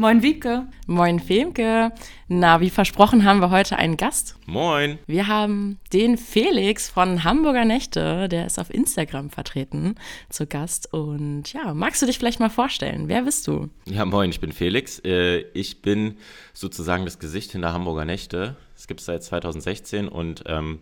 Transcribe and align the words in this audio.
Moin 0.00 0.22
Wiebke. 0.22 0.68
Moin 0.86 1.18
Femke. 1.18 1.90
Na, 2.28 2.60
wie 2.60 2.70
versprochen 2.70 3.24
haben 3.24 3.40
wir 3.40 3.50
heute 3.50 3.76
einen 3.78 3.96
Gast. 3.96 4.36
Moin. 4.46 5.00
Wir 5.08 5.26
haben 5.26 5.80
den 5.92 6.16
Felix 6.16 6.88
von 6.88 7.24
Hamburger 7.24 7.64
Nächte, 7.64 8.28
der 8.28 8.46
ist 8.46 8.60
auf 8.60 8.72
Instagram 8.72 9.28
vertreten, 9.30 9.96
zu 10.28 10.46
Gast. 10.46 10.92
Und 10.92 11.52
ja, 11.52 11.74
magst 11.74 12.00
du 12.00 12.06
dich 12.06 12.16
vielleicht 12.16 12.38
mal 12.38 12.48
vorstellen? 12.48 13.08
Wer 13.08 13.22
bist 13.22 13.48
du? 13.48 13.70
Ja, 13.86 14.04
moin, 14.04 14.30
ich 14.30 14.38
bin 14.38 14.52
Felix. 14.52 15.00
Äh, 15.04 15.40
Ich 15.52 15.82
bin 15.82 16.16
sozusagen 16.52 17.04
das 17.04 17.18
Gesicht 17.18 17.50
hinter 17.50 17.72
Hamburger 17.72 18.04
Nächte. 18.04 18.54
Es 18.76 18.86
gibt 18.86 19.00
es 19.00 19.06
seit 19.06 19.24
2016 19.24 20.06
und 20.06 20.44
ähm, 20.46 20.78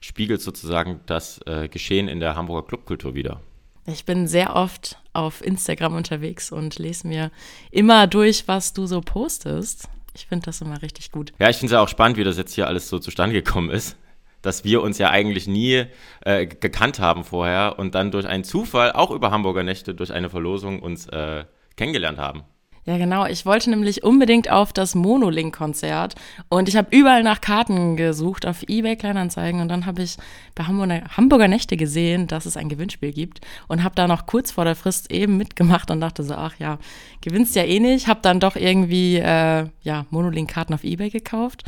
spiegelt 0.00 0.42
sozusagen 0.42 1.00
das 1.06 1.40
äh, 1.44 1.66
Geschehen 1.66 2.06
in 2.06 2.20
der 2.20 2.36
Hamburger 2.36 2.68
Clubkultur 2.68 3.16
wider. 3.16 3.40
Ich 3.86 4.04
bin 4.04 4.28
sehr 4.28 4.54
oft 4.54 4.99
auf 5.12 5.44
Instagram 5.44 5.94
unterwegs 5.94 6.52
und 6.52 6.78
lese 6.78 7.06
mir 7.06 7.30
immer 7.70 8.06
durch, 8.06 8.46
was 8.46 8.72
du 8.72 8.86
so 8.86 9.00
postest. 9.00 9.88
Ich 10.14 10.26
finde 10.26 10.46
das 10.46 10.60
immer 10.60 10.82
richtig 10.82 11.12
gut. 11.12 11.32
Ja, 11.38 11.48
ich 11.48 11.56
finde 11.56 11.66
es 11.66 11.72
ja 11.72 11.80
auch 11.80 11.88
spannend, 11.88 12.16
wie 12.16 12.24
das 12.24 12.36
jetzt 12.36 12.54
hier 12.54 12.66
alles 12.66 12.88
so 12.88 12.98
zustande 12.98 13.34
gekommen 13.34 13.70
ist. 13.70 13.96
Dass 14.42 14.64
wir 14.64 14.82
uns 14.82 14.96
ja 14.96 15.10
eigentlich 15.10 15.46
nie 15.46 15.84
äh, 16.22 16.46
gekannt 16.46 16.98
haben 16.98 17.24
vorher 17.24 17.78
und 17.78 17.94
dann 17.94 18.10
durch 18.10 18.26
einen 18.26 18.42
Zufall, 18.42 18.92
auch 18.92 19.10
über 19.10 19.30
Hamburger 19.30 19.62
Nächte, 19.62 19.94
durch 19.94 20.12
eine 20.12 20.30
Verlosung 20.30 20.80
uns 20.80 21.06
äh, 21.08 21.44
kennengelernt 21.76 22.18
haben. 22.18 22.44
Ja, 22.86 22.96
genau. 22.96 23.26
Ich 23.26 23.44
wollte 23.44 23.68
nämlich 23.68 24.04
unbedingt 24.04 24.50
auf 24.50 24.72
das 24.72 24.94
Monolink-Konzert 24.94 26.14
und 26.48 26.68
ich 26.68 26.76
habe 26.76 26.96
überall 26.96 27.22
nach 27.22 27.42
Karten 27.42 27.96
gesucht 27.96 28.46
auf 28.46 28.62
eBay 28.68 28.96
Kleinanzeigen 28.96 29.60
und 29.60 29.68
dann 29.68 29.84
habe 29.84 30.02
ich 30.02 30.16
bei 30.54 30.64
Hamburger, 30.64 31.48
Nächte 31.48 31.76
gesehen, 31.76 32.26
dass 32.26 32.46
es 32.46 32.56
ein 32.56 32.70
Gewinnspiel 32.70 33.12
gibt 33.12 33.42
und 33.68 33.84
habe 33.84 33.94
da 33.94 34.08
noch 34.08 34.24
kurz 34.24 34.50
vor 34.50 34.64
der 34.64 34.76
Frist 34.76 35.12
eben 35.12 35.36
mitgemacht 35.36 35.90
und 35.90 36.00
dachte 36.00 36.22
so, 36.22 36.34
ach 36.34 36.54
ja, 36.58 36.78
gewinnst 37.20 37.54
ja 37.54 37.64
eh 37.64 37.80
nicht. 37.80 38.08
Habe 38.08 38.20
dann 38.22 38.40
doch 38.40 38.56
irgendwie 38.56 39.16
äh, 39.16 39.66
ja 39.82 40.06
Monolink-Karten 40.08 40.72
auf 40.72 40.82
eBay 40.82 41.10
gekauft 41.10 41.64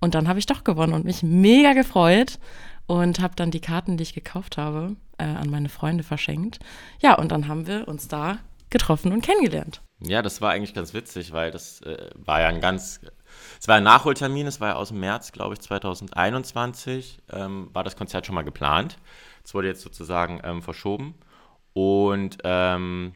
und 0.00 0.16
dann 0.16 0.26
habe 0.26 0.40
ich 0.40 0.46
doch 0.46 0.64
gewonnen 0.64 0.94
und 0.94 1.04
mich 1.04 1.22
mega 1.22 1.74
gefreut 1.74 2.40
und 2.86 3.20
habe 3.20 3.36
dann 3.36 3.52
die 3.52 3.60
Karten, 3.60 3.96
die 3.96 4.02
ich 4.02 4.14
gekauft 4.14 4.56
habe, 4.56 4.96
äh, 5.18 5.24
an 5.24 5.48
meine 5.48 5.68
Freunde 5.68 6.02
verschenkt. 6.02 6.58
Ja, 7.00 7.14
und 7.14 7.30
dann 7.30 7.46
haben 7.46 7.68
wir 7.68 7.86
uns 7.86 8.08
da 8.08 8.38
getroffen 8.70 9.12
und 9.12 9.22
kennengelernt. 9.22 9.80
Ja, 10.00 10.20
das 10.20 10.40
war 10.42 10.52
eigentlich 10.52 10.74
ganz 10.74 10.92
witzig, 10.92 11.32
weil 11.32 11.50
das 11.50 11.80
äh, 11.82 12.10
war 12.14 12.40
ja 12.40 12.48
ein 12.48 12.60
ganz, 12.60 13.00
es 13.58 13.66
war 13.66 13.76
ein 13.76 13.82
Nachholtermin, 13.82 14.46
es 14.46 14.60
war 14.60 14.68
ja 14.70 14.74
aus 14.74 14.88
dem 14.88 15.00
März, 15.00 15.32
glaube 15.32 15.54
ich, 15.54 15.60
2021, 15.60 17.22
ähm, 17.32 17.70
war 17.72 17.82
das 17.82 17.96
Konzert 17.96 18.26
schon 18.26 18.34
mal 18.34 18.42
geplant. 18.42 18.98
Es 19.42 19.54
wurde 19.54 19.68
jetzt 19.68 19.82
sozusagen 19.82 20.40
ähm, 20.44 20.62
verschoben 20.62 21.14
und 21.72 22.38
ähm, 22.44 23.14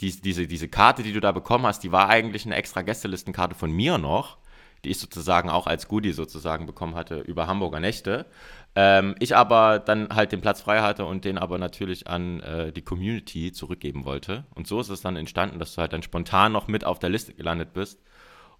dies, 0.00 0.20
diese, 0.20 0.46
diese 0.46 0.68
Karte, 0.68 1.02
die 1.02 1.12
du 1.12 1.20
da 1.20 1.32
bekommen 1.32 1.66
hast, 1.66 1.82
die 1.82 1.92
war 1.92 2.08
eigentlich 2.08 2.44
eine 2.44 2.56
extra 2.56 2.82
Gästelistenkarte 2.82 3.54
von 3.54 3.70
mir 3.70 3.98
noch, 3.98 4.38
die 4.84 4.90
ich 4.90 4.98
sozusagen 4.98 5.48
auch 5.48 5.66
als 5.66 5.88
Goodie 5.88 6.12
sozusagen 6.12 6.66
bekommen 6.66 6.94
hatte 6.94 7.20
über 7.20 7.46
Hamburger 7.46 7.80
Nächte. 7.80 8.26
Ähm, 8.74 9.14
ich 9.18 9.36
aber 9.36 9.78
dann 9.78 10.08
halt 10.14 10.32
den 10.32 10.40
Platz 10.40 10.62
frei 10.62 10.80
hatte 10.80 11.04
und 11.04 11.24
den 11.24 11.36
aber 11.36 11.58
natürlich 11.58 12.06
an 12.06 12.40
äh, 12.40 12.72
die 12.72 12.82
Community 12.82 13.52
zurückgeben 13.52 14.04
wollte. 14.04 14.44
Und 14.54 14.66
so 14.66 14.80
ist 14.80 14.88
es 14.88 15.02
dann 15.02 15.16
entstanden, 15.16 15.58
dass 15.58 15.74
du 15.74 15.80
halt 15.80 15.92
dann 15.92 16.02
spontan 16.02 16.52
noch 16.52 16.68
mit 16.68 16.84
auf 16.84 16.98
der 16.98 17.10
Liste 17.10 17.34
gelandet 17.34 17.74
bist 17.74 18.00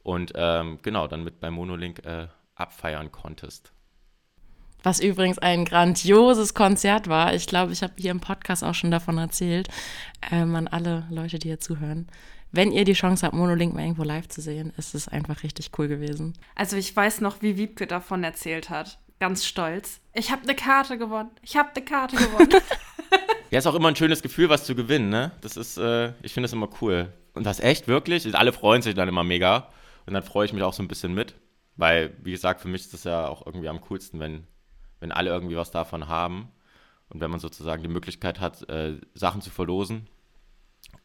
und 0.02 0.32
ähm, 0.34 0.78
genau 0.82 1.06
dann 1.06 1.24
mit 1.24 1.40
beim 1.40 1.54
Monolink 1.54 2.04
äh, 2.04 2.28
abfeiern 2.54 3.10
konntest. 3.10 3.72
Was 4.82 5.00
übrigens 5.00 5.38
ein 5.38 5.64
grandioses 5.64 6.54
Konzert 6.54 7.08
war. 7.08 7.34
Ich 7.34 7.46
glaube, 7.46 7.72
ich 7.72 7.82
habe 7.82 7.94
hier 7.96 8.10
im 8.10 8.20
Podcast 8.20 8.64
auch 8.64 8.74
schon 8.74 8.90
davon 8.90 9.16
erzählt, 9.16 9.68
ähm, 10.30 10.54
an 10.56 10.66
alle 10.66 11.06
Leute, 11.08 11.38
die 11.38 11.48
hier 11.48 11.60
zuhören. 11.60 12.08
Wenn 12.50 12.72
ihr 12.72 12.84
die 12.84 12.92
Chance 12.92 13.24
habt, 13.24 13.34
Monolink 13.34 13.72
mal 13.72 13.82
irgendwo 13.82 14.02
live 14.02 14.28
zu 14.28 14.42
sehen, 14.42 14.72
ist 14.76 14.94
es 14.94 15.08
einfach 15.08 15.42
richtig 15.42 15.70
cool 15.78 15.88
gewesen. 15.88 16.34
Also 16.54 16.76
ich 16.76 16.94
weiß 16.94 17.22
noch, 17.22 17.40
wie 17.40 17.56
Wiebke 17.56 17.86
davon 17.86 18.24
erzählt 18.24 18.68
hat. 18.68 18.98
Ganz 19.22 19.44
stolz. 19.44 20.00
Ich 20.14 20.32
habe 20.32 20.42
eine 20.42 20.56
Karte 20.56 20.98
gewonnen. 20.98 21.30
Ich 21.42 21.56
habe 21.56 21.68
eine 21.76 21.84
Karte 21.84 22.16
gewonnen. 22.16 22.48
Ja, 23.50 23.58
ist 23.58 23.66
auch 23.66 23.74
immer 23.74 23.88
ein 23.88 23.94
schönes 23.96 24.22
Gefühl, 24.22 24.48
was 24.48 24.64
zu 24.64 24.74
gewinnen, 24.74 25.10
ne? 25.10 25.30
Das 25.42 25.56
ist, 25.58 25.76
äh, 25.76 26.14
ich 26.22 26.32
finde 26.32 26.46
das 26.46 26.54
immer 26.54 26.70
cool. 26.80 27.12
Und 27.34 27.44
das 27.44 27.60
echt, 27.60 27.86
wirklich? 27.86 28.34
Alle 28.34 28.52
freuen 28.52 28.80
sich 28.82 28.94
dann 28.94 29.08
immer 29.08 29.22
mega. 29.22 29.68
Und 30.06 30.14
dann 30.14 30.22
freue 30.24 30.46
ich 30.46 30.54
mich 30.54 30.62
auch 30.62 30.72
so 30.72 30.82
ein 30.82 30.88
bisschen 30.88 31.14
mit. 31.14 31.34
Weil, 31.76 32.16
wie 32.22 32.32
gesagt, 32.32 32.62
für 32.62 32.68
mich 32.68 32.80
ist 32.80 32.94
das 32.94 33.04
ja 33.04 33.28
auch 33.28 33.46
irgendwie 33.46 33.68
am 33.68 33.80
coolsten, 33.82 34.18
wenn, 34.18 34.46
wenn 34.98 35.12
alle 35.12 35.30
irgendwie 35.30 35.56
was 35.56 35.70
davon 35.70 36.08
haben. 36.08 36.48
Und 37.10 37.20
wenn 37.20 37.30
man 37.30 37.38
sozusagen 37.38 37.82
die 37.82 37.90
Möglichkeit 37.90 38.40
hat, 38.40 38.68
äh, 38.70 38.98
Sachen 39.14 39.42
zu 39.42 39.50
verlosen. 39.50 40.08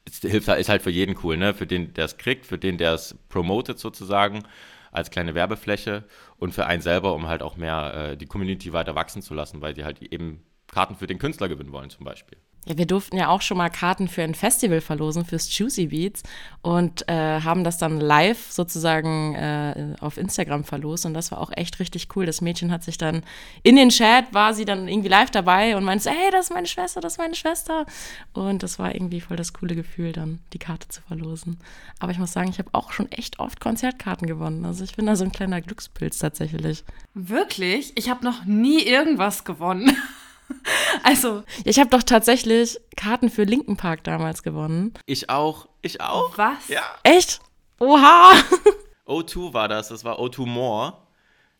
Ist, 0.05 0.23
hilft, 0.23 0.47
ist 0.47 0.69
halt 0.69 0.81
für 0.81 0.89
jeden 0.89 1.17
cool, 1.23 1.37
ne? 1.37 1.53
Für 1.53 1.67
den, 1.67 1.93
der 1.93 2.05
es 2.05 2.17
kriegt, 2.17 2.47
für 2.47 2.57
den, 2.57 2.79
der 2.79 2.93
es 2.93 3.15
promotet 3.29 3.77
sozusagen 3.77 4.43
als 4.91 5.11
kleine 5.11 5.35
Werbefläche 5.35 6.05
und 6.37 6.53
für 6.53 6.65
einen 6.65 6.81
selber, 6.81 7.13
um 7.13 7.27
halt 7.27 7.41
auch 7.41 7.57
mehr 7.57 8.11
äh, 8.11 8.17
die 8.17 8.27
Community 8.27 8.73
weiter 8.73 8.95
wachsen 8.95 9.21
zu 9.21 9.33
lassen, 9.33 9.61
weil 9.61 9.73
die 9.73 9.83
halt 9.83 10.01
eben 10.01 10.43
Karten 10.67 10.95
für 10.95 11.07
den 11.07 11.19
Künstler 11.19 11.49
gewinnen 11.49 11.71
wollen 11.71 11.89
zum 11.89 12.05
Beispiel. 12.05 12.37
Ja, 12.67 12.77
wir 12.77 12.85
durften 12.85 13.15
ja 13.15 13.29
auch 13.29 13.41
schon 13.41 13.57
mal 13.57 13.69
Karten 13.69 14.09
für 14.09 14.23
ein 14.23 14.35
Festival 14.35 14.81
verlosen, 14.81 15.23
fürs 15.23 15.55
Juicy 15.57 15.87
Beats 15.87 16.23
und 16.61 17.07
äh, 17.07 17.39
haben 17.41 17.63
das 17.63 17.77
dann 17.77 18.01
live 18.01 18.51
sozusagen 18.51 19.35
äh, 19.35 19.95
auf 20.01 20.17
Instagram 20.17 20.65
verlost 20.65 21.05
und 21.05 21.13
das 21.13 21.31
war 21.31 21.39
auch 21.39 21.51
echt 21.55 21.79
richtig 21.79 22.09
cool. 22.15 22.25
Das 22.25 22.41
Mädchen 22.41 22.71
hat 22.71 22.83
sich 22.83 22.97
dann 22.97 23.23
in 23.63 23.77
den 23.77 23.87
Chat, 23.87 24.33
war 24.33 24.53
sie 24.53 24.65
dann 24.65 24.89
irgendwie 24.89 25.07
live 25.07 25.31
dabei 25.31 25.77
und 25.77 25.85
meinte, 25.85 26.09
hey, 26.09 26.29
das 26.31 26.47
ist 26.47 26.53
meine 26.53 26.67
Schwester, 26.67 26.99
das 26.99 27.13
ist 27.13 27.19
meine 27.19 27.35
Schwester. 27.35 27.85
Und 28.33 28.63
das 28.63 28.79
war 28.79 28.93
irgendwie 28.93 29.21
voll 29.21 29.37
das 29.37 29.53
coole 29.53 29.75
Gefühl, 29.75 30.11
dann 30.11 30.39
die 30.51 30.59
Karte 30.59 30.89
zu 30.89 31.01
verlosen. 31.03 31.59
Aber 31.99 32.11
ich 32.11 32.19
muss 32.19 32.33
sagen, 32.33 32.49
ich 32.49 32.59
habe 32.59 32.69
auch 32.73 32.91
schon 32.91 33.09
echt 33.13 33.39
oft 33.39 33.61
Konzertkarten 33.61 34.27
gewonnen. 34.27 34.65
Also 34.65 34.83
ich 34.83 34.95
bin 34.95 35.05
da 35.05 35.15
so 35.15 35.23
ein 35.23 35.31
kleiner 35.31 35.61
Glückspilz 35.61 36.19
tatsächlich. 36.19 36.83
Wirklich? 37.13 37.93
Ich 37.95 38.09
habe 38.09 38.25
noch 38.25 38.43
nie 38.43 38.81
irgendwas 38.81 39.45
gewonnen. 39.45 39.95
also, 41.03 41.43
Ich 41.63 41.79
habe 41.79 41.89
doch 41.89 42.03
tatsächlich 42.03 42.79
Karten 42.95 43.29
für 43.29 43.43
Linken 43.43 43.77
Park 43.77 44.03
damals 44.03 44.43
gewonnen. 44.43 44.93
Ich 45.05 45.29
auch, 45.29 45.67
ich 45.81 46.01
auch. 46.01 46.37
was? 46.37 46.67
Ja. 46.67 46.83
Echt? 47.03 47.39
Oha! 47.79 48.33
O2 49.07 49.53
war 49.53 49.67
das, 49.67 49.87
das 49.87 50.03
war 50.03 50.19
O2 50.19 50.45
More. 50.45 50.93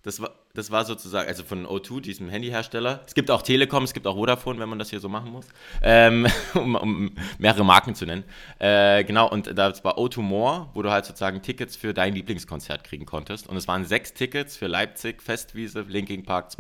Das 0.04 0.22
war, 0.22 0.32
das 0.54 0.72
war 0.72 0.86
sozusagen, 0.86 1.28
also 1.28 1.44
von 1.44 1.66
O2, 1.66 2.02
diesem 2.02 2.30
Handyhersteller. 2.30 3.04
Es 3.06 3.14
gibt 3.14 3.30
auch 3.30 3.42
Telekom, 3.42 3.84
es 3.84 3.94
gibt 3.94 4.08
auch 4.08 4.16
Vodafone, 4.16 4.60
wenn 4.60 4.70
man 4.70 4.80
das 4.80 4.90
hier 4.90 5.00
so 5.00 5.10
machen 5.10 5.32
muss, 5.32 5.46
ähm, 5.82 6.28
um, 6.54 6.76
um 6.76 7.16
mehrere 7.38 7.66
Marken 7.66 7.94
zu 7.94 8.06
nennen. 8.06 8.24
Äh, 8.60 9.04
genau, 9.04 9.30
und 9.30 9.58
das 9.58 9.84
war 9.84 9.98
O2 9.98 10.22
More, 10.22 10.70
wo 10.74 10.82
du 10.82 10.92
halt 10.92 11.06
sozusagen 11.06 11.42
Tickets 11.42 11.76
für 11.76 11.94
dein 11.94 12.14
Lieblingskonzert 12.14 12.84
kriegen 12.84 13.06
konntest. 13.06 13.48
Und 13.48 13.58
es 13.58 13.68
waren 13.68 13.86
sechs 13.86 14.14
Tickets 14.14 14.56
für 14.58 14.68
Leipzig, 14.68 15.22
Festwiese, 15.22 15.82
Linking 15.82 16.24
Park 16.24 16.52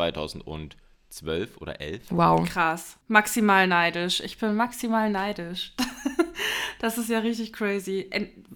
2012 1.19 1.57
oder 1.57 1.81
11. 1.81 2.01
Wow. 2.09 2.47
Krass. 2.47 2.97
Maximal 3.07 3.67
neidisch. 3.67 4.22
Ich 4.22 4.38
bin 4.38 4.55
maximal 4.55 5.09
neidisch. 5.09 5.73
das 6.79 6.97
ist 6.97 7.09
ja 7.09 7.19
richtig 7.19 7.53
crazy. 7.53 8.09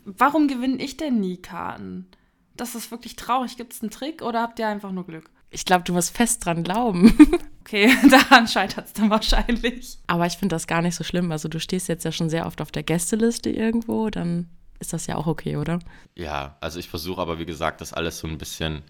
Warum 0.05 0.47
gewinne 0.47 0.81
ich 0.81 0.97
denn 0.97 1.19
nie 1.19 1.37
Karten? 1.37 2.07
Das 2.55 2.75
ist 2.75 2.91
wirklich 2.91 3.15
traurig. 3.15 3.57
Gibt 3.57 3.73
es 3.73 3.81
einen 3.81 3.91
Trick 3.91 4.21
oder 4.21 4.41
habt 4.41 4.59
ihr 4.59 4.67
einfach 4.67 4.91
nur 4.91 5.05
Glück? 5.05 5.29
Ich 5.49 5.65
glaube, 5.65 5.83
du 5.83 5.93
musst 5.93 6.15
fest 6.15 6.45
dran 6.45 6.63
glauben. 6.63 7.17
Okay, 7.63 7.95
daran 8.09 8.47
scheitert 8.47 8.87
es 8.87 8.93
dann 8.93 9.09
wahrscheinlich. 9.11 9.99
Aber 10.07 10.25
ich 10.25 10.33
finde 10.33 10.55
das 10.55 10.67
gar 10.67 10.81
nicht 10.81 10.95
so 10.95 11.03
schlimm. 11.03 11.31
Also 11.31 11.47
du 11.47 11.59
stehst 11.59 11.87
jetzt 11.87 12.03
ja 12.03 12.11
schon 12.11 12.29
sehr 12.29 12.47
oft 12.47 12.59
auf 12.59 12.71
der 12.71 12.83
Gästeliste 12.83 13.49
irgendwo, 13.49 14.09
dann 14.09 14.49
ist 14.79 14.93
das 14.93 15.05
ja 15.05 15.15
auch 15.15 15.27
okay, 15.27 15.57
oder? 15.57 15.79
Ja, 16.15 16.57
also 16.59 16.79
ich 16.79 16.89
versuche 16.89 17.21
aber, 17.21 17.37
wie 17.37 17.45
gesagt, 17.45 17.79
das 17.79 17.93
alles 17.93 18.17
so 18.17 18.27
ein 18.27 18.39
bisschen 18.39 18.81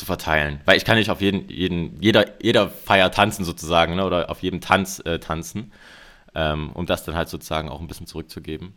zu 0.00 0.06
verteilen. 0.06 0.60
Weil 0.64 0.78
ich 0.78 0.84
kann 0.84 0.96
nicht 0.96 1.10
auf 1.10 1.20
jeden, 1.20 1.48
jeden 1.48 2.00
jeder, 2.00 2.42
jeder 2.42 2.70
Feier 2.70 3.10
tanzen 3.12 3.44
sozusagen, 3.44 3.94
ne? 3.94 4.04
oder 4.04 4.30
auf 4.30 4.42
jedem 4.42 4.60
Tanz 4.60 5.00
äh, 5.04 5.20
tanzen, 5.20 5.72
ähm, 6.34 6.70
um 6.72 6.86
das 6.86 7.04
dann 7.04 7.14
halt 7.14 7.28
sozusagen 7.28 7.68
auch 7.68 7.80
ein 7.80 7.86
bisschen 7.86 8.06
zurückzugeben. 8.06 8.72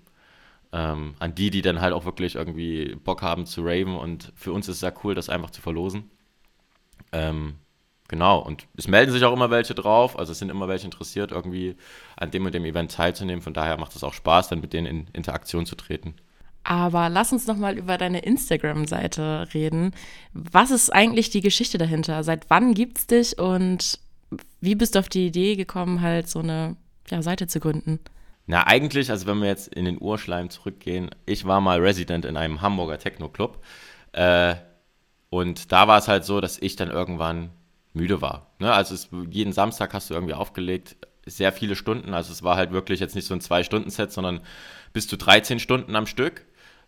Ähm, 0.74 1.16
an 1.20 1.34
die, 1.34 1.50
die 1.50 1.62
dann 1.62 1.82
halt 1.82 1.94
auch 1.94 2.04
wirklich 2.06 2.36
irgendwie 2.36 2.96
Bock 2.96 3.22
haben 3.22 3.46
zu 3.46 3.62
raven 3.64 3.96
und 3.96 4.34
für 4.36 4.52
uns 4.52 4.68
ist 4.68 4.78
es 4.78 4.82
ja 4.82 4.92
cool, 5.04 5.16
das 5.16 5.30
einfach 5.30 5.52
zu 5.52 5.62
verlosen. 5.62 6.12
Ähm, 7.14 7.56
genau, 8.10 8.40
und 8.40 8.68
es 8.76 8.88
melden 8.88 9.12
sich 9.12 9.24
auch 9.24 9.34
immer 9.34 9.50
welche 9.50 9.76
drauf, 9.76 10.20
also 10.20 10.34
es 10.34 10.40
sind 10.40 10.50
immer 10.50 10.68
welche 10.68 10.86
interessiert, 10.86 11.32
irgendwie 11.32 11.78
an 12.18 12.32
dem 12.32 12.46
und 12.46 12.54
dem 12.54 12.66
Event 12.66 12.92
teilzunehmen. 12.92 13.42
Von 13.42 13.54
daher 13.54 13.78
macht 13.78 13.96
es 13.96 14.04
auch 14.04 14.14
Spaß, 14.14 14.50
dann 14.50 14.60
mit 14.60 14.74
denen 14.74 14.88
in 14.88 15.08
Interaktion 15.14 15.66
zu 15.66 15.76
treten. 15.76 16.16
Aber 16.64 17.10
lass 17.10 17.34
uns 17.34 17.48
noch 17.48 17.58
mal 17.58 17.78
über 17.78 17.98
deine 17.98 18.20
Instagram-Seite 18.20 19.50
reden. 19.54 19.92
Was 20.34 20.72
ist 20.72 20.92
eigentlich 20.92 21.30
die 21.30 21.42
Geschichte 21.42 21.78
dahinter? 21.78 22.24
Seit 22.24 22.50
wann 22.50 22.74
gibt's 22.74 23.06
dich 23.08 23.38
und 23.38 24.00
wie 24.62 24.76
bist 24.76 24.96
du 24.96 25.00
auf 25.00 25.10
die 25.10 25.28
Idee 25.28 25.56
gekommen, 25.56 26.02
halt 26.02 26.30
so 26.30 26.40
eine 26.40 26.78
ja, 27.10 27.22
Seite 27.22 27.48
zu 27.48 27.60
gründen? 27.60 28.00
Na, 28.46 28.66
eigentlich, 28.68 29.10
also 29.10 29.28
wenn 29.28 29.40
wir 29.40 29.48
jetzt 29.48 29.74
in 29.74 29.86
den 29.86 30.02
Urschleim 30.02 30.50
zurückgehen, 30.50 31.12
ich 31.26 31.46
war 31.46 31.62
mal 31.62 31.80
Resident 31.80 32.26
in 32.26 32.38
einem 32.38 32.62
Hamburger 32.62 32.98
Techno-Club. 32.98 33.62
Äh, 34.14 34.56
und 35.30 35.72
da 35.72 35.88
war 35.88 35.98
es 35.98 36.08
halt 36.08 36.26
so, 36.26 36.42
dass 36.42 36.60
ich 36.60 36.76
dann 36.76 36.90
irgendwann 36.90 37.52
müde 37.94 38.22
war. 38.22 38.52
Ne? 38.60 38.72
Also 38.72 38.96
es, 38.96 39.10
jeden 39.30 39.54
Samstag 39.54 39.94
hast 39.94 40.10
du 40.10 40.14
irgendwie 40.14 40.34
aufgelegt, 40.34 40.96
sehr 41.26 41.52
viele 41.52 41.76
Stunden. 41.76 42.14
Also 42.14 42.32
es 42.32 42.44
war 42.44 42.58
halt 42.58 42.72
wirklich 42.72 43.00
jetzt 43.00 43.16
nicht 43.16 43.28
so 43.28 43.34
ein 43.34 43.42
Zwei-Stunden-Set, 43.42 44.12
sondern 44.12 44.42
bis 44.92 45.08
zu 45.08 45.18
13 45.18 45.60
Stunden 45.60 45.96
am 45.96 46.06
Stück. 46.06 46.46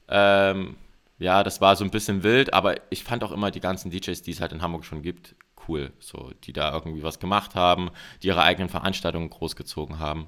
Ähm, 0.07 0.75
ja, 1.17 1.43
das 1.43 1.61
war 1.61 1.75
so 1.75 1.83
ein 1.83 1.91
bisschen 1.91 2.23
wild, 2.23 2.53
aber 2.53 2.75
ich 2.89 3.03
fand 3.03 3.23
auch 3.23 3.31
immer 3.31 3.51
die 3.51 3.61
ganzen 3.61 3.89
DJs, 3.89 4.21
die 4.21 4.31
es 4.31 4.41
halt 4.41 4.51
in 4.51 4.61
Hamburg 4.61 4.85
schon 4.85 5.01
gibt, 5.01 5.35
cool. 5.67 5.93
So, 5.99 6.31
die 6.43 6.53
da 6.53 6.73
irgendwie 6.73 7.03
was 7.03 7.19
gemacht 7.19 7.55
haben, 7.55 7.89
die 8.21 8.27
ihre 8.27 8.43
eigenen 8.43 8.69
Veranstaltungen 8.69 9.29
großgezogen 9.29 9.99
haben. 9.99 10.27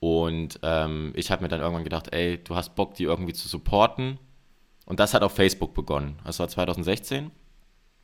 Und 0.00 0.60
ähm, 0.62 1.12
ich 1.16 1.30
habe 1.30 1.42
mir 1.42 1.48
dann 1.48 1.60
irgendwann 1.60 1.84
gedacht, 1.84 2.12
ey, 2.12 2.42
du 2.42 2.56
hast 2.56 2.74
Bock, 2.74 2.94
die 2.94 3.04
irgendwie 3.04 3.32
zu 3.32 3.48
supporten. 3.48 4.18
Und 4.86 5.00
das 5.00 5.14
hat 5.14 5.22
auf 5.22 5.34
Facebook 5.34 5.74
begonnen. 5.74 6.18
Das 6.24 6.38
war 6.38 6.48
2016. 6.48 7.30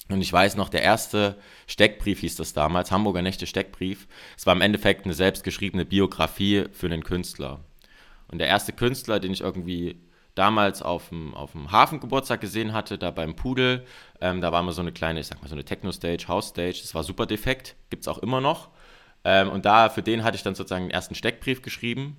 Und 0.08 0.20
ich 0.22 0.32
weiß 0.32 0.56
noch, 0.56 0.70
der 0.70 0.82
erste 0.82 1.36
Steckbrief 1.66 2.20
hieß 2.20 2.36
das 2.36 2.52
damals, 2.52 2.90
Hamburger 2.90 3.22
Nächte 3.22 3.46
Steckbrief. 3.46 4.08
Es 4.36 4.46
war 4.46 4.54
im 4.54 4.62
Endeffekt 4.62 5.04
eine 5.04 5.14
selbstgeschriebene 5.14 5.84
Biografie 5.84 6.66
für 6.72 6.86
einen 6.86 7.04
Künstler. 7.04 7.60
Und 8.28 8.38
der 8.38 8.48
erste 8.48 8.72
Künstler, 8.72 9.20
den 9.20 9.32
ich 9.32 9.42
irgendwie 9.42 10.00
damals 10.34 10.82
auf 10.82 11.08
dem, 11.08 11.34
auf 11.34 11.52
dem 11.52 11.70
Hafengeburtstag 11.70 12.40
gesehen 12.40 12.72
hatte, 12.72 12.98
da 12.98 13.10
beim 13.10 13.36
Pudel. 13.36 13.84
Ähm, 14.20 14.40
da 14.40 14.52
war 14.52 14.62
mal 14.62 14.72
so 14.72 14.80
eine 14.80 14.92
kleine, 14.92 15.20
ich 15.20 15.26
sag 15.26 15.40
mal, 15.42 15.48
so 15.48 15.54
eine 15.54 15.64
Techno-Stage, 15.64 16.28
House-Stage. 16.28 16.80
Das 16.82 16.94
war 16.94 17.02
super 17.02 17.26
defekt, 17.26 17.76
gibt 17.90 18.02
es 18.02 18.08
auch 18.08 18.18
immer 18.18 18.40
noch. 18.40 18.68
Ähm, 19.24 19.50
und 19.50 19.64
da, 19.64 19.88
für 19.88 20.02
den 20.02 20.24
hatte 20.24 20.36
ich 20.36 20.42
dann 20.42 20.54
sozusagen 20.54 20.86
den 20.86 20.90
ersten 20.90 21.14
Steckbrief 21.14 21.62
geschrieben 21.62 22.16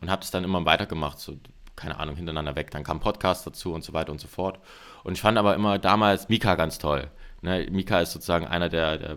und 0.00 0.10
habe 0.10 0.20
das 0.20 0.30
dann 0.30 0.44
immer 0.44 0.64
weitergemacht, 0.64 1.18
so, 1.18 1.38
keine 1.76 1.98
Ahnung, 1.98 2.16
hintereinander 2.16 2.56
weg. 2.56 2.70
Dann 2.70 2.84
kam 2.84 3.00
Podcast 3.00 3.46
dazu 3.46 3.72
und 3.72 3.84
so 3.84 3.92
weiter 3.92 4.12
und 4.12 4.20
so 4.20 4.28
fort. 4.28 4.58
Und 5.04 5.14
ich 5.14 5.20
fand 5.20 5.38
aber 5.38 5.54
immer 5.54 5.78
damals 5.78 6.28
Mika 6.28 6.54
ganz 6.54 6.78
toll. 6.78 7.10
Ne, 7.42 7.66
Mika 7.70 8.00
ist 8.00 8.12
sozusagen 8.12 8.46
einer 8.46 8.68
der, 8.68 8.98
der, 8.98 9.16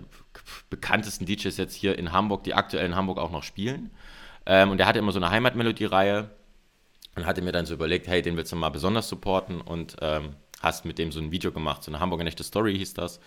bekanntesten 0.70 1.26
DJs 1.26 1.56
jetzt 1.58 1.76
hier 1.76 1.98
in 1.98 2.12
Hamburg, 2.12 2.44
die 2.44 2.54
aktuell 2.54 2.86
in 2.86 2.96
Hamburg 2.96 3.18
auch 3.18 3.32
noch 3.32 3.44
spielen. 3.44 3.92
Ähm, 4.46 4.72
und 4.72 4.78
der 4.78 4.88
hatte 4.88 5.00
immer 5.00 5.12
so 5.12 5.20
eine 5.20 5.30
Heimatmelodie-Reihe 5.30 6.30
und 7.16 7.26
hatte 7.26 7.42
mir 7.42 7.52
dann 7.52 7.66
so 7.66 7.74
überlegt, 7.74 8.08
hey, 8.08 8.22
den 8.22 8.38
willst 8.38 8.52
du 8.52 8.56
mal 8.56 8.70
besonders 8.70 9.10
supporten 9.10 9.62
und 9.62 9.96
ähm, 10.02 10.36
hast 10.62 10.86
mit 10.86 10.98
dem 10.98 11.12
so 11.12 11.20
ein 11.20 11.32
Video 11.32 11.52
gemacht, 11.52 11.84
so 11.84 11.92
eine 11.92 12.00
Hamburger 12.00 12.24
Nächte 12.24 12.44
Story 12.44 12.78
hieß 12.78 12.94
das. 12.94 13.20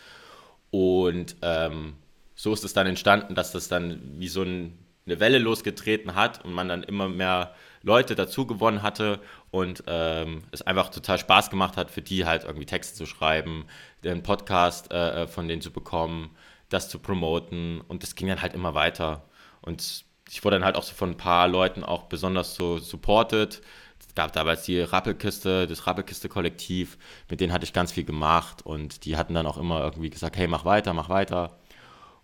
Und 0.71 1.37
ähm, 1.43 1.95
so 2.35 2.53
ist 2.53 2.65
es 2.65 2.75
dann 2.75 2.87
entstanden, 2.87 3.35
dass 3.35 3.53
das 3.53 3.69
dann 3.69 4.01
wie 4.19 4.29
so 4.29 4.43
ein, 4.43 4.79
eine 5.07 5.21
Welle 5.21 5.39
losgetreten 5.39 6.15
hat 6.15 6.45
und 6.45 6.53
man 6.53 6.69
dann 6.69 6.83
immer 6.83 7.09
mehr 7.09 7.55
Leute 7.83 8.15
dazu 8.15 8.47
gewonnen 8.47 8.83
hatte 8.83 9.21
und 9.51 9.85
ähm, 9.87 10.43
es 10.51 10.63
einfach 10.63 10.91
total 10.91 11.19
Spaß 11.19 11.49
gemacht 11.49 11.77
hat, 11.77 11.91
für 11.91 12.03
die 12.03 12.27
halt 12.27 12.45
irgendwie 12.45 12.67
Texte 12.67 12.95
zu 12.95 13.07
schreiben, 13.07 13.65
den 14.05 14.23
Podcast 14.23 14.93
äh, 14.93 15.27
von 15.27 15.49
denen 15.49 15.63
zu 15.63 15.71
bekommen, 15.71 16.37
das 16.69 16.91
zu 16.91 16.99
promoten 16.99 17.81
und 17.81 18.03
das 18.03 18.15
ging 18.15 18.29
dann 18.29 18.43
halt 18.43 18.53
immer 18.53 18.75
weiter. 18.75 19.25
Und 19.63 20.05
ich 20.31 20.45
wurde 20.45 20.57
dann 20.57 20.65
halt 20.65 20.77
auch 20.77 20.83
so 20.83 20.95
von 20.95 21.11
ein 21.11 21.17
paar 21.17 21.49
Leuten 21.49 21.85
auch 21.85 22.05
besonders 22.05 22.55
so 22.55 22.79
supported. 22.79 23.63
Es 24.01 24.15
gab 24.15 24.33
damals 24.33 24.63
die 24.63 24.81
Rappelkiste, 24.81 25.67
das 25.67 25.87
Rappelkiste-Kollektiv, 25.87 26.99
mit 27.29 27.41
denen 27.41 27.53
hatte 27.53 27.65
ich 27.65 27.73
ganz 27.73 27.93
viel 27.93 28.05
gemacht 28.05 28.65
und 28.65 29.05
die 29.05 29.17
hatten 29.17 29.35
dann 29.35 29.47
auch 29.47 29.57
immer 29.57 29.83
irgendwie 29.83 30.11
gesagt, 30.11 30.37
hey, 30.37 30.47
mach 30.47 30.65
weiter, 30.65 30.93
mach 30.93 31.09
weiter. 31.09 31.59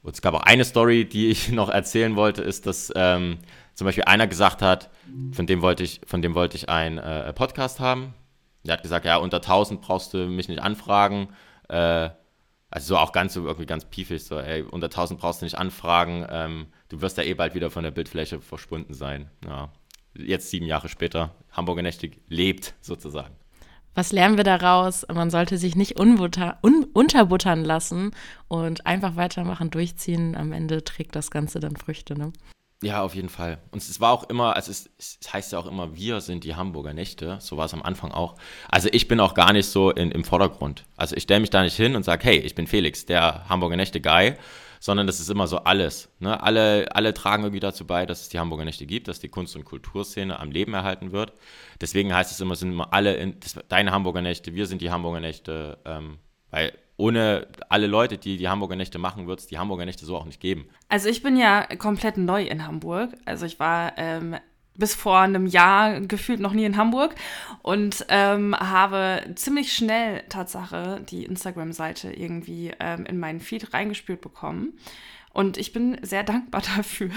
Und 0.03 0.15
es 0.15 0.23
gab 0.23 0.35
auch 0.35 0.43
eine 0.43 0.65
Story, 0.65 1.05
die 1.05 1.29
ich 1.31 1.51
noch 1.51 1.69
erzählen 1.69 2.17
wollte, 2.17 2.43
ist, 2.43 2.67
dass 2.67 2.93
ähm, 2.95 3.39
zum 3.75 3.87
Beispiel 3.87 4.05
einer 4.05 4.27
gesagt 4.27 4.63
hat, 4.63 4.91
von 5.33 5.47
dem 5.47 5.63
wollte 5.63 5.83
ich, 5.83 6.01
von 6.07 6.23
dem 6.23 6.35
wollte 6.35 6.57
ich 6.57 6.69
einen 6.69 6.99
äh, 6.99 7.33
Podcast 7.33 7.81
haben. 7.81 8.15
Der 8.65 8.75
hat 8.75 8.83
gesagt, 8.83 9.05
ja, 9.05 9.17
unter 9.17 9.39
1000 9.39 9.81
brauchst 9.81 10.15
du 10.15 10.27
mich 10.27 10.49
nicht 10.49 10.63
anfragen. 10.63 11.29
Äh, 11.69 12.11
also 12.71 12.95
so 12.95 12.99
auch 12.99 13.13
ganz 13.13 13.35
so 13.35 13.45
irgendwie 13.45 13.67
ganz 13.67 13.85
piefig, 13.85 14.25
so, 14.25 14.39
ey, 14.39 14.63
unter 14.63 14.87
1000 14.87 15.21
brauchst 15.21 15.41
du 15.41 15.47
nicht 15.47 15.57
anfragen, 15.57 16.27
ähm, 16.29 16.67
du 16.89 17.01
wirst 17.01 17.19
ja 17.19 17.25
eh 17.25 17.35
bald 17.35 17.55
wieder 17.55 17.71
von 17.71 17.85
der 17.85 17.91
Bildfläche 17.91 18.41
verschwunden 18.41 18.95
sein. 18.95 19.31
Ja. 19.47 19.73
Jetzt 20.17 20.51
sieben 20.51 20.67
Jahre 20.67 20.89
später, 20.89 21.35
Hamburger 21.51 21.83
Nächte 21.83 22.11
lebt 22.29 22.75
sozusagen. 22.81 23.35
Was 23.95 24.11
lernen 24.13 24.37
wir 24.37 24.45
daraus? 24.45 25.07
Man 25.13 25.31
sollte 25.31 25.57
sich 25.57 25.77
nicht 25.77 25.99
unbutter, 25.99 26.59
un, 26.63 26.85
unterbuttern 26.93 27.65
lassen 27.65 28.11
und 28.49 28.87
einfach 28.87 29.17
weitermachen, 29.17 29.71
durchziehen. 29.71 30.37
Am 30.37 30.53
Ende 30.53 30.83
trägt 30.83 31.15
das 31.15 31.31
Ganze 31.31 31.61
dann 31.61 31.77
Früchte. 31.77 32.19
Ne? 32.19 32.33
Ja, 32.83 33.03
auf 33.03 33.15
jeden 33.15 33.29
Fall. 33.29 33.59
Und 33.71 33.83
es 33.83 34.01
war 34.01 34.13
auch 34.13 34.25
immer, 34.25 34.57
also 34.57 34.71
es, 34.73 34.91
es, 34.99 35.19
heißt 35.33 35.53
ja 35.53 35.59
auch 35.59 35.67
immer, 35.67 35.95
wir 35.97 36.21
sind 36.21 36.43
die 36.43 36.57
Hamburger 36.57 36.93
Nächte. 36.93 37.39
So 37.41 37.57
war 37.57 37.67
es 37.67 37.73
am 37.73 37.83
Anfang 37.83 38.11
auch. 38.11 38.35
Also 38.69 38.89
ich 38.91 39.07
bin 39.07 39.21
auch 39.21 39.35
gar 39.35 39.53
nicht 39.53 39.67
so 39.67 39.91
in, 39.91 40.11
im 40.11 40.25
Vordergrund. 40.25 40.85
Also 40.97 41.17
ich 41.17 41.23
stelle 41.23 41.41
mich 41.41 41.51
da 41.51 41.63
nicht 41.63 41.77
hin 41.77 41.95
und 41.95 42.05
sage, 42.05 42.25
hey, 42.25 42.39
ich 42.39 42.55
bin 42.57 42.67
Felix, 42.67 43.07
der 43.07 43.49
Hamburger 43.49 43.77
Nächte-Guy, 43.77 44.35
sondern 44.85 45.07
das 45.07 45.19
ist 45.19 45.31
immer 45.31 45.47
so 45.47 45.61
alles. 45.61 46.11
Ne? 46.19 46.43
Alle, 46.43 46.95
alle 46.95 47.15
tragen 47.15 47.43
irgendwie 47.43 47.59
dazu 47.59 47.87
bei, 47.87 48.05
dass 48.05 48.21
es 48.21 48.29
die 48.29 48.39
Hamburger 48.39 48.67
Nächte 48.67 48.85
gibt, 48.85 49.09
dass 49.09 49.19
die 49.19 49.31
Kunst- 49.31 49.57
und 49.57 49.65
Kulturszene 49.65 50.39
am 50.39 50.51
Leben 50.51 50.75
erhalten 50.75 51.11
wird. 51.11 51.33
Deswegen 51.81 52.15
heißt 52.15 52.31
es 52.31 52.39
immer, 52.43 52.55
sind 52.55 52.73
immer 52.73 52.93
alle 52.93 53.15
in, 53.15 53.41
das, 53.41 53.59
deine 53.69 53.93
Hamburger 53.93 54.21
Nächte, 54.21 54.55
wir 54.55 54.67
sind 54.67 54.83
die 54.83 54.91
Hamburger 54.91 55.21
Nächte, 55.21 55.79
ähm, 55.87 56.19
weil 56.51 56.75
ohne 56.99 57.47
alle 57.71 57.87
Leute, 57.87 58.19
die 58.19 58.37
die 58.37 58.47
Hamburger 58.47 58.77
Nächte 58.77 58.99
machen, 58.99 59.27
wird 59.27 59.41
es 59.41 59.47
die 59.47 59.57
Hamburger 59.57 59.87
Nächte 59.87 60.05
so 60.05 60.19
auch 60.19 60.27
nicht 60.27 60.39
geben. 60.39 60.69
Also 60.91 61.09
ich 61.09 61.23
bin 61.23 61.39
ja 61.39 61.65
komplett 61.79 62.19
neu 62.19 62.45
in 62.45 62.67
Hamburg. 62.67 63.15
Also 63.25 63.47
ich 63.47 63.59
war 63.59 63.95
ähm, 63.97 64.37
bis 64.77 64.95
vor 64.95 65.19
einem 65.19 65.47
Jahr 65.47 66.01
gefühlt 66.01 66.41
noch 66.41 66.53
nie 66.53 66.65
in 66.65 66.77
Hamburg 66.77 67.15
und 67.63 68.05
ähm, 68.09 68.55
habe 68.57 69.23
ziemlich 69.35 69.73
schnell 69.73 70.23
Tatsache 70.29 71.01
die 71.09 71.25
Instagram-Seite 71.25 72.13
irgendwie 72.13 72.73
ähm, 72.81 73.07
in 73.07 73.19
meinen 73.19 73.41
Feed 73.41 73.73
reingespielt 73.73 74.21
bekommen. 74.21 74.79
Und 75.33 75.57
ich 75.57 75.73
bin 75.73 75.99
sehr 76.03 76.23
dankbar 76.25 76.63
dafür, 76.77 77.11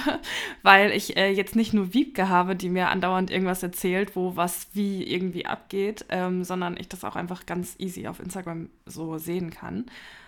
weil 0.63 0.92
ich 0.92 1.18
äh, 1.18 1.31
jetzt 1.31 1.56
nicht 1.56 1.74
nur 1.74 1.94
Wiebke 1.94 2.30
habe, 2.30 2.56
die 2.56 2.69
mir 2.69 2.89
andauernd 2.89 3.31
irgendwas 3.31 3.63
erzählt, 3.63 4.15
wo 4.15 4.36
was 4.36 4.68
wie 4.74 5.04
irgendwie 5.04 5.45
abgeht, 5.45 6.06
ähm, 6.09 6.44
sondern 6.44 6.77
ich 6.77 6.89
das 6.89 7.04
auch 7.04 7.15
einfach 7.15 7.45
ganz 7.45 7.75
easy 7.80 8.07
auf 8.07 8.19
Instagram 8.19 8.69
so 8.86 9.18
sehen 9.18 9.50
kann. 9.50 9.86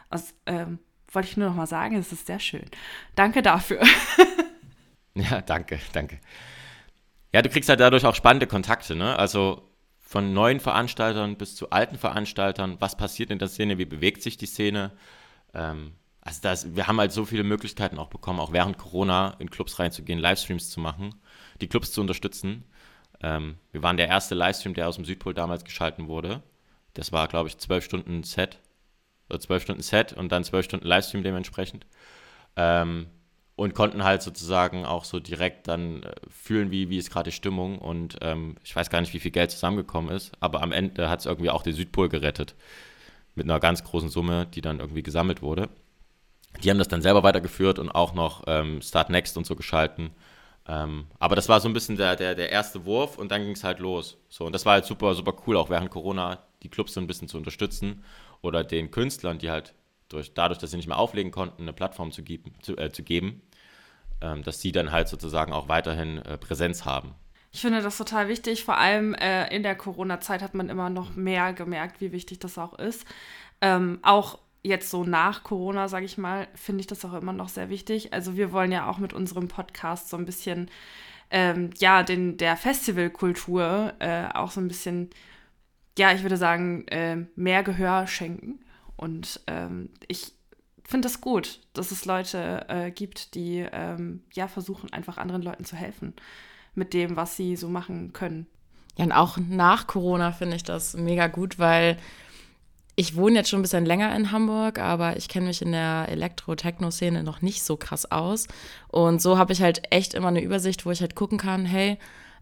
Also, 0.10 0.34
wollte 1.12 1.28
ich 1.28 1.38
nur 1.38 1.50
noch 1.50 1.56
mal 1.56 1.68
sagen, 1.68 1.96
es 1.96 2.12
ist 2.12 2.28
sehr 2.28 2.40
schön. 2.40 2.66
Danke 3.16 3.42
dafür. 3.42 3.82
ja, 5.16 5.42
danke, 5.42 5.80
danke. 5.94 6.20
Ja, 7.34 7.42
du 7.42 7.50
kriegst 7.50 7.70
halt 7.70 7.80
dadurch 7.80 8.06
auch 8.06 8.16
spannende 8.16 8.48
Kontakte, 8.48 8.96
ne? 8.96 9.18
Also 9.18 9.70
von 10.00 10.34
neuen 10.34 10.60
Veranstaltern 10.60 11.38
bis 11.38 11.56
zu 11.56 11.70
alten 11.70 11.98
Veranstaltern. 11.98 12.78
Was 12.80 12.98
passiert 12.98 13.30
in 13.30 13.38
der 13.40 13.48
Szene? 13.48 13.78
Wie 13.78 13.86
bewegt 13.86 14.24
sich 14.24 14.38
die 14.38 14.48
Szene? 14.48 14.92
Ähm, 15.54 15.94
also 16.22 16.40
das, 16.42 16.76
wir 16.76 16.88
haben 16.88 17.00
halt 17.00 17.12
so 17.12 17.26
viele 17.26 17.44
Möglichkeiten 17.44 18.00
auch 18.00 18.10
bekommen, 18.10 18.40
auch 18.40 18.52
während 18.52 18.78
Corona 18.78 19.36
in 19.40 19.50
Clubs 19.52 19.80
reinzugehen, 19.80 20.20
Livestreams 20.20 20.70
zu 20.70 20.80
machen, 20.80 21.16
die 21.62 21.68
Clubs 21.68 21.92
zu 21.92 22.02
unterstützen. 22.02 22.66
Ähm, 23.22 23.58
wir 23.72 23.84
waren 23.84 23.98
der 23.98 24.08
erste 24.08 24.36
Livestream, 24.36 24.74
der 24.74 24.88
aus 24.88 24.96
dem 24.96 25.06
Südpol 25.06 25.34
damals 25.34 25.64
geschalten 25.64 26.08
wurde. 26.08 26.42
Das 26.96 27.12
war, 27.12 27.28
glaube 27.28 27.50
ich, 27.50 27.58
zwölf 27.58 27.84
Stunden 27.84 28.24
Set. 28.24 28.60
Oder 29.30 29.40
zwölf 29.40 29.62
Stunden 29.62 29.84
Set 29.84 30.14
und 30.14 30.32
dann 30.32 30.44
zwölf 30.44 30.66
Stunden 30.66 30.88
Livestream 30.88 31.24
dementsprechend. 31.24 31.86
Ähm, 32.56 33.08
und 33.60 33.76
konnten 33.76 34.06
halt 34.06 34.22
sozusagen 34.22 34.86
auch 34.86 35.04
so 35.04 35.20
direkt 35.20 35.68
dann 35.68 36.04
äh, 36.04 36.14
fühlen, 36.30 36.72
wie, 36.72 36.90
wie 36.90 36.98
ist 36.98 37.12
gerade 37.12 37.30
die 37.30 37.36
Stimmung. 37.36 37.78
Und 37.78 38.16
ähm, 38.22 38.56
ich 38.64 38.74
weiß 38.74 38.90
gar 38.90 39.02
nicht, 39.02 39.14
wie 39.14 39.20
viel 39.20 39.32
Geld 39.32 39.52
zusammengekommen 39.52 40.16
ist, 40.16 40.32
aber 40.40 40.62
am 40.64 40.72
Ende 40.72 41.10
hat 41.10 41.20
es 41.20 41.26
irgendwie 41.26 41.50
auch 41.50 41.62
den 41.62 41.74
Südpol 41.74 42.08
gerettet. 42.08 42.56
Mit 43.36 43.48
einer 43.48 43.60
ganz 43.60 43.84
großen 43.84 44.08
Summe, 44.08 44.46
die 44.46 44.62
dann 44.62 44.80
irgendwie 44.80 45.04
gesammelt 45.04 45.42
wurde. 45.42 45.68
Die 46.64 46.70
haben 46.70 46.78
das 46.78 46.88
dann 46.88 47.02
selber 47.02 47.22
weitergeführt 47.24 47.80
und 47.80 47.90
auch 47.90 48.14
noch 48.14 48.46
ähm, 48.48 48.82
Start 48.82 49.10
Next 49.10 49.36
und 49.36 49.46
so 49.46 49.58
geschalten. 49.58 50.12
Ähm, 50.66 51.08
aber 51.20 51.36
das 51.36 51.50
war 51.50 51.60
so 51.60 51.68
ein 51.68 51.74
bisschen 51.74 51.98
der, 51.98 52.16
der, 52.16 52.36
der 52.36 52.52
erste 52.52 52.86
Wurf 52.86 53.18
und 53.18 53.30
dann 53.30 53.44
ging 53.44 53.52
es 53.52 53.66
halt 53.66 53.80
los. 53.80 54.16
So, 54.30 54.46
und 54.46 54.54
das 54.54 54.66
war 54.66 54.74
halt 54.76 54.86
super, 54.86 55.16
super 55.16 55.34
cool, 55.46 55.58
auch 55.58 55.70
während 55.70 55.92
Corona 55.92 56.40
die 56.64 56.70
Clubs 56.70 56.94
so 56.94 57.02
ein 57.02 57.08
bisschen 57.08 57.28
zu 57.28 57.38
unterstützen 57.38 58.06
oder 58.42 58.64
den 58.64 58.90
Künstlern, 58.90 59.38
die 59.38 59.52
halt 59.52 59.74
durch, 60.10 60.34
dadurch, 60.34 60.60
dass 60.60 60.72
sie 60.72 60.78
nicht 60.78 60.88
mehr 60.88 60.98
auflegen 60.98 61.32
konnten, 61.32 61.62
eine 61.62 61.74
Plattform 61.74 62.12
zu, 62.12 62.24
geben, 62.24 62.54
zu, 62.62 62.78
äh, 62.78 62.92
zu 62.92 63.04
geben, 63.04 63.42
dass 64.20 64.62
sie 64.62 64.72
dann 64.72 64.92
halt 64.92 65.08
sozusagen 65.08 65.54
auch 65.54 65.68
weiterhin 65.68 66.18
äh, 66.20 66.38
Präsenz 66.38 66.86
haben. 66.86 67.16
Ich 67.52 67.62
finde 67.62 67.82
das 67.82 67.98
total 67.98 68.28
wichtig. 68.28 68.64
Vor 68.64 68.78
allem 68.78 69.14
äh, 69.16 69.54
in 69.56 69.64
der 69.64 69.76
Corona-Zeit 69.76 70.42
hat 70.42 70.54
man 70.54 70.70
immer 70.70 70.90
noch 70.90 71.16
mehr 71.16 71.54
gemerkt, 71.54 72.00
wie 72.02 72.12
wichtig 72.12 72.40
das 72.40 72.58
auch 72.58 72.78
ist. 72.78 73.06
Ähm, 73.62 74.00
auch 74.02 74.40
jetzt 74.62 74.90
so 74.90 75.04
nach 75.04 75.44
Corona, 75.44 75.88
sage 75.88 76.06
ich 76.06 76.18
mal, 76.18 76.48
finde 76.54 76.82
ich 76.82 76.88
das 76.88 77.04
auch 77.06 77.14
immer 77.14 77.34
noch 77.34 77.50
sehr 77.50 77.70
wichtig. 77.70 78.14
Also 78.14 78.36
wir 78.36 78.52
wollen 78.52 78.72
ja 78.72 78.90
auch 78.90 79.00
mit 79.00 79.14
unserem 79.14 79.48
Podcast 79.48 80.10
so 80.10 80.18
ein 80.18 80.26
bisschen, 80.26 80.70
ähm, 81.32 81.72
ja, 81.80 82.04
den, 82.04 82.38
der 82.38 82.56
Festivalkultur 82.58 83.94
äh, 84.00 84.28
auch 84.34 84.52
so 84.52 84.62
ein 84.62 84.68
bisschen 84.68 85.10
ja, 86.00 86.14
ich 86.14 86.24
würde 86.24 86.38
sagen, 86.38 86.88
äh, 86.88 87.18
mehr 87.36 87.62
Gehör 87.62 88.08
schenken. 88.08 88.60
Und 88.96 89.42
ähm, 89.48 89.90
ich 90.08 90.34
finde 90.90 91.08
das 91.08 91.22
gut, 91.22 91.60
dass 91.74 91.92
es 91.92 92.06
Leute 92.06 92.66
äh, 92.68 92.92
gibt, 92.92 93.36
die 93.36 93.66
ähm, 93.72 94.24
ja 94.34 94.48
versuchen, 94.48 94.92
einfach 94.92 95.18
anderen 95.18 95.44
Leuten 95.44 95.64
zu 95.64 95.76
helfen 95.76 96.14
mit 96.74 96.94
dem, 96.94 97.16
was 97.16 97.36
sie 97.36 97.56
so 97.56 97.70
machen 97.70 98.12
können. 98.12 98.48
Ja, 98.98 99.06
und 99.06 99.12
auch 99.12 99.38
nach 99.38 99.86
Corona 99.86 100.32
finde 100.32 100.56
ich 100.56 100.64
das 100.64 100.96
mega 100.96 101.28
gut, 101.28 101.60
weil 101.60 101.98
ich 102.96 103.16
wohne 103.16 103.36
jetzt 103.36 103.50
schon 103.50 103.60
ein 103.60 103.62
bisschen 103.62 103.86
länger 103.86 104.14
in 104.16 104.32
Hamburg, 104.32 104.80
aber 104.80 105.16
ich 105.16 105.30
kenne 105.30 105.46
mich 105.46 105.62
in 105.62 105.72
der 105.72 106.08
Elektro-Techno-Szene 106.10 107.24
noch 107.24 107.42
nicht 107.42 107.64
so 107.64 107.78
krass 107.78 108.12
aus. 108.12 108.48
Und 108.88 109.22
so 109.22 109.38
habe 109.38 109.54
ich 109.54 109.62
halt 109.62 109.84
echt 109.92 110.16
immer 110.16 110.28
eine 110.30 110.42
Übersicht, 110.42 110.86
wo 110.86 110.92
ich 110.92 111.02
halt 111.02 111.16
gucken 111.16 111.38
kann, 111.38 111.66
hey, 111.66 111.98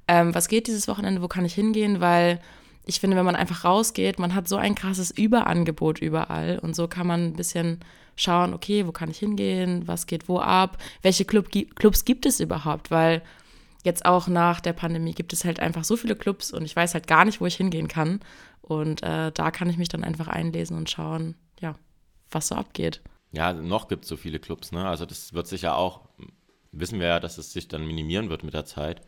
ähm, 0.07 0.33
was 0.33 0.47
geht 0.47 0.67
dieses 0.67 0.87
Wochenende, 0.87 1.21
wo 1.21 1.27
kann 1.27 1.45
ich 1.45 1.53
hingehen, 1.53 1.99
weil 1.99 2.39
ich 2.85 3.01
finde, 3.01 3.17
wenn 3.17 3.25
man 3.25 3.35
einfach 3.35 3.65
rausgeht, 3.65 4.17
man 4.17 4.33
hat 4.33 4.47
so 4.47 4.55
ein 4.55 4.73
krasses 4.73 5.11
Überangebot 5.11 5.99
überall 5.99 6.59
und 6.59 6.75
so 6.75 6.87
kann 6.87 7.05
man 7.05 7.25
ein 7.25 7.33
bisschen 7.33 7.81
schauen, 8.17 8.53
okay, 8.53 8.85
wo 8.85 8.91
kann 8.91 9.09
ich 9.09 9.19
hingehen, 9.19 9.87
was 9.87 10.07
geht 10.07 10.27
wo 10.27 10.39
ab, 10.39 10.77
welche 11.01 11.23
Club, 11.23 11.49
Clubs 11.75 12.03
gibt 12.03 12.25
es 12.25 12.41
überhaupt, 12.41 12.91
weil 12.91 13.21
jetzt 13.83 14.05
auch 14.05 14.27
nach 14.27 14.59
der 14.59 14.73
Pandemie 14.73 15.13
gibt 15.13 15.31
es 15.31 15.45
halt 15.45 15.61
einfach 15.61 15.85
so 15.85 15.95
viele 15.95 16.15
Clubs 16.15 16.51
und 16.51 16.65
ich 16.65 16.75
weiß 16.75 16.93
halt 16.93 17.07
gar 17.07 17.23
nicht, 17.23 17.39
wo 17.39 17.45
ich 17.45 17.55
hingehen 17.55 17.87
kann 17.87 18.19
und 18.61 19.01
äh, 19.03 19.31
da 19.31 19.51
kann 19.51 19.69
ich 19.69 19.77
mich 19.77 19.87
dann 19.87 20.03
einfach 20.03 20.27
einlesen 20.27 20.75
und 20.75 20.89
schauen, 20.89 21.35
ja, 21.61 21.75
was 22.29 22.49
so 22.49 22.55
abgeht. 22.55 23.01
Ja, 23.31 23.53
noch 23.53 23.87
gibt 23.87 24.03
es 24.03 24.09
so 24.09 24.17
viele 24.17 24.39
Clubs, 24.39 24.71
ne? 24.71 24.87
Also 24.87 25.05
das 25.05 25.33
wird 25.33 25.47
sich 25.47 25.61
ja 25.61 25.75
auch, 25.75 26.01
wissen 26.71 26.99
wir 26.99 27.07
ja, 27.07 27.19
dass 27.19 27.37
es 27.37 27.53
sich 27.53 27.67
dann 27.67 27.85
minimieren 27.85 28.29
wird 28.29 28.43
mit 28.43 28.53
der 28.53 28.65
Zeit. 28.65 29.01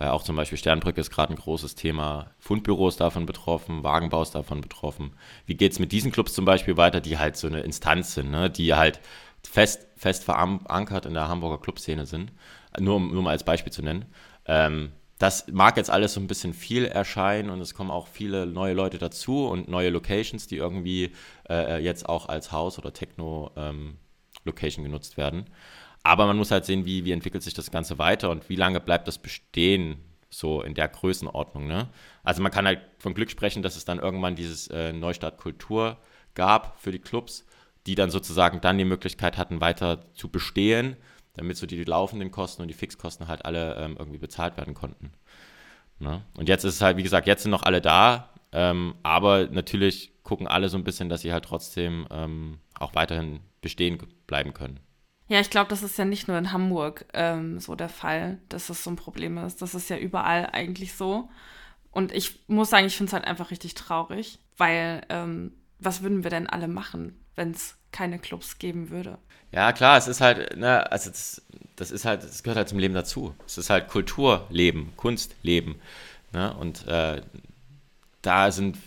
Weil 0.00 0.08
auch 0.08 0.22
zum 0.22 0.34
Beispiel 0.34 0.56
Sternbrücke 0.56 0.98
ist 0.98 1.10
gerade 1.10 1.34
ein 1.34 1.36
großes 1.36 1.74
Thema. 1.74 2.30
Fundbüros 2.38 2.96
davon 2.96 3.26
betroffen, 3.26 3.84
Wagenbau 3.84 4.22
ist 4.22 4.34
davon 4.34 4.62
betroffen. 4.62 5.12
Wie 5.44 5.56
geht 5.56 5.72
es 5.72 5.78
mit 5.78 5.92
diesen 5.92 6.10
Clubs 6.10 6.32
zum 6.32 6.46
Beispiel 6.46 6.78
weiter, 6.78 7.02
die 7.02 7.18
halt 7.18 7.36
so 7.36 7.46
eine 7.46 7.60
Instanz 7.60 8.14
sind, 8.14 8.30
ne? 8.30 8.48
die 8.48 8.72
halt 8.72 8.98
fest, 9.46 9.86
fest 9.96 10.24
verankert 10.24 11.04
in 11.04 11.12
der 11.12 11.28
Hamburger 11.28 11.60
Clubszene 11.60 12.06
sind? 12.06 12.32
Nur 12.78 12.96
um 12.96 13.12
nur 13.12 13.22
mal 13.22 13.32
als 13.32 13.44
Beispiel 13.44 13.72
zu 13.72 13.82
nennen. 13.82 14.06
Ähm, 14.46 14.92
das 15.18 15.48
mag 15.48 15.76
jetzt 15.76 15.90
alles 15.90 16.14
so 16.14 16.20
ein 16.20 16.28
bisschen 16.28 16.54
viel 16.54 16.86
erscheinen 16.86 17.50
und 17.50 17.60
es 17.60 17.74
kommen 17.74 17.90
auch 17.90 18.06
viele 18.06 18.46
neue 18.46 18.72
Leute 18.72 18.96
dazu 18.96 19.48
und 19.48 19.68
neue 19.68 19.90
Locations, 19.90 20.46
die 20.46 20.56
irgendwie 20.56 21.12
äh, 21.50 21.78
jetzt 21.84 22.08
auch 22.08 22.26
als 22.30 22.52
Haus- 22.52 22.78
oder 22.78 22.94
Techno-Location 22.94 24.82
ähm, 24.82 24.90
genutzt 24.90 25.18
werden. 25.18 25.44
Aber 26.02 26.26
man 26.26 26.36
muss 26.36 26.50
halt 26.50 26.64
sehen, 26.64 26.84
wie, 26.86 27.04
wie 27.04 27.12
entwickelt 27.12 27.42
sich 27.42 27.54
das 27.54 27.70
Ganze 27.70 27.98
weiter 27.98 28.30
und 28.30 28.48
wie 28.48 28.56
lange 28.56 28.80
bleibt 28.80 29.06
das 29.06 29.18
bestehen, 29.18 29.98
so 30.30 30.62
in 30.62 30.74
der 30.74 30.88
Größenordnung. 30.88 31.66
Ne? 31.66 31.88
Also 32.22 32.42
man 32.42 32.52
kann 32.52 32.66
halt 32.66 32.80
von 32.98 33.14
Glück 33.14 33.30
sprechen, 33.30 33.62
dass 33.62 33.76
es 33.76 33.84
dann 33.84 33.98
irgendwann 33.98 34.36
dieses 34.36 34.68
äh, 34.68 34.92
Neustart 34.92 35.36
Kultur 35.38 35.98
gab 36.34 36.80
für 36.80 36.92
die 36.92 37.00
Clubs, 37.00 37.44
die 37.86 37.96
dann 37.96 38.10
sozusagen 38.10 38.60
dann 38.60 38.78
die 38.78 38.84
Möglichkeit 38.84 39.36
hatten, 39.36 39.60
weiter 39.60 40.06
zu 40.14 40.28
bestehen, 40.28 40.96
damit 41.34 41.56
so 41.56 41.66
die, 41.66 41.76
die 41.76 41.84
laufenden 41.84 42.30
Kosten 42.30 42.62
und 42.62 42.68
die 42.68 42.74
Fixkosten 42.74 43.28
halt 43.28 43.44
alle 43.44 43.76
ähm, 43.76 43.96
irgendwie 43.98 44.18
bezahlt 44.18 44.56
werden 44.56 44.74
konnten. 44.74 45.12
Ne? 45.98 46.22
Und 46.36 46.48
jetzt 46.48 46.64
ist 46.64 46.74
es 46.74 46.80
halt, 46.80 46.96
wie 46.96 47.02
gesagt, 47.02 47.26
jetzt 47.26 47.42
sind 47.42 47.50
noch 47.50 47.64
alle 47.64 47.80
da, 47.80 48.30
ähm, 48.52 48.94
aber 49.02 49.48
natürlich 49.48 50.12
gucken 50.22 50.46
alle 50.46 50.68
so 50.68 50.76
ein 50.76 50.84
bisschen, 50.84 51.08
dass 51.08 51.22
sie 51.22 51.32
halt 51.32 51.44
trotzdem 51.44 52.06
ähm, 52.10 52.58
auch 52.78 52.94
weiterhin 52.94 53.40
bestehen 53.60 53.98
bleiben 54.26 54.54
können. 54.54 54.80
Ja, 55.30 55.38
ich 55.38 55.48
glaube, 55.48 55.70
das 55.70 55.84
ist 55.84 55.96
ja 55.96 56.04
nicht 56.04 56.26
nur 56.26 56.36
in 56.38 56.50
Hamburg 56.50 57.06
ähm, 57.12 57.60
so 57.60 57.76
der 57.76 57.88
Fall, 57.88 58.38
dass 58.48 58.66
das 58.66 58.82
so 58.82 58.90
ein 58.90 58.96
Problem 58.96 59.38
ist. 59.38 59.62
Das 59.62 59.76
ist 59.76 59.88
ja 59.88 59.96
überall 59.96 60.46
eigentlich 60.46 60.94
so. 60.94 61.28
Und 61.92 62.10
ich 62.10 62.40
muss 62.48 62.68
sagen, 62.68 62.88
ich 62.88 62.96
finde 62.96 63.10
es 63.10 63.12
halt 63.12 63.26
einfach 63.26 63.52
richtig 63.52 63.74
traurig, 63.74 64.40
weil 64.56 65.02
ähm, 65.08 65.52
was 65.78 66.02
würden 66.02 66.24
wir 66.24 66.30
denn 66.32 66.48
alle 66.48 66.66
machen, 66.66 67.16
wenn 67.36 67.52
es 67.52 67.76
keine 67.92 68.18
Clubs 68.18 68.58
geben 68.58 68.90
würde? 68.90 69.18
Ja, 69.52 69.72
klar, 69.72 69.96
es 69.98 70.08
ist 70.08 70.20
halt, 70.20 70.56
ne, 70.56 70.90
also 70.90 71.10
das, 71.10 71.42
das 71.76 71.92
ist 71.92 72.04
halt, 72.04 72.24
das 72.24 72.42
gehört 72.42 72.56
halt 72.56 72.68
zum 72.68 72.80
Leben 72.80 72.94
dazu. 72.94 73.32
Es 73.46 73.56
ist 73.56 73.70
halt 73.70 73.86
Kulturleben, 73.86 74.96
Kunstleben. 74.96 75.76
Ne? 76.32 76.52
Und 76.56 76.88
äh, 76.88 77.22
da 78.22 78.50
sind, 78.50 78.78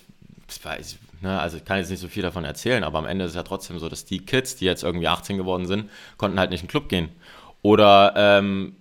Ne, 1.23 1.39
also 1.39 1.55
ich 1.55 1.63
kann 1.63 1.77
jetzt 1.77 1.89
nicht 1.89 2.01
so 2.01 2.09
viel 2.09 2.21
davon 2.21 2.43
erzählen, 2.43 2.83
aber 2.83 2.99
am 2.99 3.05
Ende 3.05 3.23
ist 3.23 3.31
es 3.31 3.35
ja 3.37 3.43
trotzdem 3.43 3.79
so, 3.79 3.87
dass 3.87 4.03
die 4.03 4.25
Kids, 4.25 4.57
die 4.57 4.65
jetzt 4.65 4.83
irgendwie 4.83 5.07
18 5.07 5.37
geworden 5.37 5.65
sind, 5.65 5.89
konnten 6.17 6.37
halt 6.37 6.49
nicht 6.49 6.63
in 6.63 6.67
den 6.67 6.71
Club 6.71 6.89
gehen. 6.89 7.09
Oder 7.61 8.13
ähm, 8.17 8.75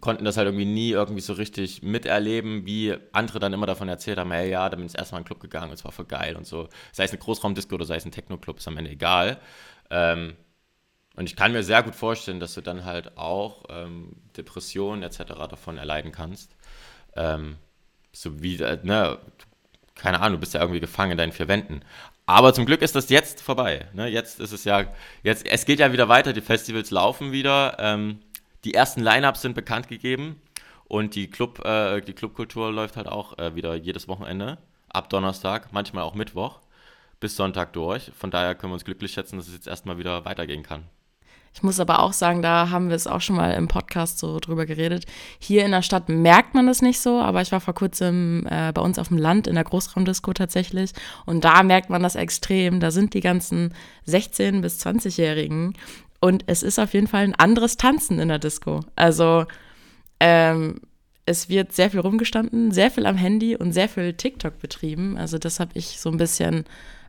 konnten 0.00 0.24
das 0.24 0.36
halt 0.36 0.46
irgendwie 0.46 0.66
nie 0.66 0.90
irgendwie 0.90 1.20
so 1.20 1.32
richtig 1.32 1.82
miterleben, 1.82 2.64
wie 2.64 2.94
andere 3.10 3.40
dann 3.40 3.52
immer 3.52 3.66
davon 3.66 3.88
erzählt 3.88 4.18
haben, 4.18 4.30
hey, 4.30 4.50
ja, 4.50 4.68
da 4.68 4.76
bin 4.76 4.86
ich 4.86 4.96
erstmal 4.96 5.20
in 5.20 5.24
den 5.24 5.26
Club 5.26 5.40
gegangen, 5.40 5.72
es 5.72 5.84
war 5.84 5.90
voll 5.90 6.04
geil 6.04 6.36
und 6.36 6.46
so. 6.46 6.68
Sei 6.92 7.02
es 7.02 7.10
eine 7.10 7.18
Großraumdisco 7.18 7.74
oder 7.74 7.86
sei 7.86 7.96
es 7.96 8.04
ein 8.04 8.12
Techno-Club, 8.12 8.58
ist 8.58 8.68
am 8.68 8.76
Ende 8.76 8.92
egal. 8.92 9.40
Ähm, 9.90 10.36
und 11.16 11.28
ich 11.28 11.34
kann 11.34 11.50
mir 11.50 11.64
sehr 11.64 11.82
gut 11.82 11.96
vorstellen, 11.96 12.38
dass 12.38 12.54
du 12.54 12.60
dann 12.60 12.84
halt 12.84 13.18
auch 13.18 13.64
ähm, 13.68 14.14
Depressionen 14.36 15.02
etc. 15.02 15.18
davon 15.50 15.76
erleiden 15.78 16.12
kannst. 16.12 16.54
Ähm, 17.16 17.56
so 18.12 18.40
wie, 18.44 18.62
äh, 18.62 18.78
ne, 18.84 19.18
keine 19.94 20.20
Ahnung, 20.20 20.34
du 20.34 20.40
bist 20.40 20.54
ja 20.54 20.60
irgendwie 20.60 20.80
gefangen 20.80 21.12
in 21.12 21.18
deinen 21.18 21.32
vier 21.32 21.48
Wänden. 21.48 21.82
Aber 22.26 22.54
zum 22.54 22.66
Glück 22.66 22.82
ist 22.82 22.94
das 22.94 23.10
jetzt 23.10 23.40
vorbei. 23.40 23.86
Ne? 23.92 24.08
Jetzt 24.08 24.40
ist 24.40 24.52
es 24.52 24.64
ja, 24.64 24.86
jetzt, 25.22 25.46
es 25.46 25.66
geht 25.66 25.78
ja 25.78 25.92
wieder 25.92 26.08
weiter, 26.08 26.32
die 26.32 26.40
Festivals 26.40 26.90
laufen 26.90 27.32
wieder. 27.32 27.76
Ähm, 27.78 28.20
die 28.64 28.74
ersten 28.74 29.02
Line-Ups 29.02 29.42
sind 29.42 29.54
bekannt 29.54 29.88
gegeben 29.88 30.40
und 30.86 31.14
die, 31.14 31.28
Club, 31.28 31.64
äh, 31.64 32.00
die 32.00 32.14
Clubkultur 32.14 32.72
läuft 32.72 32.96
halt 32.96 33.08
auch 33.08 33.38
äh, 33.38 33.54
wieder 33.54 33.74
jedes 33.74 34.08
Wochenende. 34.08 34.58
Ab 34.88 35.10
Donnerstag, 35.10 35.72
manchmal 35.72 36.04
auch 36.04 36.14
Mittwoch, 36.14 36.60
bis 37.20 37.36
Sonntag 37.36 37.72
durch. 37.74 38.10
Von 38.16 38.30
daher 38.30 38.54
können 38.54 38.72
wir 38.72 38.74
uns 38.74 38.84
glücklich 38.84 39.12
schätzen, 39.12 39.36
dass 39.36 39.48
es 39.48 39.54
jetzt 39.54 39.66
erstmal 39.66 39.98
wieder 39.98 40.24
weitergehen 40.24 40.62
kann. 40.62 40.84
Ich 41.54 41.62
muss 41.62 41.78
aber 41.78 42.00
auch 42.00 42.12
sagen, 42.12 42.42
da 42.42 42.70
haben 42.70 42.88
wir 42.88 42.96
es 42.96 43.06
auch 43.06 43.20
schon 43.20 43.36
mal 43.36 43.52
im 43.52 43.68
Podcast 43.68 44.18
so 44.18 44.40
drüber 44.40 44.66
geredet. 44.66 45.06
Hier 45.38 45.64
in 45.64 45.70
der 45.70 45.82
Stadt 45.82 46.08
merkt 46.08 46.52
man 46.54 46.66
das 46.66 46.82
nicht 46.82 47.00
so, 47.00 47.20
aber 47.20 47.42
ich 47.42 47.52
war 47.52 47.60
vor 47.60 47.74
kurzem 47.74 48.44
äh, 48.50 48.72
bei 48.72 48.82
uns 48.82 48.98
auf 48.98 49.08
dem 49.08 49.18
Land 49.18 49.46
in 49.46 49.54
der 49.54 49.62
Großraumdisco 49.62 50.32
tatsächlich 50.32 50.90
und 51.26 51.44
da 51.44 51.62
merkt 51.62 51.90
man 51.90 52.02
das 52.02 52.16
extrem. 52.16 52.80
Da 52.80 52.90
sind 52.90 53.14
die 53.14 53.20
ganzen 53.20 53.72
16- 54.08 54.62
bis 54.62 54.84
20-Jährigen 54.84 55.74
und 56.20 56.42
es 56.48 56.64
ist 56.64 56.80
auf 56.80 56.92
jeden 56.92 57.06
Fall 57.06 57.22
ein 57.22 57.36
anderes 57.36 57.76
Tanzen 57.76 58.18
in 58.18 58.28
der 58.28 58.40
Disco. 58.40 58.80
Also 58.96 59.44
ähm, 60.18 60.80
es 61.24 61.48
wird 61.48 61.72
sehr 61.72 61.90
viel 61.90 62.00
rumgestanden, 62.00 62.72
sehr 62.72 62.90
viel 62.90 63.06
am 63.06 63.16
Handy 63.16 63.56
und 63.56 63.72
sehr 63.72 63.88
viel 63.88 64.14
TikTok 64.14 64.58
betrieben. 64.58 65.16
Also 65.16 65.38
das 65.38 65.60
habe 65.60 65.70
ich 65.74 66.00
so 66.00 66.10
ein 66.10 66.16
bisschen 66.16 66.64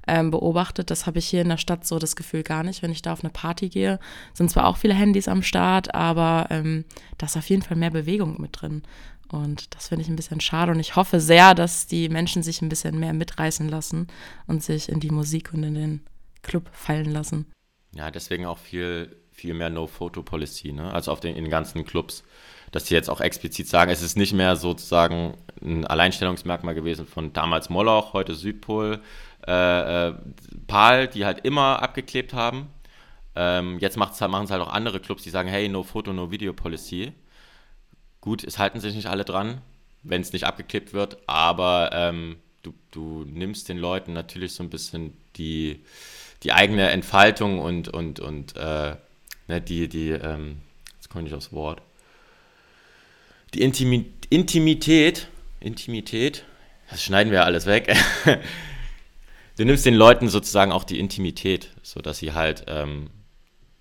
ähm, 0.07 0.31
beobachtet. 0.31 0.91
Das 0.91 1.05
habe 1.05 1.19
ich 1.19 1.27
hier 1.27 1.41
in 1.41 1.49
der 1.49 1.57
Stadt 1.57 1.85
so 1.85 1.99
das 1.99 2.15
Gefühl 2.15 2.43
gar 2.43 2.63
nicht. 2.63 2.81
Wenn 2.81 2.91
ich 2.91 3.01
da 3.01 3.13
auf 3.13 3.23
eine 3.23 3.31
Party 3.31 3.69
gehe, 3.69 3.99
sind 4.33 4.49
zwar 4.49 4.67
auch 4.67 4.77
viele 4.77 4.93
Handys 4.93 5.27
am 5.27 5.43
Start, 5.43 5.93
aber 5.95 6.47
ähm, 6.49 6.85
da 7.17 7.25
ist 7.25 7.37
auf 7.37 7.49
jeden 7.49 7.61
Fall 7.61 7.77
mehr 7.77 7.91
Bewegung 7.91 8.41
mit 8.41 8.61
drin. 8.61 8.83
Und 9.29 9.73
das 9.75 9.87
finde 9.87 10.03
ich 10.03 10.09
ein 10.09 10.15
bisschen 10.15 10.41
schade. 10.41 10.71
Und 10.71 10.79
ich 10.79 10.95
hoffe 10.95 11.19
sehr, 11.19 11.55
dass 11.55 11.87
die 11.87 12.09
Menschen 12.09 12.43
sich 12.43 12.61
ein 12.61 12.69
bisschen 12.69 12.99
mehr 12.99 13.13
mitreißen 13.13 13.67
lassen 13.67 14.07
und 14.47 14.63
sich 14.63 14.89
in 14.89 14.99
die 14.99 15.09
Musik 15.09 15.53
und 15.53 15.63
in 15.63 15.75
den 15.75 16.01
Club 16.41 16.69
fallen 16.71 17.11
lassen. 17.11 17.51
Ja, 17.95 18.11
deswegen 18.11 18.45
auch 18.45 18.57
viel, 18.57 19.15
viel 19.31 19.53
mehr 19.53 19.69
No-Photo-Policy, 19.69 20.73
ne? 20.73 20.93
Also 20.93 21.11
auf 21.11 21.21
den, 21.21 21.35
in 21.35 21.43
den 21.45 21.51
ganzen 21.51 21.85
Clubs, 21.85 22.23
dass 22.71 22.87
sie 22.87 22.93
jetzt 22.93 23.09
auch 23.09 23.21
explizit 23.21 23.67
sagen, 23.67 23.89
es 23.89 24.01
ist 24.01 24.17
nicht 24.17 24.33
mehr 24.33 24.55
sozusagen 24.57 25.37
ein 25.61 25.87
Alleinstellungsmerkmal 25.87 26.75
gewesen 26.75 27.07
von 27.07 27.33
damals 27.33 27.69
Moloch, 27.69 28.13
heute 28.13 28.35
Südpol, 28.35 29.01
äh, 29.47 30.07
äh, 30.09 30.13
PAL, 30.67 31.07
die 31.07 31.25
halt 31.25 31.45
immer 31.45 31.81
abgeklebt 31.81 32.33
haben. 32.33 32.69
Ähm, 33.35 33.79
jetzt 33.79 33.97
machen 33.97 34.13
es 34.13 34.51
halt 34.51 34.61
auch 34.61 34.71
andere 34.71 34.99
Clubs, 34.99 35.23
die 35.23 35.29
sagen, 35.29 35.49
hey, 35.49 35.67
no 35.67 35.83
Photo, 35.83 36.13
no 36.13 36.31
Video 36.31 36.53
Policy. 36.53 37.11
Gut, 38.21 38.43
es 38.43 38.57
halten 38.57 38.79
sich 38.79 38.95
nicht 38.95 39.07
alle 39.07 39.25
dran, 39.25 39.61
wenn 40.03 40.21
es 40.21 40.33
nicht 40.33 40.45
abgeklebt 40.45 40.93
wird, 40.93 41.17
aber 41.27 41.91
ähm, 41.93 42.37
du, 42.63 42.73
du 42.91 43.23
nimmst 43.25 43.69
den 43.69 43.77
Leuten 43.77 44.13
natürlich 44.13 44.53
so 44.53 44.63
ein 44.63 44.69
bisschen 44.69 45.15
die, 45.35 45.83
die 46.43 46.53
eigene 46.53 46.89
Entfaltung 46.89 47.59
und, 47.59 47.89
und, 47.89 48.19
und 48.19 48.55
äh, 48.55 48.95
ne, 49.47 49.61
die, 49.61 49.87
die, 49.87 50.09
ähm, 50.09 50.57
jetzt 50.95 51.09
komme 51.09 51.23
ich 51.23 51.31
nicht 51.31 51.37
aufs 51.37 51.51
Wort, 51.51 51.81
die 53.53 53.61
Intimi 53.61 54.05
Intimität, 54.29 55.27
Intimität, 55.59 56.45
das 56.89 57.03
schneiden 57.03 57.31
wir 57.31 57.45
alles 57.45 57.67
weg, 57.67 57.95
du 59.57 59.65
nimmst 59.65 59.85
den 59.85 59.95
Leuten 59.95 60.29
sozusagen 60.29 60.71
auch 60.71 60.83
die 60.83 60.99
Intimität, 60.99 61.71
sodass 61.81 62.19
sie 62.19 62.33
halt 62.33 62.65
ähm, 62.67 63.09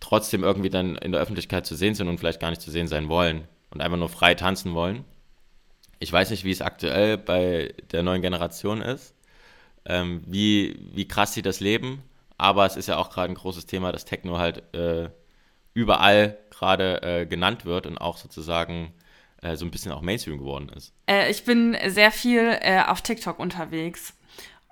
trotzdem 0.01 0.43
irgendwie 0.43 0.71
dann 0.71 0.97
in 0.97 1.13
der 1.13 1.21
Öffentlichkeit 1.21 1.67
zu 1.67 1.75
sehen 1.75 1.95
sind 1.95 2.09
und 2.09 2.19
vielleicht 2.19 2.41
gar 2.41 2.51
nicht 2.51 2.63
zu 2.63 2.71
sehen 2.71 2.89
sein 2.89 3.09
wollen 3.09 3.49
und 3.71 3.81
einfach 3.81 3.99
nur 3.99 4.09
frei 4.09 4.35
tanzen 4.35 4.75
wollen. 4.75 5.05
Ich 5.99 6.13
weiß 6.13 6.31
nicht, 6.31 6.45
wie 6.45 6.51
es 6.51 6.61
aktuell 6.61 7.17
bei 7.17 7.75
der 7.93 8.03
neuen 8.03 8.23
Generation 8.23 8.83
ist, 8.83 9.15
ähm, 9.87 10.23
wie, 10.27 10.79
wie 10.93 11.09
krass 11.09 11.35
sie 11.35 11.43
das 11.43 11.61
leben, 11.61 12.03
aber 12.37 12.67
es 12.67 12.77
ist 12.77 12.89
ja 12.89 12.97
auch 12.97 13.11
gerade 13.11 13.33
ein 13.33 13.37
großes 13.37 13.67
Thema, 13.67 13.93
dass 13.93 14.05
Techno 14.05 14.39
halt 14.39 14.63
äh, 14.75 15.09
überall 15.73 16.39
gerade 16.51 17.03
äh, 17.03 17.27
genannt 17.27 17.65
wird 17.65 17.87
und 17.87 17.99
auch 17.99 18.17
sozusagen 18.17 18.93
äh, 19.43 19.57
so 19.57 19.65
ein 19.65 19.71
bisschen 19.71 19.93
auch 19.93 20.01
Mainstream 20.01 20.39
geworden 20.39 20.71
ist. 20.77 20.93
Äh, 21.07 21.31
ich 21.31 21.45
bin 21.45 21.77
sehr 21.87 22.11
viel 22.11 22.59
äh, 22.61 22.83
auf 22.87 23.03
TikTok 23.03 23.39
unterwegs 23.39 24.15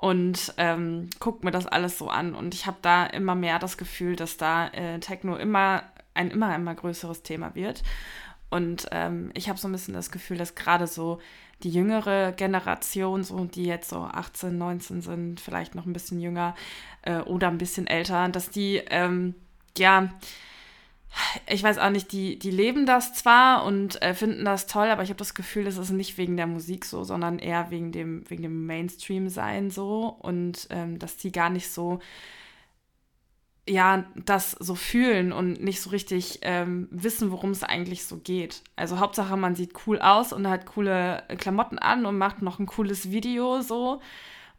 und 0.02 0.52
ähm, 0.56 1.10
gucke 1.20 1.44
mir 1.44 1.52
das 1.52 1.68
alles 1.68 1.96
so 1.96 2.08
an. 2.08 2.34
Und 2.34 2.54
ich 2.54 2.66
habe 2.66 2.78
da 2.82 3.06
immer 3.06 3.36
mehr 3.36 3.60
das 3.60 3.76
Gefühl, 3.76 4.16
dass 4.16 4.36
da 4.36 4.66
äh, 4.66 4.98
Techno 4.98 5.36
immer 5.36 5.84
ein 6.12 6.32
immer, 6.32 6.52
immer 6.56 6.74
größeres 6.74 7.22
Thema 7.22 7.54
wird. 7.54 7.84
Und 8.50 8.88
ähm, 8.90 9.30
ich 9.34 9.48
habe 9.48 9.60
so 9.60 9.68
ein 9.68 9.72
bisschen 9.72 9.94
das 9.94 10.10
Gefühl, 10.10 10.38
dass 10.38 10.56
gerade 10.56 10.88
so 10.88 11.20
die 11.62 11.70
jüngere 11.70 12.32
Generation, 12.32 13.22
so 13.22 13.44
die 13.44 13.64
jetzt 13.64 13.90
so 13.90 13.98
18, 13.98 14.58
19 14.58 15.02
sind, 15.02 15.40
vielleicht 15.40 15.76
noch 15.76 15.86
ein 15.86 15.92
bisschen 15.92 16.20
jünger 16.20 16.56
äh, 17.02 17.20
oder 17.20 17.46
ein 17.46 17.58
bisschen 17.58 17.86
älter, 17.86 18.28
dass 18.28 18.50
die 18.50 18.82
ähm, 18.90 19.36
ja 19.78 20.08
ich 21.46 21.62
weiß 21.62 21.78
auch 21.78 21.90
nicht, 21.90 22.12
die, 22.12 22.38
die 22.38 22.50
leben 22.50 22.86
das 22.86 23.14
zwar 23.14 23.64
und 23.64 24.00
äh, 24.02 24.14
finden 24.14 24.44
das 24.44 24.66
toll, 24.66 24.88
aber 24.88 25.02
ich 25.02 25.10
habe 25.10 25.18
das 25.18 25.34
Gefühl, 25.34 25.64
das 25.64 25.76
ist 25.76 25.90
nicht 25.90 26.18
wegen 26.18 26.36
der 26.36 26.46
Musik 26.46 26.84
so, 26.84 27.04
sondern 27.04 27.38
eher 27.38 27.70
wegen 27.70 27.92
dem, 27.92 28.28
wegen 28.28 28.42
dem 28.42 28.66
Mainstream-Sein 28.66 29.70
so 29.70 30.16
und 30.20 30.66
ähm, 30.70 30.98
dass 30.98 31.16
die 31.16 31.32
gar 31.32 31.50
nicht 31.50 31.70
so, 31.70 32.00
ja, 33.68 34.04
das 34.16 34.52
so 34.52 34.74
fühlen 34.74 35.32
und 35.32 35.62
nicht 35.62 35.80
so 35.80 35.90
richtig 35.90 36.40
ähm, 36.42 36.88
wissen, 36.90 37.30
worum 37.30 37.50
es 37.50 37.62
eigentlich 37.62 38.04
so 38.04 38.16
geht. 38.18 38.62
Also 38.76 38.98
Hauptsache, 38.98 39.36
man 39.36 39.54
sieht 39.54 39.72
cool 39.86 40.00
aus 40.00 40.32
und 40.32 40.48
hat 40.48 40.66
coole 40.66 41.22
Klamotten 41.38 41.78
an 41.78 42.06
und 42.06 42.18
macht 42.18 42.42
noch 42.42 42.58
ein 42.58 42.66
cooles 42.66 43.10
Video 43.10 43.60
so 43.60 44.00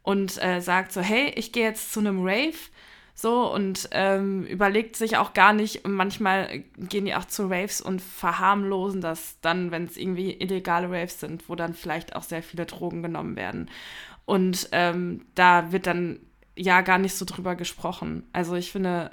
und 0.02 0.42
äh, 0.42 0.60
sagt 0.60 0.92
so, 0.92 1.00
hey, 1.00 1.32
ich 1.36 1.52
gehe 1.52 1.64
jetzt 1.64 1.92
zu 1.92 2.00
einem 2.00 2.20
Rave 2.20 2.58
so 3.14 3.52
und 3.52 3.88
ähm, 3.92 4.44
überlegt 4.44 4.96
sich 4.96 5.16
auch 5.16 5.34
gar 5.34 5.52
nicht. 5.52 5.84
Und 5.84 5.92
manchmal 5.92 6.64
gehen 6.76 7.04
die 7.04 7.14
auch 7.14 7.24
zu 7.24 7.46
Raves 7.46 7.80
und 7.80 8.02
verharmlosen 8.02 9.00
das 9.00 9.38
dann, 9.40 9.70
wenn 9.70 9.84
es 9.84 9.96
irgendwie 9.96 10.32
illegale 10.32 10.90
Raves 10.90 11.20
sind, 11.20 11.48
wo 11.48 11.54
dann 11.54 11.74
vielleicht 11.74 12.16
auch 12.16 12.24
sehr 12.24 12.42
viele 12.42 12.66
Drogen 12.66 13.02
genommen 13.02 13.36
werden. 13.36 13.70
Und 14.24 14.68
ähm, 14.72 15.26
da 15.34 15.70
wird 15.70 15.86
dann 15.86 16.18
ja 16.56 16.80
gar 16.80 16.98
nicht 16.98 17.14
so 17.14 17.24
drüber 17.24 17.54
gesprochen. 17.54 18.24
Also 18.32 18.54
ich 18.54 18.72
finde 18.72 19.10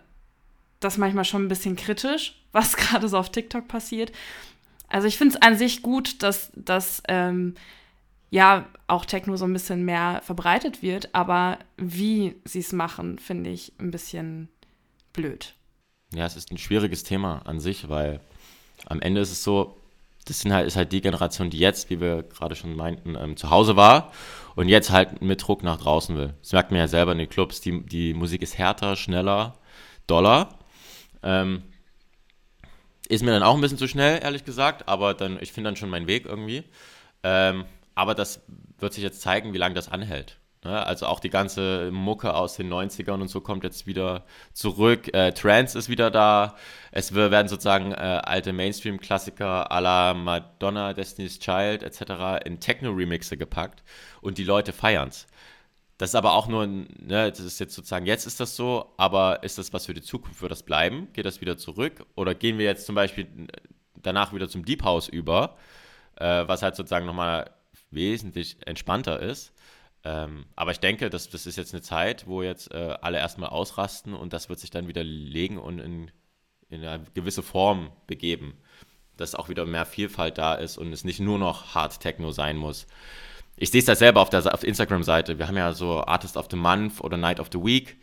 das 0.79 0.97
manchmal 0.97 1.25
schon 1.25 1.45
ein 1.45 1.49
bisschen 1.49 1.75
kritisch, 1.75 2.41
was 2.51 2.75
gerade 2.75 3.07
so 3.07 3.17
auf 3.17 3.31
TikTok 3.31 3.67
passiert. 3.67 4.11
Also 4.89 5.07
ich 5.07 5.17
finde 5.17 5.35
es 5.35 5.41
an 5.41 5.57
sich 5.57 5.83
gut, 5.83 6.21
dass, 6.23 6.51
dass 6.55 7.01
ähm, 7.07 7.55
ja 8.31 8.65
auch 8.87 9.05
Techno 9.05 9.35
so 9.35 9.45
ein 9.45 9.53
bisschen 9.53 9.85
mehr 9.85 10.21
verbreitet 10.23 10.81
wird, 10.81 11.13
aber 11.13 11.59
wie 11.77 12.35
sie 12.45 12.59
es 12.59 12.71
machen, 12.73 13.19
finde 13.19 13.51
ich 13.51 13.73
ein 13.77 13.91
bisschen 13.91 14.49
blöd. 15.13 15.53
Ja, 16.13 16.25
es 16.25 16.35
ist 16.35 16.51
ein 16.51 16.57
schwieriges 16.57 17.03
Thema 17.03 17.41
an 17.45 17.59
sich, 17.59 17.87
weil 17.89 18.19
am 18.85 19.01
Ende 19.01 19.21
ist 19.21 19.31
es 19.31 19.43
so, 19.43 19.77
das 20.25 20.39
sind 20.39 20.53
halt, 20.53 20.65
ist 20.65 20.75
halt 20.75 20.91
die 20.91 21.01
Generation, 21.01 21.49
die 21.49 21.59
jetzt, 21.59 21.89
wie 21.89 21.99
wir 21.99 22.23
gerade 22.23 22.55
schon 22.55 22.75
meinten, 22.75 23.15
ähm, 23.15 23.35
zu 23.35 23.49
Hause 23.49 23.75
war 23.75 24.11
und 24.55 24.69
jetzt 24.69 24.91
halt 24.91 25.21
mit 25.21 25.45
Druck 25.45 25.61
nach 25.63 25.77
draußen 25.77 26.15
will. 26.15 26.33
Das 26.41 26.53
merkt 26.53 26.71
man 26.71 26.79
ja 26.79 26.87
selber 26.87 27.11
in 27.11 27.17
den 27.17 27.29
Clubs, 27.29 27.59
die, 27.59 27.85
die 27.85 28.13
Musik 28.13 28.41
ist 28.41 28.57
härter, 28.57 28.95
schneller, 28.95 29.55
doller. 30.07 30.57
Ähm, 31.21 31.63
ist 33.09 33.23
mir 33.23 33.31
dann 33.31 33.43
auch 33.43 33.55
ein 33.55 33.61
bisschen 33.61 33.77
zu 33.77 33.89
schnell, 33.89 34.21
ehrlich 34.23 34.45
gesagt, 34.45 34.87
aber 34.87 35.13
dann, 35.13 35.37
ich 35.41 35.51
finde 35.51 35.69
dann 35.69 35.75
schon 35.75 35.89
meinen 35.89 36.07
Weg 36.07 36.25
irgendwie. 36.25 36.63
Ähm, 37.23 37.65
aber 38.01 38.15
das 38.15 38.41
wird 38.79 38.93
sich 38.93 39.03
jetzt 39.03 39.21
zeigen, 39.21 39.53
wie 39.53 39.59
lange 39.59 39.75
das 39.75 39.87
anhält. 39.87 40.39
Ne? 40.63 40.85
Also 40.85 41.05
auch 41.05 41.19
die 41.19 41.29
ganze 41.29 41.91
Mucke 41.91 42.33
aus 42.33 42.55
den 42.55 42.67
90ern 42.73 43.21
und 43.21 43.27
so 43.27 43.41
kommt 43.41 43.63
jetzt 43.63 43.85
wieder 43.85 44.25
zurück. 44.53 45.13
Äh, 45.13 45.33
Trance 45.33 45.77
ist 45.77 45.87
wieder 45.87 46.09
da. 46.09 46.55
Es 46.91 47.13
werden 47.13 47.47
sozusagen 47.47 47.91
äh, 47.91 47.95
alte 47.95 48.53
Mainstream-Klassiker 48.53 49.71
à 49.71 49.79
la 49.81 50.15
Madonna, 50.15 50.93
Destiny's 50.93 51.37
Child 51.37 51.83
etc. 51.83 52.43
in 52.43 52.59
Techno-Remixe 52.59 53.37
gepackt 53.37 53.83
und 54.21 54.39
die 54.39 54.43
Leute 54.43 54.73
feiern 54.73 55.09
es. 55.09 55.27
Das 55.99 56.09
ist 56.09 56.15
aber 56.15 56.33
auch 56.33 56.47
nur, 56.47 56.65
ne, 56.65 57.29
das 57.29 57.39
ist 57.39 57.59
jetzt 57.59 57.75
sozusagen, 57.75 58.07
jetzt 58.07 58.25
ist 58.25 58.39
das 58.39 58.55
so, 58.55 58.93
aber 58.97 59.43
ist 59.43 59.59
das 59.59 59.73
was 59.73 59.85
für 59.85 59.93
die 59.93 60.01
Zukunft? 60.01 60.41
Wird 60.41 60.51
das 60.51 60.63
bleiben? 60.63 61.07
Geht 61.13 61.27
das 61.27 61.41
wieder 61.41 61.59
zurück? 61.59 62.03
Oder 62.15 62.33
gehen 62.33 62.57
wir 62.57 62.65
jetzt 62.65 62.87
zum 62.87 62.95
Beispiel 62.95 63.27
danach 63.95 64.33
wieder 64.33 64.49
zum 64.49 64.65
Deep 64.65 64.83
House 64.83 65.07
über, 65.07 65.57
äh, 66.15 66.47
was 66.47 66.63
halt 66.63 66.75
sozusagen 66.75 67.05
nochmal 67.05 67.51
wesentlich 67.91 68.57
entspannter 68.65 69.19
ist. 69.19 69.53
Ähm, 70.03 70.45
aber 70.55 70.71
ich 70.71 70.79
denke, 70.79 71.09
das, 71.09 71.29
das 71.29 71.45
ist 71.45 71.57
jetzt 71.57 71.73
eine 71.73 71.83
Zeit, 71.83 72.25
wo 72.25 72.41
jetzt 72.41 72.71
äh, 72.73 72.95
alle 73.01 73.19
erstmal 73.19 73.49
ausrasten 73.49 74.13
und 74.13 74.33
das 74.33 74.49
wird 74.49 74.59
sich 74.59 74.71
dann 74.71 74.87
wieder 74.87 75.03
legen 75.03 75.59
und 75.59 75.79
in, 75.79 76.11
in 76.69 76.83
eine 76.83 77.05
gewisse 77.13 77.43
Form 77.43 77.91
begeben. 78.07 78.57
Dass 79.17 79.35
auch 79.35 79.49
wieder 79.49 79.65
mehr 79.65 79.85
Vielfalt 79.85 80.37
da 80.37 80.55
ist 80.55 80.77
und 80.77 80.91
es 80.91 81.03
nicht 81.03 81.19
nur 81.19 81.37
noch 81.37 81.75
Hard 81.75 81.99
Techno 81.99 82.31
sein 82.31 82.57
muss. 82.57 82.87
Ich 83.55 83.69
sehe 83.69 83.79
es 83.79 83.85
da 83.85 83.95
selber 83.95 84.21
auf 84.21 84.31
der, 84.31 84.51
auf 84.51 84.63
Instagram-Seite. 84.63 85.37
Wir 85.37 85.47
haben 85.47 85.57
ja 85.57 85.73
so 85.73 86.03
Artist 86.03 86.37
of 86.37 86.47
the 86.49 86.57
Month 86.57 87.01
oder 87.01 87.17
Night 87.17 87.39
of 87.39 87.49
the 87.51 87.63
Week, 87.63 87.97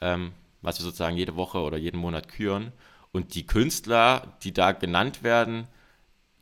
ähm, 0.00 0.32
was 0.62 0.78
wir 0.78 0.84
sozusagen 0.84 1.16
jede 1.16 1.34
Woche 1.34 1.58
oder 1.58 1.78
jeden 1.78 1.98
Monat 1.98 2.28
küren. 2.28 2.72
Und 3.10 3.34
die 3.34 3.44
Künstler, 3.44 4.36
die 4.44 4.52
da 4.52 4.70
genannt 4.70 5.24
werden, 5.24 5.66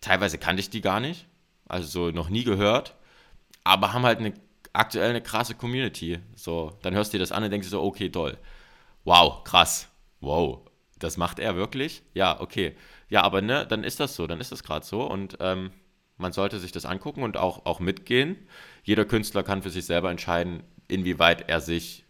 teilweise 0.02 0.36
kannte 0.36 0.60
ich 0.60 0.68
die 0.68 0.82
gar 0.82 1.00
nicht 1.00 1.26
also 1.68 2.10
noch 2.10 2.28
nie 2.30 2.44
gehört, 2.44 2.94
aber 3.64 3.92
haben 3.92 4.04
halt 4.04 4.18
eine, 4.18 4.34
aktuell 4.72 5.10
eine 5.10 5.22
krasse 5.22 5.54
Community. 5.54 6.18
So, 6.34 6.72
dann 6.82 6.94
hörst 6.94 7.12
du 7.12 7.18
dir 7.18 7.22
das 7.22 7.32
an 7.32 7.44
und 7.44 7.50
denkst 7.50 7.68
so, 7.68 7.82
okay, 7.82 8.10
toll. 8.10 8.38
Wow, 9.04 9.44
krass. 9.44 9.88
Wow, 10.20 10.60
das 10.98 11.16
macht 11.16 11.38
er 11.38 11.56
wirklich? 11.56 12.02
Ja, 12.14 12.40
okay. 12.40 12.74
Ja, 13.08 13.22
aber 13.22 13.40
ne, 13.42 13.66
dann 13.66 13.84
ist 13.84 14.00
das 14.00 14.16
so, 14.16 14.26
dann 14.26 14.40
ist 14.40 14.52
das 14.52 14.62
gerade 14.62 14.84
so 14.84 15.02
und 15.02 15.38
ähm, 15.40 15.70
man 16.16 16.32
sollte 16.32 16.58
sich 16.58 16.72
das 16.72 16.84
angucken 16.84 17.22
und 17.22 17.36
auch, 17.36 17.64
auch 17.64 17.80
mitgehen. 17.80 18.36
Jeder 18.82 19.04
Künstler 19.04 19.42
kann 19.42 19.62
für 19.62 19.70
sich 19.70 19.86
selber 19.86 20.10
entscheiden, 20.10 20.62
inwieweit 20.88 21.48
er 21.48 21.60
sich 21.60 22.04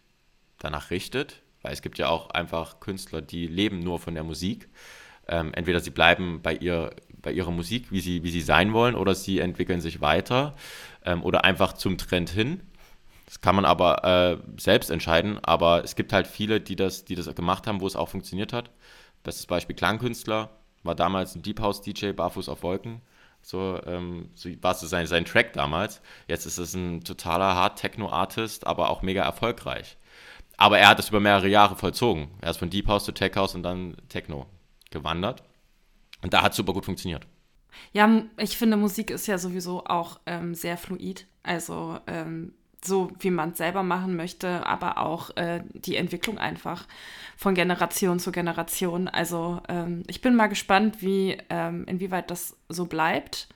danach 0.57 0.89
richtet, 0.89 1.41
weil 1.61 1.73
es 1.73 1.81
gibt 1.81 1.97
ja 1.99 2.09
auch 2.09 2.31
einfach 2.31 2.79
Künstler, 2.79 3.21
die 3.21 3.47
leben 3.47 3.79
nur 3.79 3.99
von 3.99 4.15
der 4.15 4.23
Musik. 4.23 4.67
Ähm, 5.27 5.53
entweder 5.53 5.79
sie 5.79 5.91
bleiben 5.91 6.41
bei 6.41 6.55
ihr 6.55 6.91
bei 7.21 7.31
ihrer 7.31 7.51
Musik, 7.51 7.91
wie 7.91 7.99
sie, 7.99 8.23
wie 8.23 8.31
sie 8.31 8.41
sein 8.41 8.73
wollen, 8.73 8.95
oder 8.95 9.15
sie 9.15 9.39
entwickeln 9.39 9.81
sich 9.81 10.01
weiter 10.01 10.55
ähm, 11.05 11.23
oder 11.23 11.43
einfach 11.43 11.73
zum 11.73 11.97
Trend 11.97 12.29
hin. 12.29 12.61
Das 13.25 13.41
kann 13.41 13.55
man 13.55 13.65
aber 13.65 14.03
äh, 14.03 14.59
selbst 14.59 14.89
entscheiden, 14.89 15.39
aber 15.43 15.83
es 15.83 15.95
gibt 15.95 16.13
halt 16.13 16.25
viele, 16.25 16.61
die 16.61 16.75
das, 16.75 17.05
die 17.05 17.15
das 17.15 17.33
gemacht 17.35 17.67
haben, 17.67 17.81
wo 17.81 17.87
es 17.87 17.95
auch 17.95 18.09
funktioniert 18.09 18.53
hat. 18.53 18.71
Bestes 19.23 19.45
Beispiel 19.45 19.75
Klangkünstler, 19.75 20.49
war 20.83 20.95
damals 20.95 21.35
ein 21.35 21.41
Deep 21.41 21.59
House 21.59 21.81
DJ, 21.81 22.11
barfuß 22.11 22.49
auf 22.49 22.63
Wolken. 22.63 23.01
So, 23.41 23.79
ähm, 23.85 24.29
so 24.35 24.49
war 24.61 24.71
es 24.71 24.81
sein, 24.81 25.07
sein 25.07 25.25
Track 25.25 25.53
damals. 25.53 26.01
Jetzt 26.27 26.45
ist 26.45 26.57
es 26.57 26.73
ein 26.73 27.03
totaler 27.03 27.55
Hard-Techno-Artist, 27.55 28.67
aber 28.67 28.89
auch 28.89 29.01
mega 29.01 29.23
erfolgreich. 29.23 29.97
Aber 30.57 30.77
er 30.77 30.89
hat 30.89 30.99
es 30.99 31.09
über 31.09 31.19
mehrere 31.19 31.47
Jahre 31.47 31.75
vollzogen. 31.75 32.29
Er 32.41 32.51
ist 32.51 32.57
von 32.57 32.69
Deep 32.69 32.87
House 32.87 33.05
zu 33.05 33.13
Tech 33.13 33.35
House 33.35 33.55
und 33.55 33.63
dann 33.63 33.95
Techno 34.09 34.45
gewandert. 34.91 35.43
Und 36.21 36.33
da 36.33 36.41
hat 36.41 36.51
es 36.51 36.57
super 36.57 36.73
gut 36.73 36.85
funktioniert. 36.85 37.25
Ja, 37.93 38.23
ich 38.37 38.57
finde, 38.57 38.77
Musik 38.77 39.09
ist 39.09 39.27
ja 39.27 39.37
sowieso 39.37 39.85
auch 39.85 40.19
ähm, 40.25 40.53
sehr 40.53 40.77
fluid. 40.77 41.27
Also 41.43 41.99
ähm, 42.07 42.53
so, 42.83 43.11
wie 43.19 43.31
man 43.31 43.51
es 43.51 43.57
selber 43.57 43.83
machen 43.83 44.15
möchte, 44.15 44.65
aber 44.65 44.97
auch 44.97 45.35
äh, 45.35 45.61
die 45.73 45.95
Entwicklung 45.95 46.37
einfach 46.37 46.87
von 47.35 47.55
Generation 47.55 48.19
zu 48.19 48.31
Generation. 48.31 49.07
Also 49.07 49.61
ähm, 49.67 50.03
ich 50.07 50.21
bin 50.21 50.35
mal 50.35 50.47
gespannt, 50.47 51.01
wie, 51.01 51.37
ähm, 51.49 51.85
inwieweit 51.85 52.31
das 52.31 52.55
so 52.69 52.85
bleibt. 52.85 53.47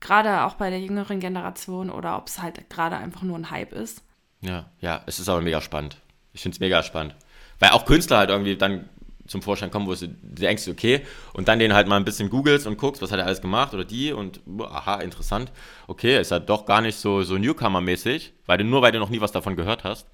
Gerade 0.00 0.42
auch 0.44 0.54
bei 0.54 0.70
der 0.70 0.80
jüngeren 0.80 1.20
Generation 1.20 1.90
oder 1.90 2.16
ob 2.16 2.28
es 2.28 2.40
halt 2.40 2.70
gerade 2.70 2.96
einfach 2.96 3.22
nur 3.22 3.36
ein 3.36 3.50
Hype 3.50 3.72
ist. 3.72 4.02
Ja, 4.40 4.70
ja, 4.80 5.02
es 5.06 5.20
ist 5.20 5.28
aber 5.28 5.42
mega 5.42 5.60
spannend. 5.60 5.98
Ich 6.32 6.42
finde 6.42 6.56
es 6.56 6.60
mega 6.60 6.82
spannend. 6.82 7.14
Weil 7.58 7.70
auch 7.70 7.84
Künstler 7.84 8.18
halt 8.18 8.30
irgendwie 8.30 8.56
dann 8.56 8.88
zum 9.30 9.42
Vorschein 9.42 9.70
kommen, 9.70 9.86
wo 9.86 9.94
du 9.94 10.08
denkst, 10.08 10.68
okay, 10.68 11.02
und 11.32 11.48
dann 11.48 11.60
den 11.60 11.72
halt 11.72 11.86
mal 11.86 11.96
ein 11.96 12.04
bisschen 12.04 12.30
googelst 12.30 12.66
und 12.66 12.78
guckst, 12.78 13.00
was 13.00 13.12
hat 13.12 13.20
er 13.20 13.26
alles 13.26 13.40
gemacht 13.40 13.72
oder 13.72 13.84
die 13.84 14.12
und 14.12 14.40
aha, 14.60 14.96
interessant. 14.96 15.52
Okay, 15.86 16.20
ist 16.20 16.32
halt 16.32 16.48
doch 16.48 16.66
gar 16.66 16.80
nicht 16.80 16.96
so, 16.96 17.22
so 17.22 17.36
Newcomer-mäßig, 17.36 18.32
weil 18.46 18.58
du 18.58 18.64
nur, 18.64 18.82
weil 18.82 18.92
du 18.92 18.98
noch 18.98 19.08
nie 19.08 19.20
was 19.20 19.32
davon 19.32 19.54
gehört 19.54 19.84
hast, 19.84 20.08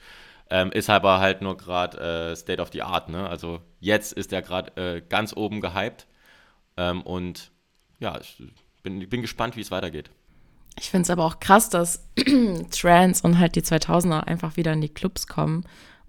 ähm, 0.51 0.71
ist 0.71 0.91
aber 0.91 1.19
halt 1.19 1.41
nur 1.41 1.57
gerade 1.57 2.33
äh, 2.33 2.37
State 2.37 2.61
of 2.61 2.69
the 2.73 2.83
Art, 2.83 3.09
ne? 3.09 3.29
Also 3.29 3.61
jetzt 3.81 4.13
ist 4.13 4.33
er 4.33 4.43
gerade 4.43 4.77
äh, 4.77 5.03
ganz 5.09 5.35
oben 5.35 5.61
gehypt 5.61 6.07
ähm, 6.77 7.01
und 7.03 7.51
ja, 7.99 8.21
ich 8.21 8.43
bin, 8.83 9.09
bin 9.09 9.23
gespannt, 9.23 9.57
wie 9.57 9.63
es 9.63 9.71
weitergeht. 9.71 10.11
Ich 10.79 10.91
finde 10.91 11.05
es 11.05 11.11
aber 11.11 11.25
auch 11.25 11.41
krass, 11.41 11.71
dass 11.71 12.07
Trans 12.71 13.23
und 13.23 13.39
halt 13.39 13.57
die 13.57 13.63
2000er 13.63 14.25
einfach 14.25 14.59
wieder 14.59 14.75
in 14.75 14.83
die 14.83 14.91
Clubs 14.91 15.27
kommen 15.27 15.65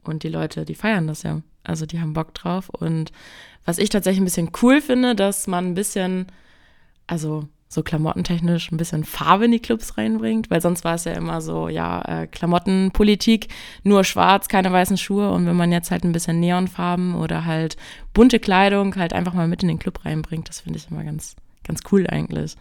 und 0.07 0.23
die 0.23 0.29
Leute, 0.29 0.65
die 0.65 0.75
feiern 0.75 1.07
das 1.07 1.23
ja. 1.23 1.41
Also 1.63 1.85
die 1.85 1.99
haben 1.99 2.13
Bock 2.13 2.33
drauf. 2.33 2.69
Und 2.69 3.11
was 3.65 3.77
ich 3.77 3.89
tatsächlich 3.89 4.21
ein 4.21 4.25
bisschen 4.25 4.51
cool 4.61 4.81
finde, 4.81 5.15
dass 5.15 5.47
man 5.47 5.67
ein 5.67 5.73
bisschen, 5.73 6.27
also 7.05 7.47
so 7.69 7.83
klamottentechnisch 7.83 8.71
ein 8.71 8.77
bisschen 8.77 9.03
Farbe 9.03 9.45
in 9.45 9.51
die 9.51 9.59
Clubs 9.59 9.97
reinbringt, 9.97 10.49
weil 10.49 10.61
sonst 10.61 10.85
war 10.85 10.95
es 10.95 11.03
ja 11.03 11.11
immer 11.13 11.41
so, 11.41 11.67
ja, 11.67 12.01
äh, 12.01 12.27
Klamottenpolitik, 12.27 13.49
nur 13.83 14.05
schwarz, 14.05 14.47
keine 14.47 14.71
weißen 14.71 14.97
Schuhe 14.97 15.31
und 15.31 15.45
wenn 15.45 15.55
man 15.57 15.73
jetzt 15.73 15.91
halt 15.91 16.05
ein 16.05 16.13
bisschen 16.13 16.39
Neonfarben 16.39 17.15
oder 17.15 17.43
halt 17.43 17.75
bunte 18.13 18.39
Kleidung 18.39 18.95
halt 18.95 19.11
einfach 19.11 19.33
mal 19.33 19.49
mit 19.49 19.63
in 19.63 19.67
den 19.67 19.79
Club 19.79 20.05
reinbringt, 20.05 20.47
das 20.47 20.61
finde 20.61 20.79
ich 20.79 20.89
immer 20.89 21.03
ganz, 21.03 21.35
ganz 21.65 21.81
cool 21.91 22.07
eigentlich. 22.07 22.55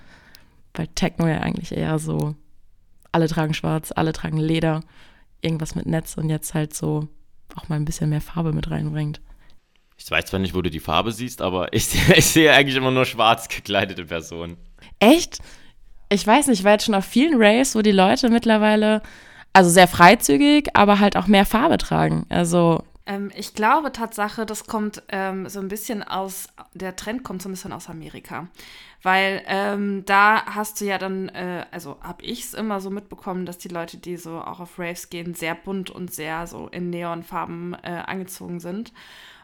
Weil 0.74 0.88
Techno 0.88 1.28
ja 1.28 1.38
eigentlich 1.38 1.70
eher 1.70 2.00
so, 2.00 2.34
alle 3.12 3.28
tragen 3.28 3.54
schwarz, 3.54 3.92
alle 3.94 4.12
tragen 4.12 4.38
Leder, 4.38 4.80
irgendwas 5.40 5.76
mit 5.76 5.86
Netz 5.86 6.16
und 6.16 6.28
jetzt 6.30 6.52
halt 6.52 6.74
so 6.74 7.06
auch 7.56 7.68
mal 7.68 7.76
ein 7.76 7.84
bisschen 7.84 8.10
mehr 8.10 8.20
Farbe 8.20 8.52
mit 8.52 8.70
reinbringt. 8.70 9.20
Ich 9.98 10.10
weiß 10.10 10.26
zwar 10.26 10.40
nicht, 10.40 10.54
wo 10.54 10.62
du 10.62 10.70
die 10.70 10.80
Farbe 10.80 11.12
siehst, 11.12 11.40
aber 11.42 11.72
ich, 11.72 11.88
ich 12.10 12.26
sehe 12.26 12.52
eigentlich 12.52 12.76
immer 12.76 12.90
nur 12.90 13.04
schwarz 13.04 13.48
gekleidete 13.48 14.04
Personen. 14.04 14.56
Echt? 14.98 15.38
Ich 16.08 16.26
weiß 16.26 16.46
nicht, 16.46 16.60
ich 16.60 16.64
war 16.64 16.72
jetzt 16.72 16.84
schon 16.84 16.94
auf 16.94 17.04
vielen 17.04 17.42
Raves, 17.42 17.74
wo 17.74 17.82
die 17.82 17.92
Leute 17.92 18.30
mittlerweile, 18.30 19.02
also 19.52 19.70
sehr 19.70 19.88
freizügig, 19.88 20.68
aber 20.74 21.00
halt 21.00 21.16
auch 21.16 21.26
mehr 21.26 21.44
Farbe 21.44 21.78
tragen. 21.78 22.26
Also 22.28 22.84
Ähm, 23.06 23.30
ich 23.34 23.54
glaube 23.54 23.92
Tatsache, 23.92 24.44
das 24.44 24.66
kommt 24.66 25.02
ähm, 25.08 25.48
so 25.48 25.60
ein 25.60 25.68
bisschen 25.68 26.02
aus, 26.02 26.48
der 26.74 26.96
Trend 26.96 27.22
kommt 27.22 27.40
so 27.40 27.48
ein 27.48 27.52
bisschen 27.52 27.72
aus 27.72 27.88
Amerika. 27.88 28.48
Weil 29.02 29.42
ähm, 29.46 30.04
da 30.04 30.44
hast 30.46 30.80
du 30.80 30.84
ja 30.84 30.98
dann, 30.98 31.28
äh, 31.28 31.64
also 31.70 31.98
habe 32.00 32.24
ich 32.24 32.44
es 32.44 32.54
immer 32.54 32.80
so 32.80 32.90
mitbekommen, 32.90 33.46
dass 33.46 33.58
die 33.58 33.68
Leute, 33.68 33.98
die 33.98 34.16
so 34.16 34.40
auch 34.40 34.58
auf 34.58 34.78
Raves 34.78 35.10
gehen, 35.10 35.34
sehr 35.34 35.54
bunt 35.54 35.90
und 35.90 36.12
sehr 36.12 36.46
so 36.48 36.66
in 36.68 36.90
Neonfarben 36.90 37.74
äh, 37.82 38.02
angezogen 38.06 38.58
sind. 38.58 38.92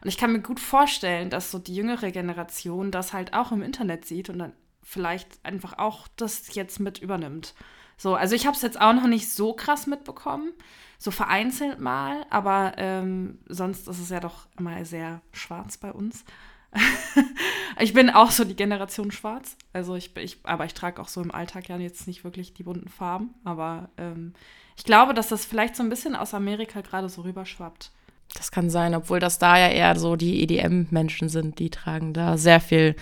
Und 0.02 0.08
ich 0.08 0.18
kann 0.18 0.32
mir 0.32 0.40
gut 0.40 0.58
vorstellen, 0.58 1.30
dass 1.30 1.52
so 1.52 1.60
die 1.60 1.76
jüngere 1.76 2.10
Generation 2.10 2.90
das 2.90 3.12
halt 3.12 3.34
auch 3.34 3.52
im 3.52 3.62
Internet 3.62 4.04
sieht 4.04 4.28
und 4.28 4.40
dann 4.40 4.52
vielleicht 4.82 5.38
einfach 5.44 5.78
auch 5.78 6.08
das 6.16 6.54
jetzt 6.54 6.80
mit 6.80 6.98
übernimmt. 6.98 7.54
So, 8.02 8.16
also 8.16 8.34
ich 8.34 8.46
habe 8.46 8.56
es 8.56 8.62
jetzt 8.62 8.80
auch 8.80 8.94
noch 8.94 9.06
nicht 9.06 9.30
so 9.30 9.52
krass 9.52 9.86
mitbekommen, 9.86 10.50
so 10.98 11.12
vereinzelt 11.12 11.78
mal, 11.78 12.26
aber 12.30 12.72
ähm, 12.76 13.38
sonst 13.46 13.86
ist 13.86 14.00
es 14.00 14.08
ja 14.08 14.18
doch 14.18 14.48
immer 14.58 14.84
sehr 14.84 15.20
schwarz 15.30 15.76
bei 15.76 15.92
uns. 15.92 16.24
ich 17.78 17.92
bin 17.92 18.10
auch 18.10 18.32
so 18.32 18.42
die 18.42 18.56
Generation 18.56 19.12
schwarz, 19.12 19.56
also 19.72 19.94
ich, 19.94 20.16
ich 20.16 20.40
aber 20.42 20.64
ich 20.64 20.74
trage 20.74 21.00
auch 21.00 21.06
so 21.06 21.22
im 21.22 21.30
Alltag 21.30 21.68
ja 21.68 21.76
jetzt 21.76 22.08
nicht 22.08 22.24
wirklich 22.24 22.54
die 22.54 22.64
bunten 22.64 22.88
Farben, 22.88 23.34
aber 23.44 23.88
ähm, 23.96 24.32
ich 24.76 24.82
glaube, 24.82 25.14
dass 25.14 25.28
das 25.28 25.44
vielleicht 25.44 25.76
so 25.76 25.84
ein 25.84 25.88
bisschen 25.88 26.16
aus 26.16 26.34
Amerika 26.34 26.80
gerade 26.80 27.08
so 27.08 27.22
rüberschwappt. 27.22 27.92
das 28.34 28.50
kann 28.50 28.68
sein, 28.68 28.96
obwohl 28.96 29.20
das 29.20 29.38
da 29.38 29.56
ja 29.56 29.68
eher 29.68 29.96
so 29.96 30.16
die 30.16 30.42
EDM-Menschen 30.42 31.28
sind, 31.28 31.60
die 31.60 31.70
tragen 31.70 32.14
da 32.14 32.36
sehr 32.36 32.58
viel 32.58 32.96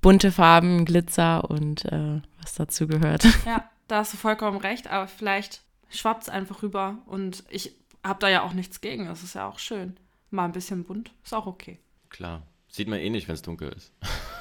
bunte 0.00 0.32
Farben, 0.32 0.86
Glitzer 0.86 1.48
und 1.48 1.84
äh, 1.84 2.20
was 2.42 2.54
dazu 2.54 2.88
gehört. 2.88 3.28
Ja, 3.46 3.70
da 3.90 3.98
hast 3.98 4.12
du 4.12 4.16
vollkommen 4.16 4.58
recht, 4.58 4.88
aber 4.88 5.08
vielleicht 5.08 5.62
schwappt 5.90 6.24
es 6.24 6.28
einfach 6.28 6.62
rüber 6.62 6.98
und 7.06 7.44
ich 7.50 7.72
habe 8.04 8.20
da 8.20 8.28
ja 8.28 8.42
auch 8.42 8.52
nichts 8.52 8.80
gegen. 8.80 9.06
Es 9.08 9.22
ist 9.22 9.34
ja 9.34 9.48
auch 9.48 9.58
schön. 9.58 9.96
Mal 10.30 10.44
ein 10.44 10.52
bisschen 10.52 10.84
bunt, 10.84 11.12
ist 11.24 11.34
auch 11.34 11.46
okay. 11.46 11.78
Klar. 12.08 12.42
Sieht 12.68 12.86
man 12.86 13.00
eh 13.00 13.10
nicht, 13.10 13.26
wenn 13.26 13.34
es 13.34 13.42
dunkel 13.42 13.70
ist. 13.70 13.92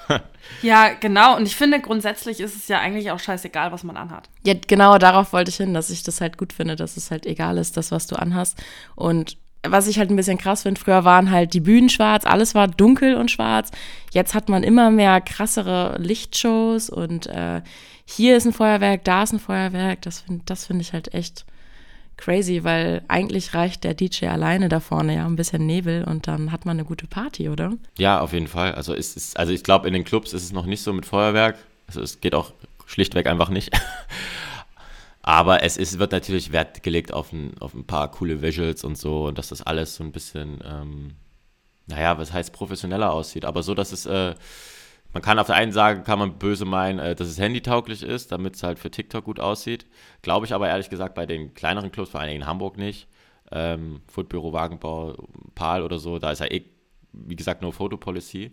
Ja, 0.63 0.89
genau. 0.93 1.37
Und 1.37 1.45
ich 1.45 1.55
finde, 1.55 1.79
grundsätzlich 1.79 2.39
ist 2.39 2.55
es 2.55 2.67
ja 2.67 2.79
eigentlich 2.79 3.11
auch 3.11 3.19
scheißegal, 3.19 3.71
was 3.71 3.83
man 3.83 3.95
anhat. 3.95 4.27
Ja, 4.43 4.55
genau 4.55 4.97
darauf 4.97 5.33
wollte 5.33 5.49
ich 5.49 5.57
hin, 5.57 5.75
dass 5.75 5.91
ich 5.91 6.01
das 6.01 6.19
halt 6.19 6.35
gut 6.35 6.51
finde, 6.51 6.75
dass 6.75 6.97
es 6.97 7.11
halt 7.11 7.27
egal 7.27 7.59
ist, 7.59 7.77
das, 7.77 7.91
was 7.91 8.07
du 8.07 8.15
anhast. 8.15 8.57
Und 8.95 9.37
was 9.61 9.87
ich 9.87 9.99
halt 9.99 10.09
ein 10.09 10.15
bisschen 10.15 10.39
krass 10.39 10.63
finde, 10.63 10.81
früher 10.81 11.03
waren 11.03 11.29
halt 11.29 11.53
die 11.53 11.59
Bühnen 11.59 11.89
schwarz, 11.89 12.25
alles 12.25 12.55
war 12.55 12.67
dunkel 12.67 13.15
und 13.15 13.29
schwarz. 13.29 13.69
Jetzt 14.11 14.33
hat 14.33 14.49
man 14.49 14.63
immer 14.63 14.89
mehr 14.89 15.21
krassere 15.21 15.97
Lichtshows 15.99 16.89
und 16.89 17.27
äh, 17.27 17.61
hier 18.11 18.37
ist 18.37 18.45
ein 18.45 18.53
Feuerwerk, 18.53 19.03
da 19.03 19.23
ist 19.23 19.33
ein 19.33 19.39
Feuerwerk. 19.39 20.01
Das 20.01 20.21
finde 20.21 20.41
das 20.45 20.65
find 20.65 20.81
ich 20.81 20.93
halt 20.93 21.13
echt 21.13 21.45
crazy, 22.17 22.63
weil 22.63 23.03
eigentlich 23.07 23.53
reicht 23.53 23.83
der 23.83 23.93
DJ 23.93 24.27
alleine 24.27 24.67
da 24.67 24.79
vorne 24.79 25.15
ja 25.15 25.25
ein 25.25 25.35
bisschen 25.35 25.65
Nebel 25.65 26.03
und 26.03 26.27
dann 26.27 26.51
hat 26.51 26.65
man 26.65 26.77
eine 26.77 26.85
gute 26.85 27.07
Party, 27.07 27.49
oder? 27.49 27.73
Ja, 27.97 28.19
auf 28.19 28.33
jeden 28.33 28.47
Fall. 28.47 28.73
Also, 28.73 28.93
es 28.93 29.15
ist, 29.15 29.37
also 29.37 29.53
ich 29.53 29.63
glaube, 29.63 29.87
in 29.87 29.93
den 29.93 30.03
Clubs 30.03 30.33
ist 30.33 30.43
es 30.43 30.51
noch 30.51 30.65
nicht 30.65 30.81
so 30.81 30.91
mit 30.91 31.05
Feuerwerk. 31.05 31.57
Also 31.87 32.01
es 32.01 32.19
geht 32.19 32.35
auch 32.35 32.51
schlichtweg 32.87 33.27
einfach 33.27 33.49
nicht. 33.49 33.71
Aber 35.21 35.63
es 35.63 35.77
ist, 35.77 35.99
wird 35.99 36.11
natürlich 36.11 36.51
Wert 36.51 36.81
gelegt 36.81 37.13
auf 37.13 37.31
ein, 37.31 37.53
auf 37.59 37.73
ein 37.73 37.85
paar 37.85 38.09
coole 38.09 38.41
Visuals 38.41 38.83
und 38.83 38.97
so 38.97 39.27
und 39.27 39.37
dass 39.37 39.49
das 39.49 39.61
alles 39.61 39.95
so 39.95 40.03
ein 40.03 40.11
bisschen, 40.11 40.59
ähm, 40.65 41.11
naja, 41.85 42.17
was 42.17 42.33
heißt 42.33 42.51
professioneller 42.53 43.11
aussieht. 43.11 43.45
Aber 43.45 43.61
so, 43.61 43.75
dass 43.75 43.91
es, 43.91 44.07
äh, 44.07 44.33
man 45.13 45.23
kann 45.23 45.39
auf 45.39 45.47
der 45.47 45.55
einen 45.55 45.71
Seite, 45.71 46.01
kann 46.03 46.19
man 46.19 46.37
böse 46.37 46.65
meinen, 46.65 46.99
äh, 46.99 47.15
dass 47.15 47.27
es 47.27 47.39
handytauglich 47.39 48.03
ist, 48.03 48.31
damit 48.31 48.55
es 48.55 48.63
halt 48.63 48.79
für 48.79 48.91
TikTok 48.91 49.25
gut 49.25 49.39
aussieht. 49.39 49.85
Glaube 50.21 50.45
ich 50.45 50.53
aber 50.53 50.67
ehrlich 50.69 50.89
gesagt 50.89 51.15
bei 51.15 51.25
den 51.25 51.53
kleineren 51.53 51.91
Clubs, 51.91 52.11
vor 52.11 52.19
allem 52.19 52.35
in 52.35 52.45
Hamburg 52.45 52.77
nicht. 52.77 53.07
Ähm, 53.51 54.01
Foodbüro, 54.07 54.53
Wagenbau, 54.53 55.27
Pal 55.55 55.81
oder 55.81 55.97
so, 55.97 56.19
da 56.19 56.31
ist 56.31 56.39
ja 56.39 56.45
eh, 56.47 56.63
wie 57.13 57.35
gesagt, 57.35 57.61
nur 57.63 57.73
Fotopolicy. 57.73 58.51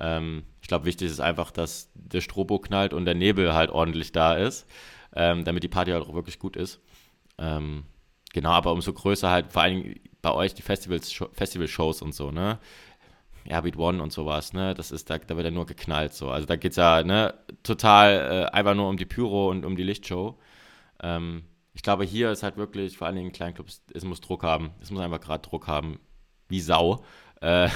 Ähm, 0.00 0.44
ich 0.60 0.68
glaube, 0.68 0.84
wichtig 0.84 1.10
ist 1.10 1.20
einfach, 1.20 1.50
dass 1.50 1.90
der 1.94 2.20
Strobo 2.20 2.58
knallt 2.58 2.92
und 2.92 3.06
der 3.06 3.14
Nebel 3.14 3.54
halt 3.54 3.70
ordentlich 3.70 4.12
da 4.12 4.34
ist, 4.34 4.66
ähm, 5.14 5.44
damit 5.44 5.62
die 5.62 5.68
Party 5.68 5.92
halt 5.92 6.04
auch 6.04 6.14
wirklich 6.14 6.38
gut 6.38 6.56
ist. 6.56 6.80
Ähm, 7.38 7.84
genau, 8.32 8.50
aber 8.50 8.72
umso 8.72 8.92
größer 8.92 9.30
halt, 9.30 9.52
vor 9.52 9.62
allem 9.62 9.94
bei 10.20 10.32
euch 10.32 10.54
die 10.54 10.62
Festivals, 10.62 11.12
Festival-Shows 11.32 12.02
und 12.02 12.14
so, 12.14 12.30
ne? 12.30 12.58
Airbeat 13.46 13.76
One 13.76 14.02
und 14.02 14.12
sowas, 14.12 14.52
ne? 14.52 14.74
Das 14.74 14.90
ist, 14.90 15.10
da, 15.10 15.18
da 15.18 15.36
wird 15.36 15.44
ja 15.44 15.50
nur 15.50 15.66
geknallt 15.66 16.14
so. 16.14 16.30
Also 16.30 16.46
da 16.46 16.56
geht 16.56 16.72
es 16.72 16.76
ja, 16.76 17.02
ne, 17.02 17.34
total 17.62 18.48
äh, 18.50 18.56
einfach 18.56 18.74
nur 18.74 18.88
um 18.88 18.96
die 18.96 19.04
Pyro 19.04 19.50
und 19.50 19.64
um 19.64 19.76
die 19.76 19.82
Lichtshow. 19.82 20.38
Ähm, 21.02 21.44
ich 21.74 21.82
glaube, 21.82 22.04
hier 22.04 22.30
ist 22.30 22.42
halt 22.42 22.56
wirklich, 22.56 22.96
vor 22.96 23.06
allen 23.06 23.16
Dingen 23.16 23.28
in 23.28 23.32
kleinen 23.32 23.54
Clubs, 23.54 23.82
es 23.92 24.04
muss 24.04 24.20
Druck 24.20 24.42
haben. 24.44 24.70
Es 24.80 24.90
muss 24.90 25.02
einfach 25.02 25.20
gerade 25.20 25.46
Druck 25.46 25.66
haben, 25.66 25.98
wie 26.48 26.60
Sau. 26.60 27.04
Äh, 27.40 27.68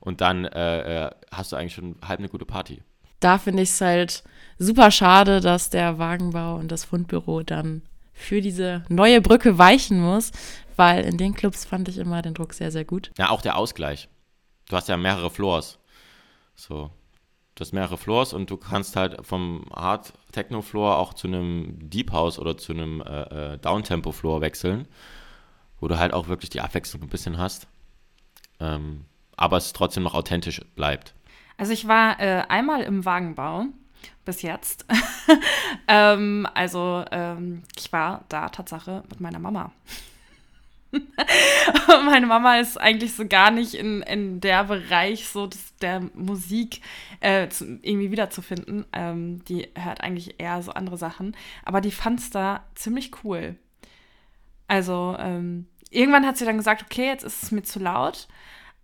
und 0.00 0.20
dann 0.20 0.44
äh, 0.44 1.06
äh, 1.06 1.10
hast 1.30 1.52
du 1.52 1.56
eigentlich 1.56 1.74
schon 1.74 1.96
halb 2.06 2.20
eine 2.20 2.28
gute 2.28 2.46
Party. 2.46 2.82
Da 3.20 3.38
finde 3.38 3.62
ich 3.62 3.70
es 3.70 3.80
halt 3.80 4.24
super 4.58 4.90
schade, 4.90 5.40
dass 5.40 5.70
der 5.70 5.98
Wagenbau 5.98 6.56
und 6.56 6.72
das 6.72 6.84
Fundbüro 6.84 7.42
dann 7.42 7.82
für 8.12 8.40
diese 8.40 8.84
neue 8.88 9.20
Brücke 9.20 9.58
weichen 9.58 10.00
muss, 10.00 10.32
weil 10.76 11.04
in 11.04 11.18
den 11.18 11.34
Clubs 11.34 11.64
fand 11.64 11.88
ich 11.88 11.98
immer 11.98 12.22
den 12.22 12.34
Druck 12.34 12.54
sehr, 12.54 12.70
sehr 12.70 12.84
gut. 12.84 13.10
Ja, 13.18 13.30
auch 13.30 13.42
der 13.42 13.56
Ausgleich. 13.56 14.08
Du 14.72 14.76
hast 14.78 14.88
ja 14.88 14.96
mehrere 14.96 15.28
Floors. 15.28 15.78
So. 16.54 16.90
Du 17.54 17.60
hast 17.60 17.74
mehrere 17.74 17.98
Floors 17.98 18.32
und 18.32 18.48
du 18.48 18.56
kannst 18.56 18.96
halt 18.96 19.18
vom 19.26 19.66
Hard 19.70 20.14
Techno 20.32 20.62
Floor 20.62 20.96
auch 20.96 21.12
zu 21.12 21.28
einem 21.28 21.90
Deep 21.90 22.10
House 22.10 22.38
oder 22.38 22.56
zu 22.56 22.72
einem 22.72 23.02
äh, 23.02 23.52
äh, 23.52 23.58
Downtempo 23.58 24.12
Floor 24.12 24.40
wechseln, 24.40 24.88
wo 25.78 25.88
du 25.88 25.98
halt 25.98 26.14
auch 26.14 26.28
wirklich 26.28 26.48
die 26.48 26.62
Abwechslung 26.62 27.02
ein 27.02 27.10
bisschen 27.10 27.36
hast. 27.36 27.68
Ähm, 28.60 29.04
aber 29.36 29.58
es 29.58 29.74
trotzdem 29.74 30.04
noch 30.04 30.14
authentisch 30.14 30.62
bleibt. 30.74 31.12
Also 31.58 31.74
ich 31.74 31.86
war 31.86 32.18
äh, 32.18 32.44
einmal 32.48 32.80
im 32.80 33.04
Wagenbau 33.04 33.66
bis 34.24 34.40
jetzt. 34.40 34.86
ähm, 35.86 36.48
also 36.54 37.04
ähm, 37.10 37.64
ich 37.76 37.92
war 37.92 38.24
da 38.30 38.48
Tatsache 38.48 39.04
mit 39.10 39.20
meiner 39.20 39.38
Mama. 39.38 39.70
Meine 42.04 42.26
Mama 42.26 42.58
ist 42.58 42.80
eigentlich 42.80 43.14
so 43.14 43.26
gar 43.26 43.50
nicht 43.50 43.74
in, 43.74 44.02
in 44.02 44.40
der 44.40 44.64
Bereich 44.64 45.26
so 45.28 45.46
des, 45.46 45.76
der 45.76 46.00
Musik 46.14 46.80
äh, 47.20 47.48
zu, 47.48 47.78
irgendwie 47.82 48.10
wiederzufinden. 48.10 48.84
Ähm, 48.92 49.44
die 49.46 49.68
hört 49.74 50.02
eigentlich 50.02 50.34
eher 50.38 50.62
so 50.62 50.72
andere 50.72 50.98
Sachen. 50.98 51.36
Aber 51.64 51.80
die 51.80 51.90
fand 51.90 52.20
es 52.20 52.30
da 52.30 52.64
ziemlich 52.74 53.10
cool. 53.24 53.56
Also 54.68 55.16
ähm, 55.18 55.66
irgendwann 55.90 56.26
hat 56.26 56.36
sie 56.36 56.44
dann 56.44 56.56
gesagt, 56.56 56.82
okay, 56.82 57.06
jetzt 57.06 57.24
ist 57.24 57.42
es 57.42 57.50
mir 57.50 57.62
zu 57.62 57.78
laut. 57.78 58.28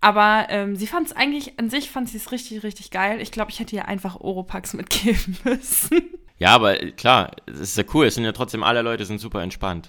Aber 0.01 0.47
ähm, 0.49 0.77
sie 0.77 0.87
fand 0.87 1.09
es 1.09 1.17
eigentlich, 1.17 1.59
an 1.59 1.71
sich 1.71 1.91
fand 1.91 2.09
sie 2.09 2.19
es 2.19 2.31
richtig, 2.31 2.63
richtig 2.63 2.91
geil. 2.91 3.21
Ich 3.21 3.33
glaube, 3.33 3.51
ich 3.51 3.59
hätte 3.59 3.75
ihr 3.75 3.89
einfach 3.89 4.21
Oropax 4.21 4.75
mitgeben 4.75 5.37
müssen. 5.45 6.11
Ja, 6.39 6.55
aber 6.55 6.81
äh, 6.81 6.93
klar, 6.93 7.33
es 7.47 7.61
ist 7.61 7.77
ja 7.77 7.85
cool. 7.95 8.07
Es 8.07 8.15
sind 8.15 8.25
ja 8.25 8.33
trotzdem 8.33 8.63
alle 8.63 8.83
Leute 8.83 9.05
sind 9.05 9.19
super 9.19 9.43
entspannt. 9.43 9.89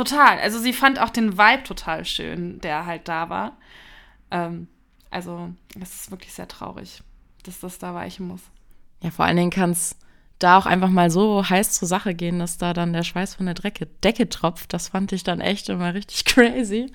Total. 0.00 0.38
Also 0.38 0.58
sie 0.58 0.72
fand 0.72 0.98
auch 0.98 1.10
den 1.10 1.36
Vibe 1.36 1.62
total 1.62 2.06
schön, 2.06 2.58
der 2.62 2.86
halt 2.86 3.06
da 3.06 3.28
war. 3.28 3.58
Ähm, 4.30 4.66
also 5.10 5.50
es 5.78 5.94
ist 5.94 6.10
wirklich 6.10 6.32
sehr 6.32 6.48
traurig, 6.48 7.02
dass 7.42 7.60
das 7.60 7.78
da 7.78 7.94
weichen 7.94 8.26
muss. 8.26 8.40
Ja, 9.02 9.10
vor 9.10 9.26
allen 9.26 9.36
Dingen 9.36 9.50
kann 9.50 9.72
es 9.72 9.96
da 10.38 10.56
auch 10.56 10.64
einfach 10.64 10.88
mal 10.88 11.10
so 11.10 11.46
heiß 11.46 11.72
zur 11.72 11.86
Sache 11.86 12.14
gehen, 12.14 12.38
dass 12.38 12.56
da 12.56 12.72
dann 12.72 12.94
der 12.94 13.02
Schweiß 13.02 13.34
von 13.34 13.44
der 13.44 13.54
Decke, 13.54 13.88
Decke 14.02 14.30
tropft. 14.30 14.72
Das 14.72 14.88
fand 14.88 15.12
ich 15.12 15.22
dann 15.22 15.42
echt 15.42 15.68
immer 15.68 15.92
richtig 15.92 16.24
crazy. 16.24 16.90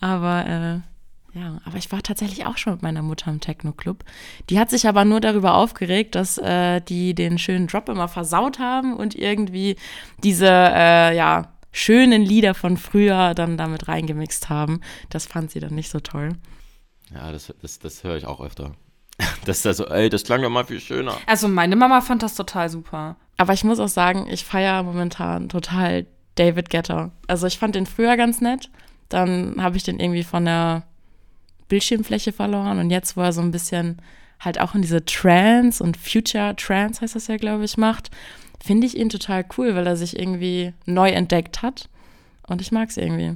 Aber 0.00 0.44
äh, 0.44 1.38
ja, 1.38 1.60
aber 1.64 1.76
ich 1.76 1.92
war 1.92 2.02
tatsächlich 2.02 2.46
auch 2.46 2.56
schon 2.56 2.72
mit 2.72 2.82
meiner 2.82 3.02
Mutter 3.02 3.30
im 3.30 3.38
Techno-Club. 3.38 4.02
Die 4.48 4.58
hat 4.58 4.70
sich 4.70 4.88
aber 4.88 5.04
nur 5.04 5.20
darüber 5.20 5.54
aufgeregt, 5.54 6.16
dass 6.16 6.36
äh, 6.36 6.80
die 6.80 7.14
den 7.14 7.38
schönen 7.38 7.68
Drop 7.68 7.88
immer 7.88 8.08
versaut 8.08 8.58
haben 8.58 8.96
und 8.96 9.14
irgendwie 9.14 9.76
diese, 10.24 10.48
äh, 10.48 11.16
ja, 11.16 11.52
schönen 11.72 12.22
Lieder 12.22 12.54
von 12.54 12.76
früher 12.76 13.34
dann 13.34 13.56
damit 13.56 13.88
reingemixt 13.88 14.48
haben. 14.48 14.80
Das 15.08 15.26
fand 15.26 15.50
sie 15.50 15.60
dann 15.60 15.74
nicht 15.74 15.90
so 15.90 16.00
toll. 16.00 16.30
Ja, 17.14 17.32
das, 17.32 17.52
das, 17.60 17.78
das 17.78 18.04
höre 18.04 18.16
ich 18.16 18.26
auch 18.26 18.40
öfter. 18.40 18.72
Das 19.44 19.58
ist 19.58 19.66
da 19.66 19.74
so, 19.74 19.86
ey, 19.86 20.08
das 20.08 20.24
klang 20.24 20.42
doch 20.42 20.50
mal 20.50 20.64
viel 20.64 20.80
schöner. 20.80 21.16
Also 21.26 21.48
meine 21.48 21.76
Mama 21.76 22.00
fand 22.00 22.22
das 22.22 22.34
total 22.34 22.68
super. 22.68 23.16
Aber 23.36 23.52
ich 23.52 23.64
muss 23.64 23.80
auch 23.80 23.88
sagen, 23.88 24.26
ich 24.30 24.44
feiere 24.44 24.82
momentan 24.82 25.48
total 25.48 26.06
David 26.34 26.70
Guetta. 26.70 27.10
Also 27.26 27.46
ich 27.46 27.58
fand 27.58 27.74
den 27.74 27.86
früher 27.86 28.16
ganz 28.16 28.40
nett. 28.40 28.70
Dann 29.08 29.56
habe 29.58 29.76
ich 29.76 29.82
den 29.82 29.98
irgendwie 29.98 30.24
von 30.24 30.44
der 30.44 30.84
Bildschirmfläche 31.68 32.32
verloren. 32.32 32.78
Und 32.78 32.90
jetzt, 32.90 33.16
wo 33.16 33.22
er 33.22 33.32
so 33.32 33.40
ein 33.40 33.50
bisschen 33.50 34.00
halt 34.40 34.60
auch 34.60 34.74
in 34.74 34.82
diese 34.82 35.04
Trance 35.04 35.82
und 35.82 35.96
Future 35.96 36.54
Trance 36.56 37.00
heißt 37.00 37.14
das 37.14 37.26
ja, 37.26 37.36
glaube 37.36 37.64
ich, 37.64 37.76
macht, 37.76 38.10
finde 38.62 38.86
ich 38.86 38.96
ihn 38.96 39.08
total 39.08 39.44
cool, 39.56 39.74
weil 39.74 39.86
er 39.86 39.96
sich 39.96 40.18
irgendwie 40.18 40.72
neu 40.86 41.10
entdeckt 41.10 41.62
hat. 41.62 41.88
Und 42.46 42.60
ich 42.60 42.72
mag 42.72 42.88
es 42.88 42.96
irgendwie. 42.96 43.34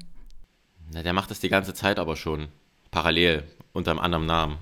Na, 0.92 1.02
der 1.02 1.12
macht 1.12 1.30
das 1.30 1.40
die 1.40 1.48
ganze 1.48 1.74
Zeit 1.74 1.98
aber 1.98 2.16
schon. 2.16 2.48
Parallel, 2.90 3.44
unter 3.72 3.90
einem 3.90 4.00
anderen 4.00 4.26
Namen. 4.26 4.58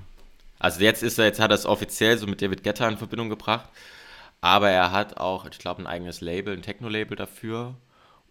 Also 0.59 0.81
jetzt 0.81 1.03
ist 1.03 1.19
er, 1.19 1.27
jetzt 1.27 1.41
hat 1.41 1.51
er 1.51 1.57
es 1.57 1.67
offiziell 1.67 2.17
so 2.17 2.27
mit 2.27 2.41
David 2.41 2.63
Guetta 2.63 2.89
in 2.89 2.97
Verbindung 2.97 3.29
gebracht. 3.29 3.69
Aber 4.41 4.71
er 4.71 4.93
hat 4.93 5.19
auch, 5.19 5.47
ich 5.47 5.59
glaube, 5.59 5.83
ein 5.83 5.87
eigenes 5.87 6.21
Label, 6.21 6.55
ein 6.55 6.63
Techno-Label 6.63 7.17
dafür. 7.17 7.75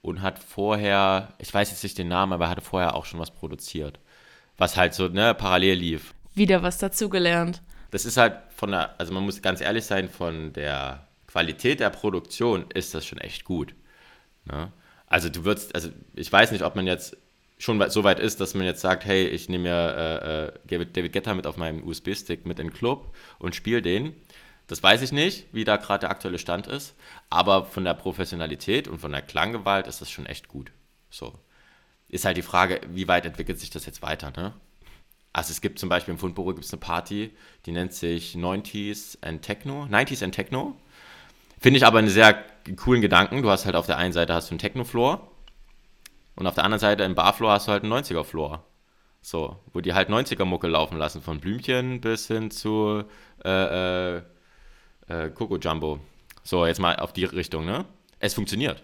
Und 0.02 0.22
hat 0.22 0.40
vorher, 0.40 1.34
ich 1.38 1.54
weiß 1.54 1.70
jetzt 1.70 1.84
nicht 1.84 1.98
den 1.98 2.08
Namen, 2.08 2.34
aber 2.34 2.46
er 2.46 2.52
hatte 2.52 2.62
vorher 2.62 2.96
auch 2.96 3.06
schon 3.06 3.20
was 3.20 3.32
produziert. 3.32 4.00
Was 4.58 4.76
halt 4.76 4.94
so, 4.94 5.08
ne, 5.08 5.36
parallel 5.36 5.78
lief. 5.78 6.14
Wieder 6.34 6.64
was 6.64 6.80
dazugelernt. 6.80 7.62
Das 7.92 8.06
ist 8.06 8.18
halt 8.18 8.38
von 8.56 8.72
der, 8.72 9.00
also 9.00 9.14
man 9.14 9.24
muss 9.24 9.42
ganz 9.42 9.62
ehrlich 9.62 9.86
sein, 9.86 10.10
von 10.10 10.54
der 10.54 11.08
Qualität 11.32 11.80
der 11.80 11.90
Produktion 11.90 12.66
ist 12.74 12.94
das 12.94 13.06
schon 13.06 13.20
echt 13.20 13.46
gut. 13.46 13.74
Ne? 14.46 14.72
Also 15.08 15.30
du 15.30 15.46
würdest, 15.46 15.74
also 15.76 15.90
ich 16.14 16.32
weiß 16.32 16.52
nicht, 16.52 16.64
ob 16.64 16.76
man 16.76 16.88
jetzt 16.88 17.16
schon 17.58 17.90
so 17.90 18.04
weit 18.04 18.20
ist, 18.20 18.42
dass 18.42 18.54
man 18.54 18.66
jetzt 18.66 18.82
sagt, 18.82 19.06
hey, 19.06 19.28
ich 19.28 19.48
nehme 19.48 19.64
mir 19.66 20.54
äh, 20.68 20.76
äh, 20.76 20.86
David, 20.94 21.14
Guetta 21.14 21.34
mit 21.34 21.48
auf 21.48 21.58
meinem 21.58 21.88
USB-Stick 21.88 22.46
mit 22.46 22.60
in 22.60 22.68
den 22.68 22.74
Club 22.74 23.16
und 23.40 23.56
spiele 23.56 23.82
den. 23.82 24.16
Das 24.68 24.82
weiß 24.84 25.02
ich 25.02 25.12
nicht, 25.12 25.48
wie 25.54 25.64
da 25.64 25.78
gerade 25.78 26.02
der 26.02 26.10
aktuelle 26.10 26.40
Stand 26.40 26.68
ist, 26.68 26.96
aber 27.30 27.66
von 27.66 27.84
der 27.84 27.94
Professionalität 27.94 28.88
und 28.88 29.00
von 29.00 29.12
der 29.12 29.22
Klanggewalt 29.22 29.88
ist 29.88 30.02
das 30.02 30.10
schon 30.10 30.26
echt 30.26 30.48
gut. 30.48 30.72
So. 31.10 31.34
Ist 32.10 32.26
halt 32.26 32.38
die 32.38 32.42
Frage, 32.42 32.82
wie 32.90 33.08
weit 33.08 33.26
entwickelt 33.26 33.60
sich 33.60 33.70
das 33.70 33.86
jetzt 33.86 34.02
weiter, 34.02 34.32
ne? 34.32 34.54
Also 35.34 35.52
es 35.52 35.62
gibt 35.62 35.80
zum 35.80 35.88
Beispiel 35.88 36.14
im 36.14 36.18
Fundbüro 36.18 36.54
gibt 36.54 36.66
es 36.66 36.74
eine 36.74 36.82
Party, 36.82 37.32
die 37.66 37.72
nennt 37.72 37.94
sich 37.94 38.36
90s 38.36 39.18
and 39.22 39.42
Techno, 39.42 39.84
90s 39.86 40.24
and 40.24 40.36
Techno. 40.36 40.76
Finde 41.62 41.78
ich 41.78 41.86
aber 41.86 42.00
einen 42.00 42.10
sehr 42.10 42.44
coolen 42.76 43.02
Gedanken. 43.02 43.44
Du 43.44 43.52
hast 43.52 43.66
halt 43.66 43.76
auf 43.76 43.86
der 43.86 43.98
einen 43.98 44.14
Seite 44.14 44.34
hast 44.34 44.50
du 44.50 44.54
einen 44.54 44.60
Techno-Floor 44.60 45.32
und 46.36 46.48
auf 46.48 46.56
der 46.56 46.64
anderen 46.64 46.80
Seite 46.80 47.04
im 47.04 47.14
Barfloor 47.14 47.52
hast 47.52 47.68
du 47.68 47.72
halt 47.72 47.84
einen 47.84 47.94
90er-Floor. 47.94 48.66
So, 49.22 49.58
wo 49.72 49.80
die 49.80 49.94
halt 49.94 50.10
90er-Mucke 50.10 50.68
laufen 50.68 50.98
lassen, 50.98 51.22
von 51.22 51.40
Blümchen 51.40 52.02
bis 52.02 52.26
hin 52.28 52.50
zu 52.50 53.04
äh, 53.46 54.16
äh, 54.18 54.22
äh, 55.08 55.30
Coco 55.30 55.58
Jumbo. 55.58 56.00
So, 56.42 56.66
jetzt 56.66 56.80
mal 56.80 56.96
auf 56.96 57.14
die 57.14 57.26
Richtung, 57.26 57.68
ne? 57.68 57.86
Es 58.18 58.34
funktioniert. 58.34 58.82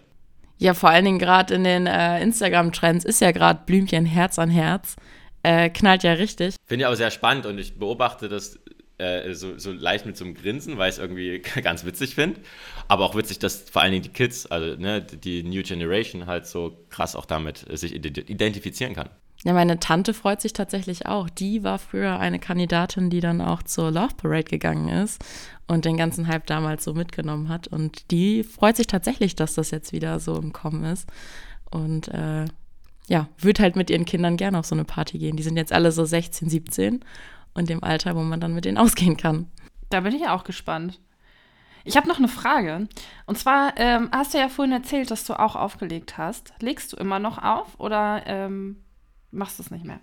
Ja, 0.58 0.72
vor 0.74 0.90
allen 0.90 1.04
Dingen 1.04 1.18
gerade 1.18 1.54
in 1.54 1.64
den 1.64 1.88
äh, 1.88 2.22
Instagram-Trends 2.22 3.04
ist 3.04 3.20
ja 3.20 3.32
gerade 3.32 3.62
Blümchen 3.66 4.06
Herz 4.06 4.38
an 4.38 4.50
Herz. 4.50 4.94
Äh, 5.42 5.70
knallt 5.70 6.04
ja 6.04 6.12
richtig. 6.12 6.54
Finde 6.64 6.82
ich 6.82 6.86
aber 6.86 6.96
sehr 6.96 7.10
spannend 7.10 7.46
und 7.46 7.58
ich 7.58 7.76
beobachte 7.76 8.28
das 8.28 8.60
äh, 8.98 9.32
so, 9.34 9.58
so, 9.58 9.72
leicht 9.72 10.06
mit 10.06 10.16
so 10.16 10.24
einem 10.24 10.34
Grinsen, 10.34 10.76
weil 10.76 10.90
ich 10.90 10.96
es 10.96 10.98
irgendwie 11.00 11.38
ganz 11.62 11.84
witzig 11.84 12.14
finde. 12.14 12.40
Aber 12.88 13.04
auch 13.04 13.14
witzig, 13.14 13.38
dass 13.38 13.68
vor 13.70 13.82
allen 13.82 13.92
Dingen 13.92 14.02
die 14.02 14.10
Kids, 14.10 14.46
also 14.46 14.80
ne, 14.80 15.02
die 15.02 15.42
New 15.42 15.62
Generation 15.62 16.26
halt 16.26 16.46
so 16.46 16.84
krass 16.90 17.16
auch 17.16 17.24
damit 17.24 17.64
sich 17.78 17.94
identifizieren 17.94 18.94
kann. 18.94 19.10
Ja, 19.44 19.52
meine 19.52 19.78
Tante 19.78 20.14
freut 20.14 20.40
sich 20.40 20.52
tatsächlich 20.52 21.06
auch. 21.06 21.30
Die 21.30 21.62
war 21.62 21.78
früher 21.78 22.18
eine 22.18 22.40
Kandidatin, 22.40 23.08
die 23.08 23.20
dann 23.20 23.40
auch 23.40 23.62
zur 23.62 23.92
Love 23.92 24.14
Parade 24.16 24.50
gegangen 24.50 24.88
ist 24.88 25.24
und 25.68 25.84
den 25.84 25.96
ganzen 25.96 26.26
Hype 26.26 26.46
damals 26.46 26.82
so 26.82 26.92
mitgenommen 26.92 27.48
hat. 27.48 27.68
Und 27.68 28.10
die 28.10 28.42
freut 28.42 28.76
sich 28.76 28.88
tatsächlich, 28.88 29.36
dass 29.36 29.54
das 29.54 29.70
jetzt 29.70 29.92
wieder 29.92 30.18
so 30.18 30.36
im 30.36 30.52
Kommen 30.52 30.84
ist. 30.84 31.08
Und 31.70 32.08
äh, 32.08 32.46
ja, 33.06 33.28
würde 33.38 33.62
halt 33.62 33.76
mit 33.76 33.90
ihren 33.90 34.04
Kindern 34.04 34.36
gerne 34.36 34.58
auf 34.58 34.66
so 34.66 34.74
eine 34.74 34.84
Party 34.84 35.18
gehen. 35.18 35.36
Die 35.36 35.42
sind 35.44 35.56
jetzt 35.56 35.72
alle 35.72 35.92
so 35.92 36.04
16, 36.04 36.50
17 36.50 37.04
und 37.58 37.68
dem 37.68 37.84
Alter, 37.84 38.16
wo 38.16 38.20
man 38.20 38.40
dann 38.40 38.54
mit 38.54 38.64
denen 38.64 38.78
ausgehen 38.78 39.16
kann. 39.16 39.50
Da 39.90 40.00
bin 40.00 40.14
ich 40.14 40.28
auch 40.28 40.44
gespannt. 40.44 41.00
Ich 41.84 41.96
habe 41.96 42.08
noch 42.08 42.18
eine 42.18 42.28
Frage. 42.28 42.88
Und 43.26 43.38
zwar 43.38 43.72
ähm, 43.76 44.10
hast 44.12 44.34
du 44.34 44.38
ja 44.38 44.48
vorhin 44.48 44.72
erzählt, 44.72 45.10
dass 45.10 45.24
du 45.24 45.38
auch 45.38 45.56
aufgelegt 45.56 46.18
hast. 46.18 46.52
Legst 46.60 46.92
du 46.92 46.96
immer 46.96 47.18
noch 47.18 47.42
auf 47.42 47.78
oder 47.78 48.22
ähm, 48.26 48.84
machst 49.30 49.58
du 49.58 49.62
es 49.62 49.70
nicht 49.70 49.84
mehr? 49.84 50.00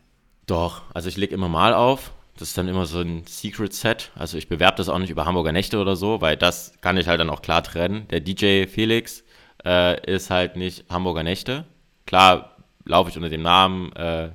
Doch, 0.48 0.84
also 0.94 1.10
ich 1.10 1.18
lege 1.18 1.34
immer 1.34 1.50
mal 1.50 1.74
auf. 1.74 2.12
Das 2.38 2.50
ist 2.50 2.58
dann 2.58 2.68
immer 2.68 2.86
so 2.86 3.00
ein 3.00 3.24
Secret 3.28 3.74
Set. 3.74 4.12
Also 4.16 4.38
ich 4.38 4.50
bewerbe 4.50 4.78
das 4.78 4.90
auch 4.90 5.00
nicht 5.00 5.10
über 5.10 5.26
Hamburger 5.26 5.52
Nächte 5.52 5.80
oder 5.80 5.96
so, 5.96 6.22
weil 6.22 6.36
das 6.36 6.74
kann 6.82 6.98
ich 6.98 7.08
halt 7.08 7.20
dann 7.20 7.30
auch 7.30 7.42
klar 7.42 7.64
trennen. 7.64 8.08
Der 8.10 8.20
DJ 8.20 8.66
Felix 8.66 9.24
äh, 9.64 10.12
ist 10.12 10.30
halt 10.30 10.56
nicht 10.56 10.90
Hamburger 10.90 11.24
Nächte. 11.24 11.66
Klar 12.06 12.58
laufe 12.84 13.10
ich 13.10 13.16
unter 13.16 13.30
dem 13.30 13.42
Namen, 13.42 13.94
äh, 13.94 14.32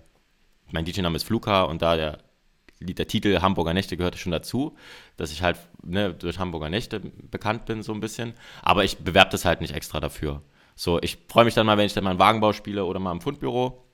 mein 0.70 0.84
DJ-Name 0.84 1.16
ist 1.16 1.24
Fluka 1.24 1.64
und 1.64 1.82
da 1.82 1.96
der, 1.96 2.18
der 2.80 3.06
Titel 3.06 3.40
Hamburger 3.40 3.74
Nächte 3.74 3.96
gehörte 3.96 4.18
schon 4.18 4.32
dazu, 4.32 4.76
dass 5.16 5.32
ich 5.32 5.42
halt 5.42 5.58
ne, 5.82 6.14
durch 6.14 6.38
Hamburger 6.38 6.70
Nächte 6.70 7.00
bekannt 7.00 7.66
bin 7.66 7.82
so 7.82 7.92
ein 7.92 8.00
bisschen. 8.00 8.34
Aber 8.62 8.84
ich 8.84 8.98
bewerbe 8.98 9.30
das 9.30 9.44
halt 9.44 9.60
nicht 9.60 9.74
extra 9.74 10.00
dafür. 10.00 10.42
So, 10.74 11.00
ich 11.02 11.18
freue 11.28 11.44
mich 11.44 11.54
dann 11.54 11.66
mal, 11.66 11.76
wenn 11.76 11.86
ich 11.86 11.92
dann 11.92 12.04
mal 12.04 12.10
einen 12.10 12.18
Wagenbau 12.18 12.52
spiele 12.52 12.84
oder 12.86 12.98
mal 12.98 13.12
im 13.12 13.20
Fundbüro 13.20 13.84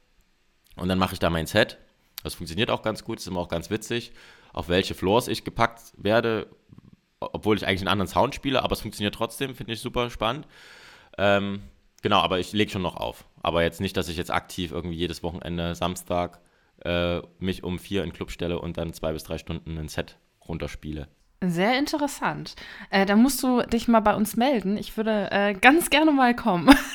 und 0.76 0.88
dann 0.88 0.98
mache 0.98 1.14
ich 1.14 1.18
da 1.18 1.30
mein 1.30 1.46
Set. 1.46 1.78
Das 2.22 2.34
funktioniert 2.34 2.70
auch 2.70 2.82
ganz 2.82 3.02
gut, 3.02 3.18
ist 3.18 3.26
immer 3.26 3.40
auch 3.40 3.48
ganz 3.48 3.70
witzig, 3.70 4.12
auf 4.52 4.68
welche 4.68 4.94
Floors 4.94 5.28
ich 5.28 5.44
gepackt 5.44 5.92
werde, 5.96 6.46
obwohl 7.18 7.56
ich 7.56 7.66
eigentlich 7.66 7.80
einen 7.80 7.88
anderen 7.88 8.08
Sound 8.08 8.34
spiele, 8.34 8.62
aber 8.62 8.72
es 8.72 8.80
funktioniert 8.80 9.14
trotzdem, 9.14 9.54
finde 9.54 9.72
ich 9.72 9.80
super 9.80 10.10
spannend. 10.10 10.46
Ähm, 11.18 11.62
genau, 12.02 12.20
aber 12.20 12.38
ich 12.38 12.52
lege 12.52 12.70
schon 12.70 12.82
noch 12.82 12.96
auf. 12.96 13.26
Aber 13.42 13.62
jetzt 13.62 13.80
nicht, 13.80 13.96
dass 13.96 14.08
ich 14.08 14.16
jetzt 14.16 14.30
aktiv 14.30 14.72
irgendwie 14.72 14.96
jedes 14.96 15.22
Wochenende 15.22 15.74
Samstag 15.74 16.40
äh, 16.84 17.20
mich 17.38 17.64
um 17.64 17.78
vier 17.78 18.02
in 18.02 18.10
den 18.10 18.14
Club 18.14 18.30
stelle 18.30 18.58
und 18.60 18.76
dann 18.76 18.92
zwei 18.92 19.12
bis 19.12 19.24
drei 19.24 19.38
Stunden 19.38 19.78
ein 19.78 19.88
Set 19.88 20.18
runterspiele. 20.46 21.08
Sehr 21.44 21.78
interessant. 21.78 22.56
Äh, 22.90 23.04
da 23.06 23.14
musst 23.14 23.42
du 23.42 23.62
dich 23.62 23.88
mal 23.88 24.00
bei 24.00 24.14
uns 24.14 24.36
melden. 24.36 24.76
Ich 24.76 24.96
würde 24.96 25.30
äh, 25.30 25.54
ganz 25.54 25.90
gerne 25.90 26.12
mal 26.12 26.34
kommen. 26.34 26.74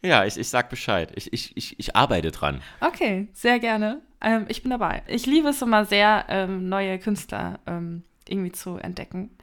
Ja, 0.00 0.24
ich, 0.24 0.36
ich 0.36 0.48
sag 0.48 0.70
Bescheid. 0.70 1.10
Ich, 1.16 1.32
ich, 1.32 1.56
ich, 1.56 1.78
ich 1.78 1.96
arbeite 1.96 2.30
dran. 2.30 2.62
Okay, 2.80 3.28
sehr 3.32 3.58
gerne. 3.58 4.00
Ähm, 4.20 4.46
ich 4.48 4.62
bin 4.62 4.70
dabei. 4.70 5.02
Ich 5.08 5.26
liebe 5.26 5.48
es 5.48 5.60
immer 5.60 5.84
sehr, 5.84 6.24
ähm, 6.28 6.68
neue 6.68 6.98
Künstler 6.98 7.58
ähm, 7.66 8.04
irgendwie 8.28 8.52
zu 8.52 8.76
entdecken. 8.76 9.36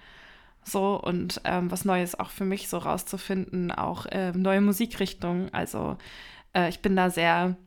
So 0.64 1.00
und 1.00 1.42
ähm, 1.44 1.70
was 1.72 1.86
Neues 1.86 2.18
auch 2.18 2.30
für 2.30 2.46
mich 2.46 2.70
so 2.70 2.78
rauszufinden, 2.78 3.72
auch 3.72 4.06
ähm, 4.12 4.42
neue 4.42 4.62
Musikrichtungen. 4.62 5.54
Also 5.54 5.98
äh, 6.54 6.70
ich 6.70 6.82
bin 6.82 6.96
da 6.96 7.10
sehr 7.10 7.58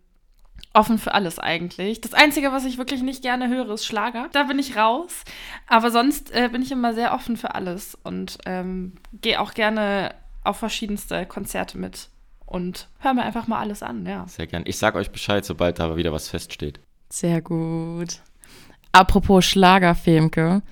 offen 0.75 0.99
für 0.99 1.15
alles 1.15 1.39
eigentlich. 1.39 2.01
Das 2.01 2.15
Einzige, 2.15 2.53
was 2.53 2.65
ich 2.65 2.79
wirklich 2.79 3.03
nicht 3.03 3.23
gerne 3.23 3.49
höre, 3.49 3.71
ist 3.71 3.87
Schlager. 3.87 4.29
Da 4.33 4.45
bin 4.45 4.59
ich 4.59 4.77
raus. 4.77 5.25
Aber 5.67 5.91
sonst 5.91 6.35
äh, 6.35 6.49
bin 6.51 6.63
ich 6.63 6.73
immer 6.73 6.95
sehr 6.95 7.15
offen 7.15 7.37
für 7.37 7.55
alles 7.55 7.97
und 8.05 8.39
ähm, 8.47 8.95
gehe 9.13 9.41
auch 9.41 9.55
gerne 9.55 10.15
auf 10.45 10.59
verschiedenste 10.59 11.27
Konzerte 11.27 11.79
mit 11.79 12.09
und 12.47 12.89
hör 13.01 13.13
mir 13.15 13.23
einfach 13.23 13.47
mal 13.47 13.59
alles 13.59 13.83
an, 13.83 14.07
ja. 14.07 14.27
Sehr 14.29 14.47
gern. 14.47 14.63
Ich 14.67 14.79
sag 14.79 14.95
euch 14.95 15.11
Bescheid, 15.11 15.45
sobald 15.45 15.79
da 15.79 15.97
wieder 15.97 16.13
was 16.13 16.29
feststeht. 16.29 16.81
Sehr 17.11 17.43
gut. 17.43 18.21
Apropos 18.93 19.45
Schlager, 19.45 19.95
Femke. 19.95 20.63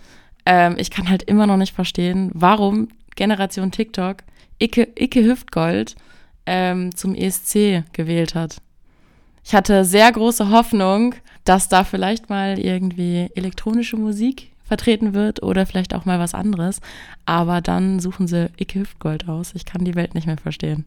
Ähm, 0.47 0.77
ich 0.79 0.91
kann 0.91 1.09
halt 1.09 1.25
immer 1.25 1.47
noch 1.47 1.57
nicht 1.57 1.75
verstehen, 1.75 2.31
warum 2.33 2.89
Generation 3.15 3.71
TikTok 3.71 4.19
Icke, 4.59 4.89
Icke 4.99 5.25
Hüftgold 5.25 5.97
ähm, 6.47 6.95
zum 6.95 7.15
ESC 7.15 7.85
gewählt 7.93 8.35
hat. 8.35 8.59
Ich 9.47 9.55
hatte 9.55 9.85
sehr 9.85 10.11
große 10.11 10.51
Hoffnung, 10.51 11.15
dass 11.45 11.69
da 11.69 11.85
vielleicht 11.85 12.29
mal 12.29 12.59
irgendwie 12.59 13.31
elektronische 13.37 13.97
Musik 13.97 14.51
vertreten 14.65 15.15
wird 15.15 15.41
oder 15.41 15.67
vielleicht 15.67 15.95
auch 15.95 16.05
mal 16.05 16.19
was 16.19 16.35
anderes. 16.35 16.81
Aber 17.27 17.61
dann 17.61 18.01
suchen 18.01 18.27
sie 18.27 18.51
Icke 18.59 18.81
Hüftgold 18.81 19.29
aus. 19.29 19.53
Ich 19.55 19.65
kann 19.65 19.85
die 19.85 19.95
Welt 19.95 20.17
nicht 20.17 20.27
mehr 20.27 20.37
verstehen. 20.37 20.85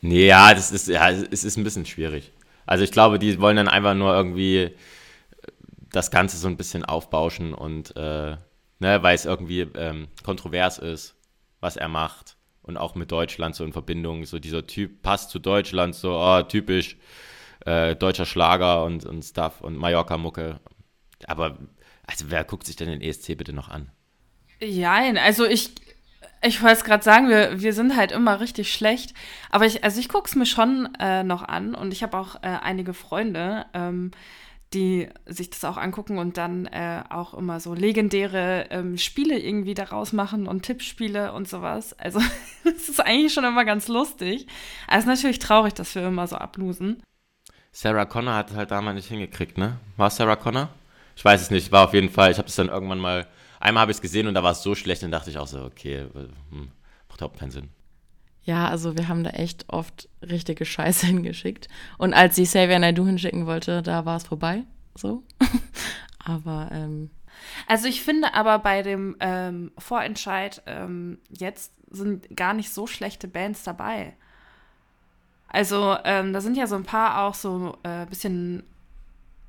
Nee, 0.00 0.26
ja, 0.26 0.52
das 0.52 0.72
ist, 0.72 0.88
ja, 0.88 1.08
es 1.08 1.44
ist 1.44 1.56
ein 1.56 1.62
bisschen 1.62 1.86
schwierig. 1.86 2.32
Also 2.66 2.82
ich 2.82 2.90
glaube, 2.90 3.20
die 3.20 3.40
wollen 3.40 3.56
dann 3.56 3.68
einfach 3.68 3.94
nur 3.94 4.12
irgendwie 4.12 4.72
das 5.92 6.10
Ganze 6.10 6.36
so 6.36 6.48
ein 6.48 6.56
bisschen 6.56 6.84
aufbauschen 6.84 7.54
und 7.54 7.96
äh, 7.96 8.36
ne, 8.80 9.02
weil 9.02 9.14
es 9.14 9.24
irgendwie 9.24 9.68
ähm, 9.76 10.08
kontrovers 10.24 10.78
ist, 10.78 11.14
was 11.60 11.76
er 11.76 11.88
macht. 11.88 12.34
Und 12.62 12.76
auch 12.76 12.96
mit 12.96 13.12
Deutschland 13.12 13.54
so 13.54 13.64
in 13.64 13.72
Verbindung, 13.72 14.24
so 14.24 14.40
dieser 14.40 14.66
Typ 14.66 15.00
passt 15.02 15.30
zu 15.30 15.38
Deutschland, 15.38 15.94
so 15.94 16.18
oh, 16.18 16.42
typisch 16.42 16.96
äh, 17.66 17.96
deutscher 17.96 18.26
Schlager 18.26 18.84
und, 18.84 19.04
und 19.04 19.22
Stuff 19.22 19.60
und 19.60 19.76
Mallorca-Mucke. 19.76 20.60
Aber 21.26 21.58
also 22.06 22.26
wer 22.30 22.44
guckt 22.44 22.66
sich 22.66 22.76
denn 22.76 22.88
den 22.88 23.00
ESC 23.00 23.36
bitte 23.36 23.52
noch 23.52 23.68
an? 23.68 23.90
Ja, 24.60 24.94
also 25.22 25.46
ich, 25.46 25.70
ich 26.42 26.62
wollte 26.62 26.76
es 26.76 26.84
gerade 26.84 27.04
sagen, 27.04 27.28
wir, 27.28 27.60
wir 27.60 27.72
sind 27.72 27.96
halt 27.96 28.12
immer 28.12 28.40
richtig 28.40 28.72
schlecht. 28.72 29.14
Aber 29.50 29.66
ich, 29.66 29.84
also 29.84 30.00
ich 30.00 30.08
gucke 30.08 30.28
es 30.28 30.34
mir 30.34 30.46
schon 30.46 30.88
äh, 30.98 31.22
noch 31.22 31.42
an 31.42 31.74
und 31.74 31.92
ich 31.92 32.02
habe 32.02 32.18
auch 32.18 32.36
äh, 32.36 32.58
einige 32.62 32.94
Freunde, 32.94 33.66
ähm, 33.74 34.10
die 34.72 35.08
sich 35.26 35.50
das 35.50 35.64
auch 35.64 35.76
angucken 35.76 36.18
und 36.18 36.36
dann 36.36 36.66
äh, 36.66 37.02
auch 37.10 37.34
immer 37.34 37.58
so 37.58 37.74
legendäre 37.74 38.66
ähm, 38.70 38.98
Spiele 38.98 39.38
irgendwie 39.38 39.74
daraus 39.74 40.12
machen 40.12 40.46
und 40.46 40.62
Tippspiele 40.62 41.32
und 41.32 41.48
sowas. 41.48 41.98
Also 41.98 42.20
es 42.64 42.88
ist 42.88 43.00
eigentlich 43.00 43.34
schon 43.34 43.44
immer 43.44 43.64
ganz 43.64 43.88
lustig. 43.88 44.46
Es 44.88 45.00
ist 45.00 45.06
natürlich 45.06 45.40
traurig, 45.40 45.74
dass 45.74 45.94
wir 45.94 46.06
immer 46.06 46.26
so 46.26 46.36
ablosen. 46.36 47.02
Sarah 47.72 48.04
Connor 48.04 48.34
hat 48.34 48.52
halt 48.54 48.70
damals 48.70 48.96
nicht 48.96 49.08
hingekriegt, 49.08 49.58
ne? 49.58 49.78
War 49.96 50.08
es 50.08 50.16
Sarah 50.16 50.36
Connor? 50.36 50.68
Ich 51.16 51.24
weiß 51.24 51.40
es 51.40 51.50
nicht, 51.50 51.70
war 51.72 51.84
auf 51.84 51.94
jeden 51.94 52.10
Fall, 52.10 52.30
ich 52.30 52.38
habe 52.38 52.48
es 52.48 52.56
dann 52.56 52.68
irgendwann 52.68 52.98
mal 52.98 53.26
Einmal 53.60 53.82
habe 53.82 53.92
ich 53.92 53.98
es 53.98 54.02
gesehen 54.02 54.26
und 54.26 54.32
da 54.34 54.42
war 54.42 54.52
es 54.52 54.62
so 54.62 54.74
schlecht, 54.74 55.02
dann 55.02 55.10
dachte 55.10 55.28
ich 55.28 55.36
auch 55.36 55.46
so, 55.46 55.62
okay, 55.62 56.06
hm, 56.50 56.72
macht 57.08 57.20
überhaupt 57.20 57.38
keinen 57.38 57.50
Sinn. 57.50 57.68
Ja, 58.42 58.68
also 58.68 58.96
wir 58.96 59.06
haben 59.06 59.22
da 59.22 59.30
echt 59.30 59.66
oft 59.68 60.08
richtige 60.22 60.64
Scheiße 60.64 61.06
hingeschickt. 61.08 61.68
Und 61.98 62.14
als 62.14 62.36
sie 62.36 62.44
Xavier 62.44 62.78
Naidoo 62.78 63.04
hinschicken 63.04 63.46
wollte, 63.46 63.82
da 63.82 64.06
war 64.06 64.16
es 64.16 64.24
vorbei. 64.24 64.64
So. 64.96 65.22
aber 66.24 66.70
ähm, 66.72 67.10
Also 67.66 67.86
ich 67.86 68.02
finde 68.02 68.32
aber 68.32 68.58
bei 68.60 68.80
dem 68.80 69.16
ähm, 69.20 69.72
Vorentscheid 69.76 70.62
ähm, 70.64 71.18
jetzt 71.28 71.74
sind 71.90 72.34
gar 72.34 72.54
nicht 72.54 72.72
so 72.72 72.86
schlechte 72.86 73.28
Bands 73.28 73.62
dabei. 73.62 74.16
Also 75.50 75.96
ähm, 76.04 76.32
da 76.32 76.40
sind 76.40 76.56
ja 76.56 76.66
so 76.66 76.76
ein 76.76 76.84
paar 76.84 77.22
auch 77.22 77.34
so 77.34 77.76
ein 77.82 78.02
äh, 78.02 78.06
bisschen 78.06 78.62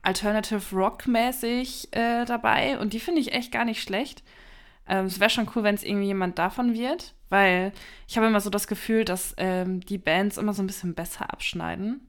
Alternative 0.02 0.76
Rock 0.76 1.08
mäßig 1.08 1.96
äh, 1.96 2.26
dabei 2.26 2.80
und 2.80 2.94
die 2.94 3.00
finde 3.00 3.22
ich 3.22 3.34
echt 3.34 3.52
gar 3.52 3.66
nicht 3.66 3.84
schlecht. 3.84 4.24
Ähm, 4.88 5.06
es 5.06 5.20
wäre 5.20 5.30
schon 5.30 5.48
cool, 5.56 5.64
wenn 5.64 5.76
es 5.76 5.84
irgendwie 5.84 6.08
jemand 6.08 6.40
davon 6.40 6.74
wird, 6.74 7.14
weil 7.30 7.72
ich 8.08 8.18
habe 8.18 8.28
immer 8.28 8.42
so 8.42 8.50
das 8.50 8.68
Gefühl, 8.68 9.06
dass 9.06 9.36
ähm, 9.38 9.82
die 9.82 10.00
Bands 10.00 10.38
immer 10.38 10.54
so 10.54 10.64
ein 10.64 10.68
bisschen 10.68 10.96
besser 10.96 11.32
abschneiden. 11.32 12.02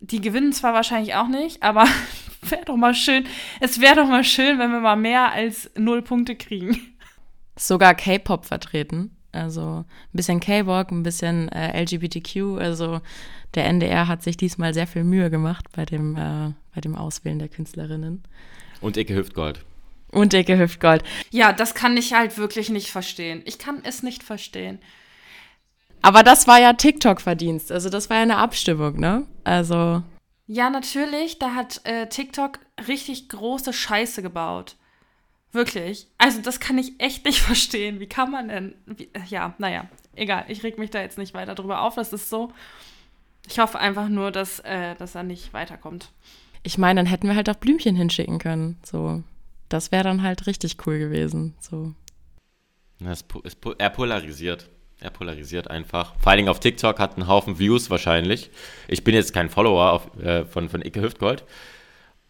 Die 0.00 0.22
gewinnen 0.22 0.52
zwar 0.52 0.72
wahrscheinlich 0.72 1.14
auch 1.14 1.28
nicht, 1.28 1.62
aber 1.62 1.86
wäre 2.40 2.64
doch 2.64 2.76
mal 2.76 2.94
schön. 2.94 3.26
Es 3.60 3.82
wäre 3.82 3.96
doch 3.96 4.08
mal 4.08 4.24
schön, 4.24 4.58
wenn 4.58 4.72
wir 4.72 4.80
mal 4.80 4.96
mehr 4.96 5.30
als 5.32 5.70
null 5.76 6.00
Punkte 6.00 6.36
kriegen. 6.36 6.80
Sogar 7.56 7.94
K-Pop 7.94 8.46
vertreten. 8.46 9.13
Also 9.34 9.84
ein 9.84 10.12
bisschen 10.12 10.40
K-Rock, 10.40 10.90
ein 10.92 11.02
bisschen 11.02 11.48
äh, 11.50 11.82
LGBTQ. 11.82 12.58
Also 12.58 13.00
der 13.54 13.66
NDR 13.66 14.08
hat 14.08 14.22
sich 14.22 14.36
diesmal 14.36 14.74
sehr 14.74 14.86
viel 14.86 15.04
Mühe 15.04 15.30
gemacht 15.30 15.66
bei 15.74 15.84
dem, 15.84 16.16
äh, 16.16 16.52
bei 16.74 16.80
dem 16.80 16.94
Auswählen 16.94 17.38
der 17.38 17.48
Künstlerinnen. 17.48 18.22
Und 18.80 18.96
Icke 18.96 19.14
Hüftgold. 19.14 19.64
Und 20.10 20.32
Icke 20.34 20.58
Hüftgold. 20.58 21.02
Ja, 21.30 21.52
das 21.52 21.74
kann 21.74 21.96
ich 21.96 22.12
halt 22.12 22.38
wirklich 22.38 22.70
nicht 22.70 22.90
verstehen. 22.90 23.42
Ich 23.44 23.58
kann 23.58 23.80
es 23.82 24.02
nicht 24.02 24.22
verstehen. 24.22 24.78
Aber 26.02 26.22
das 26.22 26.46
war 26.46 26.60
ja 26.60 26.74
TikTok-Verdienst. 26.74 27.72
Also 27.72 27.88
das 27.88 28.10
war 28.10 28.18
ja 28.18 28.22
eine 28.22 28.36
Abstimmung, 28.36 29.00
ne? 29.00 29.26
Also. 29.42 30.02
Ja, 30.46 30.68
natürlich. 30.68 31.38
Da 31.38 31.54
hat 31.54 31.80
äh, 31.84 32.08
TikTok 32.08 32.58
richtig 32.86 33.30
große 33.30 33.72
Scheiße 33.72 34.22
gebaut. 34.22 34.76
Wirklich. 35.54 36.08
Also 36.18 36.42
das 36.42 36.58
kann 36.58 36.76
ich 36.78 36.92
echt 36.98 37.24
nicht 37.24 37.40
verstehen. 37.40 38.00
Wie 38.00 38.08
kann 38.08 38.30
man 38.30 38.48
denn. 38.48 38.74
Wie, 38.86 39.08
ja, 39.28 39.54
naja, 39.58 39.86
egal. 40.16 40.44
Ich 40.48 40.62
reg 40.62 40.78
mich 40.78 40.90
da 40.90 41.00
jetzt 41.00 41.16
nicht 41.16 41.32
weiter 41.32 41.54
drüber 41.54 41.82
auf. 41.82 41.94
Das 41.94 42.12
ist 42.12 42.28
so. 42.28 42.52
Ich 43.48 43.58
hoffe 43.58 43.78
einfach 43.78 44.08
nur, 44.08 44.32
dass, 44.32 44.60
äh, 44.60 44.94
dass 44.96 45.14
er 45.14 45.22
nicht 45.22 45.52
weiterkommt. 45.52 46.10
Ich 46.62 46.78
meine, 46.78 47.00
dann 47.00 47.06
hätten 47.06 47.28
wir 47.28 47.36
halt 47.36 47.48
auch 47.48 47.56
Blümchen 47.56 47.94
hinschicken 47.94 48.38
können. 48.38 48.78
So. 48.82 49.22
Das 49.68 49.92
wäre 49.92 50.04
dann 50.04 50.22
halt 50.22 50.46
richtig 50.46 50.76
cool 50.86 50.98
gewesen. 50.98 51.54
So. 51.60 51.94
Es, 53.04 53.24
es, 53.44 53.56
er 53.78 53.90
polarisiert. 53.90 54.68
Er 55.00 55.10
polarisiert 55.10 55.70
einfach. 55.70 56.14
Vor 56.18 56.30
allen 56.30 56.38
Dingen 56.38 56.48
auf 56.48 56.60
TikTok 56.60 56.98
hat 56.98 57.16
einen 57.16 57.28
Haufen 57.28 57.58
Views 57.58 57.90
wahrscheinlich. 57.90 58.50
Ich 58.88 59.04
bin 59.04 59.14
jetzt 59.14 59.34
kein 59.34 59.50
Follower 59.50 59.92
auf, 59.92 60.18
äh, 60.18 60.46
von, 60.46 60.68
von 60.68 60.82
Icke 60.82 61.02
Hüftgold, 61.02 61.44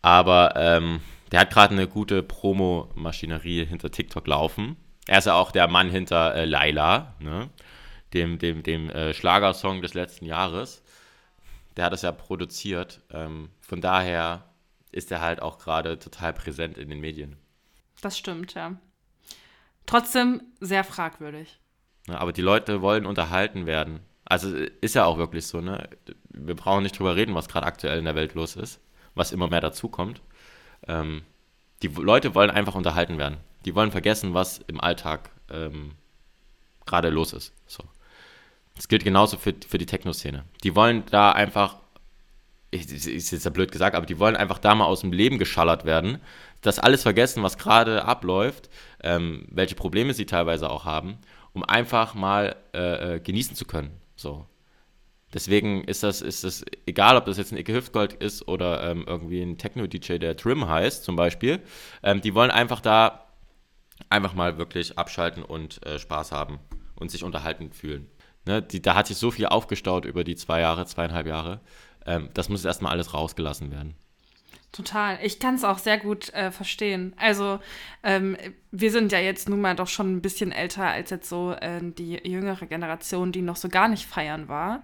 aber 0.03 0.55
ähm, 0.57 1.01
der 1.33 1.41
hat 1.41 1.51
gerade 1.51 1.75
eine 1.75 1.89
gute 1.89 2.23
Promo-Maschinerie 2.23 3.65
hinter 3.65 3.91
TikTok 3.91 4.27
laufen. 4.27 4.77
Er 5.07 5.19
ist 5.19 5.27
ja 5.27 5.35
auch 5.35 5.51
der 5.51 5.69
Mann 5.69 5.91
hinter 5.91 6.35
äh, 6.35 6.45
Laila, 6.45 7.15
ne? 7.19 7.51
dem, 8.13 8.39
dem, 8.39 8.63
dem 8.63 8.91
äh, 8.91 9.13
Schlagersong 9.13 9.83
des 9.83 9.95
letzten 9.95 10.27
Jahres. 10.27 10.83
Der 11.77 11.87
hat 11.87 11.93
das 11.93 12.03
ja 12.03 12.13
produziert. 12.13 13.01
Ähm, 13.11 13.51
von 13.61 13.81
daher 13.81 14.45
ist 14.93 15.11
er 15.11 15.21
halt 15.21 15.43
auch 15.43 15.59
gerade 15.59 15.99
total 15.99 16.33
präsent 16.33 16.79
in 16.79 16.89
den 16.89 17.01
Medien. 17.01 17.37
Das 18.01 18.17
stimmt, 18.17 18.55
ja. 18.55 18.77
Trotzdem 19.87 20.43
sehr 20.61 20.85
fragwürdig. 20.85 21.59
Ja, 22.07 22.19
aber 22.19 22.33
die 22.33 22.43
Leute 22.43 22.81
wollen 22.81 23.07
unterhalten 23.07 23.67
werden. 23.67 24.01
Also 24.25 24.55
ist 24.55 24.95
ja 24.95 25.05
auch 25.05 25.19
wirklich 25.19 25.47
so, 25.47 25.61
ne? 25.61 25.89
Wir 26.31 26.55
brauchen 26.55 26.83
nicht 26.83 26.99
drüber 26.99 27.17
reden, 27.17 27.35
was 27.35 27.49
gerade 27.49 27.67
aktuell 27.67 27.99
in 27.99 28.05
der 28.05 28.15
Welt 28.15 28.35
los 28.35 28.57
ist, 28.57 28.81
was 29.15 29.33
immer 29.33 29.49
mehr 29.49 29.61
dazukommt. 29.61 30.23
Ähm, 30.87 31.23
die 31.83 31.88
Leute 31.88 32.35
wollen 32.35 32.51
einfach 32.51 32.75
unterhalten 32.75 33.18
werden. 33.18 33.38
Die 33.64 33.75
wollen 33.75 33.90
vergessen, 33.90 34.35
was 34.35 34.59
im 34.66 34.81
Alltag 34.81 35.31
ähm, 35.51 35.92
gerade 36.87 37.11
los 37.11 37.33
ist. 37.33 37.53
So. 37.66 37.85
Das 38.75 38.88
gilt 38.88 39.05
genauso 39.05 39.37
für, 39.37 39.55
für 39.66 39.79
die 39.79 39.87
Techno-Szene. 39.87 40.44
Die 40.62 40.75
wollen 40.75 41.05
da 41.11 41.33
einfach, 41.33 41.77
ist 42.70 43.33
jetzt 43.33 43.44
ja 43.44 43.51
blöd 43.51 43.70
gesagt, 43.70 43.94
aber 43.94 44.07
die 44.07 44.18
wollen 44.18 44.37
einfach 44.37 44.59
da 44.59 44.75
mal 44.75 44.87
aus 44.87 45.01
dem 45.01 45.12
Leben 45.12 45.38
geschallert 45.38 45.85
werden, 45.85 46.20
das 46.61 46.79
alles 46.79 47.03
vergessen, 47.03 47.42
was 47.42 47.59
gerade 47.59 48.05
abläuft, 48.05 48.68
ähm, 49.03 49.47
welche 49.51 49.75
Probleme 49.75 50.14
sie 50.14 50.27
teilweise 50.27 50.70
auch 50.70 50.85
haben, 50.85 51.18
um 51.53 51.62
einfach 51.62 52.14
mal 52.14 52.57
äh, 52.75 53.16
äh 53.16 53.20
genießen 53.20 53.55
zu 53.55 53.64
können. 53.64 53.92
So. 54.16 54.47
Deswegen 55.35 55.83
ist 55.85 56.05
das, 56.05 56.23
ist 56.23 56.44
das 56.44 56.64
egal, 56.87 57.16
ob 57.16 57.27
das 57.27 57.37
jetzt 57.37 57.53
ein 57.53 57.59
Icke 57.59 57.75
Hüftgold 57.75 58.12
ist 58.14 58.47
oder 58.47 58.88
ähm, 58.88 59.05
irgendwie 59.07 59.42
ein 59.42 59.59
Techno-DJ, 59.59 60.18
der 60.18 60.37
Trim 60.37 60.68
heißt, 60.68 61.03
zum 61.03 61.16
Beispiel. 61.16 61.61
Ähm, 62.05 62.20
die 62.20 62.35
wollen 62.35 62.53
einfach 62.53 62.81
da 62.81 63.27
einfach 64.09 64.35
mal 64.35 64.59
wirklich 64.59 64.97
abschalten 64.97 65.42
und 65.42 65.85
äh, 65.85 65.99
Spaß 65.99 66.31
haben 66.31 66.61
und 66.94 67.11
sich 67.11 67.25
unterhalten 67.25 67.73
fühlen. 67.73 68.09
Ne, 68.47 68.62
die, 68.62 68.81
da 68.81 68.94
hat 68.94 69.07
sich 69.07 69.16
so 69.16 69.31
viel 69.31 69.47
aufgestaut 69.47 70.05
über 70.05 70.23
die 70.23 70.37
zwei 70.37 70.61
Jahre, 70.61 70.87
zweieinhalb 70.87 71.27
Jahre. 71.27 71.61
Ähm, 72.07 72.29
das 72.35 72.49
muss 72.49 72.64
erstmal 72.64 72.92
alles 72.92 73.14
rausgelassen 73.14 73.73
werden. 73.73 73.94
Total. 74.70 75.18
Ich 75.23 75.38
kann 75.38 75.55
es 75.55 75.64
auch 75.64 75.79
sehr 75.79 75.99
gut 75.99 76.31
äh, 76.35 76.51
verstehen. 76.51 77.14
Also, 77.16 77.61
ähm, 78.03 78.37
wir 78.73 78.90
sind 78.90 79.12
ja 79.12 79.20
jetzt 79.20 79.49
nun 79.49 79.61
mal 79.61 79.77
doch 79.77 79.87
schon 79.87 80.16
ein 80.16 80.20
bisschen 80.20 80.53
älter 80.53 80.85
als 80.85 81.11
jetzt 81.11 81.29
so 81.29 81.53
äh, 81.53 81.81
die 81.81 82.20
jüngere 82.29 82.66
Generation, 82.66 83.31
die 83.33 83.42
noch 83.42 83.57
so 83.57 83.68
gar 83.68 83.88
nicht 83.88 84.05
feiern 84.05 84.49
war. 84.49 84.83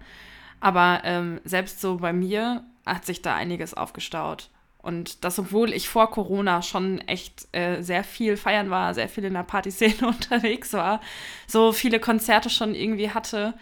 Aber 0.61 1.01
ähm, 1.03 1.41
selbst 1.43 1.81
so 1.81 1.97
bei 1.97 2.13
mir 2.13 2.63
hat 2.85 3.05
sich 3.05 3.21
da 3.21 3.35
einiges 3.35 3.73
aufgestaut. 3.73 4.49
Und 4.77 5.23
das, 5.23 5.37
obwohl 5.37 5.73
ich 5.73 5.89
vor 5.89 6.09
Corona 6.09 6.61
schon 6.61 6.99
echt 7.01 7.47
äh, 7.51 7.81
sehr 7.81 8.03
viel 8.03 8.35
feiern 8.35 8.69
war, 8.71 8.93
sehr 8.93 9.09
viel 9.09 9.25
in 9.25 9.33
der 9.33 9.43
Partyszene 9.43 10.07
unterwegs 10.07 10.73
war, 10.73 11.01
so 11.45 11.71
viele 11.71 11.99
Konzerte 11.99 12.49
schon 12.49 12.73
irgendwie 12.73 13.11
hatte. 13.11 13.53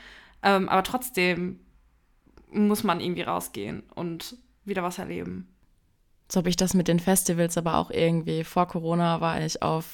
Ähm, 0.43 0.69
aber 0.69 0.83
trotzdem 0.83 1.59
muss 2.51 2.83
man 2.83 3.01
irgendwie 3.01 3.23
rausgehen 3.23 3.83
und 3.95 4.37
wieder 4.63 4.83
was 4.83 4.97
erleben. 4.97 5.47
So 6.31 6.37
habe 6.37 6.49
ich 6.49 6.57
das 6.57 6.75
mit 6.75 6.87
den 6.87 6.99
Festivals 6.99 7.57
aber 7.57 7.77
auch 7.77 7.89
irgendwie. 7.89 8.43
Vor 8.43 8.67
Corona 8.67 9.19
war 9.19 9.41
ich 9.41 9.63
auf 9.63 9.85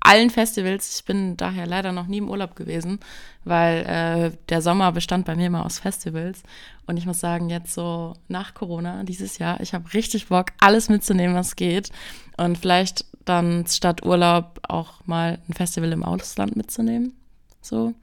allen 0.00 0.28
Festivals. 0.28 0.98
Ich 0.98 1.04
bin 1.04 1.36
daher 1.36 1.68
leider 1.68 1.92
noch 1.92 2.08
nie 2.08 2.18
im 2.18 2.28
Urlaub 2.28 2.56
gewesen, 2.56 2.98
weil 3.44 3.86
äh, 3.86 4.36
der 4.48 4.60
Sommer 4.60 4.90
bestand 4.90 5.24
bei 5.24 5.36
mir 5.36 5.46
immer 5.46 5.64
aus 5.64 5.78
Festivals. 5.78 6.42
Und 6.86 6.96
ich 6.96 7.06
muss 7.06 7.20
sagen, 7.20 7.48
jetzt 7.48 7.72
so 7.72 8.14
nach 8.26 8.54
Corona 8.54 9.04
dieses 9.04 9.38
Jahr, 9.38 9.60
ich 9.60 9.72
habe 9.72 9.94
richtig 9.94 10.26
Bock, 10.26 10.46
alles 10.58 10.88
mitzunehmen, 10.88 11.36
was 11.36 11.54
geht. 11.54 11.90
Und 12.36 12.58
vielleicht 12.58 13.04
dann 13.24 13.64
statt 13.68 14.04
Urlaub 14.04 14.58
auch 14.68 15.06
mal 15.06 15.38
ein 15.48 15.54
Festival 15.54 15.92
im 15.92 16.02
Ausland 16.02 16.56
mitzunehmen. 16.56 17.16
So, 17.60 17.94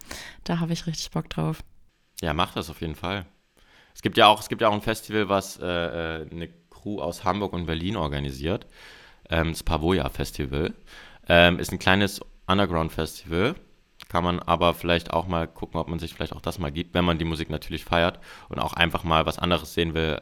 da 0.45 0.61
habe 0.61 0.71
ich 0.71 0.87
richtig 0.87 1.11
Bock 1.11 1.29
drauf. 1.29 1.61
Ja, 2.21 2.33
mach 2.33 2.53
das 2.53 2.69
auf 2.69 2.79
jeden 2.79 2.95
Fall. 2.95 3.25
Es 3.93 4.01
gibt 4.01 4.17
ja 4.17 4.27
auch, 4.27 4.39
es 4.39 4.47
gibt 4.47 4.61
ja 4.61 4.69
auch 4.69 4.73
ein 4.73 4.81
Festival, 4.81 5.27
was 5.27 5.59
äh, 5.61 5.65
äh 5.65 6.31
eine 6.31 6.60
Crew 6.81 6.99
aus 6.99 7.23
Hamburg 7.23 7.53
und 7.53 7.65
Berlin 7.65 7.95
organisiert. 7.95 8.67
Ähm, 9.29 9.49
das 9.49 9.63
Pavoya 9.63 10.09
Festival. 10.09 10.73
Ähm, 11.27 11.59
ist 11.59 11.71
ein 11.71 11.79
kleines 11.79 12.21
Underground-Festival. 12.47 13.55
Kann 14.09 14.23
man 14.23 14.39
aber 14.39 14.73
vielleicht 14.73 15.11
auch 15.11 15.27
mal 15.27 15.47
gucken, 15.47 15.79
ob 15.79 15.87
man 15.87 15.99
sich 15.99 16.13
vielleicht 16.13 16.33
auch 16.33 16.41
das 16.41 16.59
mal 16.59 16.71
gibt, 16.71 16.93
wenn 16.93 17.05
man 17.05 17.17
die 17.17 17.25
Musik 17.25 17.49
natürlich 17.49 17.85
feiert 17.85 18.19
und 18.49 18.59
auch 18.59 18.73
einfach 18.73 19.03
mal 19.03 19.25
was 19.25 19.39
anderes 19.39 19.73
sehen 19.73 19.93
will 19.93 20.19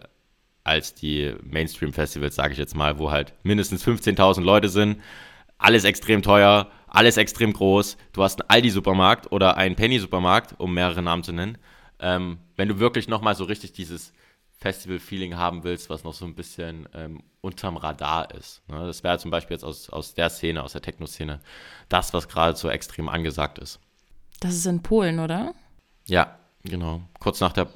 als 0.64 0.94
die 0.94 1.34
Mainstream-Festivals, 1.42 2.36
sage 2.36 2.54
ich 2.54 2.60
jetzt 2.60 2.76
mal, 2.76 3.00
wo 3.00 3.10
halt 3.10 3.34
mindestens 3.44 3.86
15.000 3.86 4.42
Leute 4.42 4.70
sind. 4.70 5.02
Alles 5.58 5.84
extrem 5.84 6.22
teuer, 6.22 6.70
alles 6.88 7.18
extrem 7.18 7.54
groß. 7.54 7.98
Du 8.14 8.24
hast 8.24 8.42
einen 8.42 8.50
Aldi-Supermarkt 8.50 9.32
oder 9.32 9.58
einen 9.58 9.76
Penny-Supermarkt, 9.76 10.60
um 10.60 10.74
mehrere 10.74 11.02
Namen 11.02 11.24
zu 11.24 11.32
nennen. 11.32 11.58
Ähm, 12.00 12.38
wenn 12.56 12.68
du 12.68 12.80
wirklich 12.80 13.08
nochmal 13.08 13.36
so 13.36 13.46
richtig 13.46 13.74
dieses 13.74 14.14
Festival-Feeling 14.60 15.38
haben 15.38 15.64
willst, 15.64 15.90
was 15.90 16.04
noch 16.04 16.14
so 16.14 16.26
ein 16.26 16.36
bisschen 16.36 16.88
ähm, 16.94 17.24
unterm 17.42 17.78
Radar 17.78 18.34
ist. 18.36 18.62
Ne? 18.68 18.86
Das 18.86 19.04
wäre 19.04 19.18
zum 19.18 19.32
Beispiel 19.32 19.56
jetzt 19.56 19.64
aus, 19.64 19.90
aus 19.90 20.14
der 20.14 20.30
Szene, 20.30 20.64
aus 20.64 20.74
der 20.74 20.82
Techno-Szene, 20.82 21.40
das, 21.88 22.14
was 22.14 22.28
gerade 22.28 22.58
so 22.58 22.70
extrem 22.70 23.08
angesagt 23.08 23.58
ist. 23.58 23.80
Das 24.42 24.54
ist 24.54 24.66
in 24.66 24.82
Polen, 24.82 25.20
oder? 25.20 25.54
Ja, 26.06 26.38
genau. 26.64 27.02
Kurz 27.20 27.40
nach 27.40 27.54
der 27.54 27.70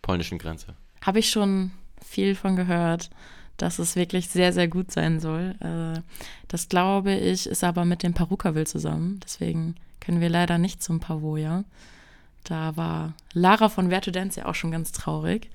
polnischen 0.00 0.38
Grenze. 0.38 0.74
Habe 1.02 1.18
ich 1.18 1.30
schon 1.30 1.72
viel 2.02 2.34
von 2.34 2.56
gehört, 2.56 3.10
dass 3.58 3.78
es 3.78 3.96
wirklich 3.96 4.28
sehr, 4.28 4.52
sehr 4.52 4.68
gut 4.68 4.90
sein 4.90 5.20
soll. 5.20 5.54
Äh, 5.60 6.00
das 6.48 6.68
glaube 6.68 7.14
ich, 7.14 7.46
ist 7.46 7.64
aber 7.64 7.84
mit 7.84 8.02
dem 8.02 8.14
Perukaville 8.14 8.66
zusammen. 8.66 9.20
Deswegen 9.22 9.76
können 10.00 10.20
wir 10.20 10.30
leider 10.30 10.58
nicht 10.58 10.82
zum 10.82 11.00
Pavoja. 11.00 11.64
Da 12.44 12.76
war 12.76 13.14
Lara 13.34 13.68
von 13.68 13.90
Vertudenz 13.90 14.36
ja 14.36 14.46
auch 14.46 14.54
schon 14.54 14.72
ganz 14.72 14.92
traurig. 14.92 15.50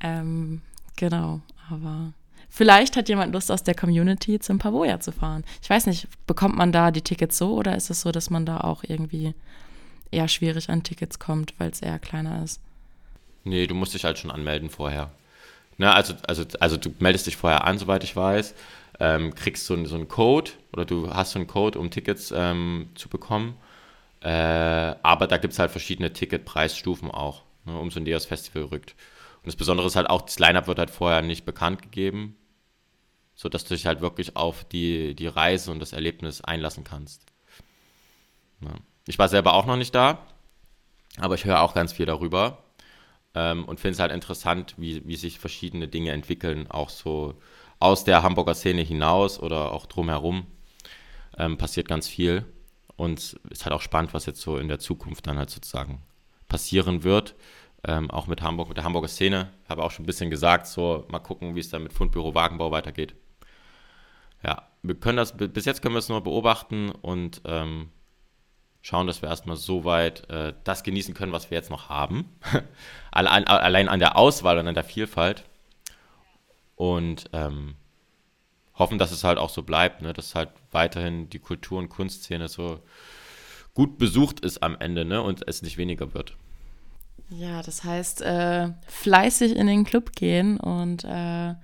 Ähm, 0.00 0.62
genau, 0.96 1.40
aber 1.70 2.12
vielleicht 2.48 2.96
hat 2.96 3.08
jemand 3.08 3.32
Lust 3.32 3.50
aus 3.50 3.62
der 3.62 3.74
Community 3.74 4.38
zum 4.38 4.58
Pavoya 4.58 5.00
zu 5.00 5.12
fahren. 5.12 5.44
Ich 5.62 5.70
weiß 5.70 5.86
nicht, 5.86 6.08
bekommt 6.26 6.56
man 6.56 6.72
da 6.72 6.90
die 6.90 7.02
Tickets 7.02 7.38
so 7.38 7.54
oder 7.54 7.76
ist 7.76 7.90
es 7.90 8.02
so, 8.02 8.12
dass 8.12 8.30
man 8.30 8.46
da 8.46 8.60
auch 8.60 8.84
irgendwie 8.86 9.34
eher 10.10 10.28
schwierig 10.28 10.70
an 10.70 10.82
Tickets 10.82 11.18
kommt, 11.18 11.54
weil 11.58 11.70
es 11.70 11.82
eher 11.82 11.98
kleiner 11.98 12.42
ist. 12.42 12.60
Nee, 13.44 13.66
du 13.66 13.74
musst 13.74 13.94
dich 13.94 14.04
halt 14.04 14.18
schon 14.18 14.30
anmelden 14.30 14.70
vorher. 14.70 15.10
Ne, 15.78 15.92
also, 15.92 16.14
also, 16.26 16.44
also 16.58 16.76
du 16.76 16.90
meldest 17.00 17.26
dich 17.26 17.36
vorher 17.36 17.64
an, 17.64 17.78
soweit 17.78 18.02
ich 18.02 18.16
weiß, 18.16 18.54
ähm, 18.98 19.34
kriegst 19.34 19.66
so, 19.66 19.84
so 19.84 19.94
einen 19.94 20.08
Code 20.08 20.52
oder 20.72 20.84
du 20.84 21.12
hast 21.12 21.32
so 21.32 21.38
einen 21.38 21.46
Code, 21.46 21.78
um 21.78 21.90
Tickets 21.90 22.32
ähm, 22.34 22.88
zu 22.94 23.08
bekommen. 23.08 23.56
Äh, 24.20 24.28
aber 25.02 25.26
da 25.26 25.36
gibt 25.36 25.52
es 25.52 25.58
halt 25.58 25.70
verschiedene 25.70 26.12
Ticketpreisstufen 26.12 27.10
auch, 27.10 27.42
ne, 27.66 27.78
umso 27.78 28.00
näher 28.00 28.16
das 28.16 28.26
Festival 28.26 28.64
rückt. 28.64 28.94
Und 29.46 29.50
das 29.50 29.56
Besondere 29.56 29.86
ist 29.86 29.94
halt 29.94 30.10
auch, 30.10 30.22
das 30.22 30.40
Line-Up 30.40 30.66
wird 30.66 30.80
halt 30.80 30.90
vorher 30.90 31.22
nicht 31.22 31.44
bekannt 31.44 31.80
gegeben, 31.80 32.34
sodass 33.36 33.62
du 33.62 33.74
dich 33.74 33.86
halt 33.86 34.00
wirklich 34.00 34.34
auf 34.34 34.64
die, 34.64 35.14
die 35.14 35.28
Reise 35.28 35.70
und 35.70 35.78
das 35.78 35.92
Erlebnis 35.92 36.40
einlassen 36.40 36.82
kannst. 36.82 37.22
Ja. 38.60 38.74
Ich 39.06 39.20
war 39.20 39.28
selber 39.28 39.54
auch 39.54 39.64
noch 39.64 39.76
nicht 39.76 39.94
da, 39.94 40.26
aber 41.18 41.36
ich 41.36 41.44
höre 41.44 41.62
auch 41.62 41.74
ganz 41.74 41.92
viel 41.92 42.06
darüber 42.06 42.64
ähm, 43.36 43.64
und 43.66 43.78
finde 43.78 43.92
es 43.92 44.00
halt 44.00 44.10
interessant, 44.10 44.74
wie, 44.78 45.06
wie 45.06 45.14
sich 45.14 45.38
verschiedene 45.38 45.86
Dinge 45.86 46.10
entwickeln, 46.10 46.68
auch 46.68 46.90
so 46.90 47.40
aus 47.78 48.02
der 48.02 48.24
Hamburger 48.24 48.56
Szene 48.56 48.82
hinaus 48.82 49.38
oder 49.38 49.70
auch 49.70 49.86
drumherum 49.86 50.48
ähm, 51.38 51.56
passiert 51.56 51.86
ganz 51.86 52.08
viel. 52.08 52.44
Und 52.96 53.20
es 53.20 53.34
ist 53.50 53.64
halt 53.64 53.74
auch 53.74 53.80
spannend, 53.80 54.12
was 54.12 54.26
jetzt 54.26 54.40
so 54.40 54.58
in 54.58 54.66
der 54.66 54.80
Zukunft 54.80 55.28
dann 55.28 55.38
halt 55.38 55.50
sozusagen 55.50 56.02
passieren 56.48 57.04
wird. 57.04 57.36
Ähm, 57.84 58.10
auch 58.10 58.26
mit 58.26 58.42
Hamburg, 58.42 58.68
mit 58.68 58.76
der 58.76 58.84
Hamburger 58.84 59.08
Szene. 59.08 59.50
Habe 59.68 59.82
auch 59.84 59.90
schon 59.90 60.04
ein 60.04 60.06
bisschen 60.06 60.30
gesagt, 60.30 60.66
so 60.66 61.06
mal 61.10 61.18
gucken, 61.18 61.54
wie 61.54 61.60
es 61.60 61.68
dann 61.68 61.82
mit 61.82 61.92
Fundbüro 61.92 62.34
Wagenbau 62.34 62.70
weitergeht. 62.70 63.14
Ja, 64.42 64.68
wir 64.82 64.94
können 64.94 65.16
das, 65.16 65.36
bis 65.36 65.64
jetzt 65.64 65.82
können 65.82 65.94
wir 65.94 66.00
es 66.00 66.08
nur 66.08 66.22
beobachten 66.22 66.90
und 66.90 67.40
ähm, 67.44 67.90
schauen, 68.82 69.06
dass 69.06 69.22
wir 69.22 69.28
erstmal 69.28 69.56
so 69.56 69.84
weit 69.84 70.28
äh, 70.30 70.54
das 70.64 70.82
genießen 70.84 71.14
können, 71.14 71.32
was 71.32 71.50
wir 71.50 71.56
jetzt 71.56 71.70
noch 71.70 71.88
haben. 71.88 72.38
allein, 73.10 73.46
allein 73.46 73.88
an 73.88 73.98
der 73.98 74.16
Auswahl 74.16 74.58
und 74.58 74.68
an 74.68 74.74
der 74.74 74.84
Vielfalt. 74.84 75.44
Und 76.76 77.30
ähm, 77.32 77.74
hoffen, 78.74 78.98
dass 78.98 79.10
es 79.10 79.24
halt 79.24 79.38
auch 79.38 79.50
so 79.50 79.62
bleibt, 79.62 80.02
ne? 80.02 80.12
dass 80.12 80.34
halt 80.34 80.50
weiterhin 80.70 81.28
die 81.30 81.38
Kultur- 81.38 81.78
und 81.78 81.88
Kunstszene 81.88 82.48
so 82.48 82.80
gut 83.74 83.98
besucht 83.98 84.40
ist 84.40 84.62
am 84.62 84.76
Ende 84.78 85.04
ne? 85.04 85.22
und 85.22 85.46
es 85.48 85.62
nicht 85.62 85.78
weniger 85.78 86.14
wird. 86.14 86.36
Ja, 87.28 87.62
das 87.62 87.82
heißt, 87.82 88.22
äh, 88.22 88.70
fleißig 88.86 89.56
in 89.56 89.66
den 89.66 89.84
Club 89.84 90.12
gehen 90.14 90.58
und 90.58 91.04
äh, 91.04 91.54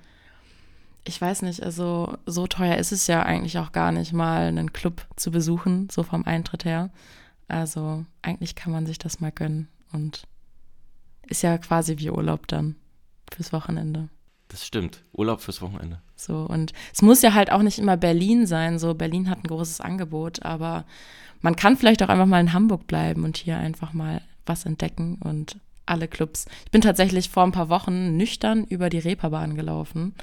ich 1.05 1.21
weiß 1.21 1.43
nicht, 1.43 1.63
also 1.63 2.17
so 2.27 2.47
teuer 2.47 2.77
ist 2.77 2.93
es 2.93 3.07
ja 3.07 3.23
eigentlich 3.23 3.59
auch 3.59 3.73
gar 3.73 3.93
nicht 3.93 4.13
mal, 4.13 4.47
einen 4.47 4.73
Club 4.73 5.07
zu 5.17 5.31
besuchen, 5.31 5.89
so 5.91 6.03
vom 6.03 6.25
Eintritt 6.25 6.65
her. 6.65 6.91
Also 7.49 8.05
eigentlich 8.23 8.55
kann 8.55 8.73
man 8.73 8.87
sich 8.87 8.99
das 8.99 9.21
mal 9.21 9.33
gönnen 9.33 9.69
und 9.93 10.25
ist 11.27 11.43
ja 11.43 11.59
quasi 11.59 11.99
wie 11.99 12.11
Urlaub 12.11 12.47
dann 12.47 12.77
fürs 13.33 13.53
Wochenende. 13.53 14.09
Das 14.49 14.67
stimmt, 14.67 15.03
Urlaub 15.13 15.41
fürs 15.41 15.63
Wochenende. 15.63 16.01
So 16.15 16.45
und 16.45 16.73
es 16.93 17.03
muss 17.03 17.23
ja 17.23 17.35
halt 17.35 17.51
auch 17.51 17.63
nicht 17.63 17.79
immer 17.79 17.97
Berlin 17.97 18.47
sein. 18.47 18.79
So 18.79 18.95
Berlin 18.95 19.29
hat 19.31 19.39
ein 19.39 19.49
großes 19.49 19.81
Angebot, 19.81 20.43
aber 20.43 20.85
man 21.41 21.57
kann 21.57 21.77
vielleicht 21.77 22.03
auch 22.03 22.09
einfach 22.09 22.27
mal 22.27 22.41
in 22.41 22.53
Hamburg 22.53 22.87
bleiben 22.87 23.25
und 23.25 23.37
hier 23.37 23.57
einfach 23.57 23.93
mal 23.93 24.23
was 24.47 24.65
entdecken 24.65 25.19
und 25.23 25.57
alle 25.87 26.09
Clubs. 26.09 26.47
Ich 26.65 26.71
bin 26.71 26.81
tatsächlich 26.81 27.29
vor 27.29 27.43
ein 27.43 27.53
paar 27.53 27.69
Wochen 27.69 28.17
nüchtern 28.17 28.65
über 28.65 28.89
die 28.89 28.99
Reeperbahn 28.99 29.57
gelaufen 29.57 30.15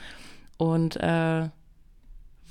und 0.58 0.96
äh, 0.98 1.50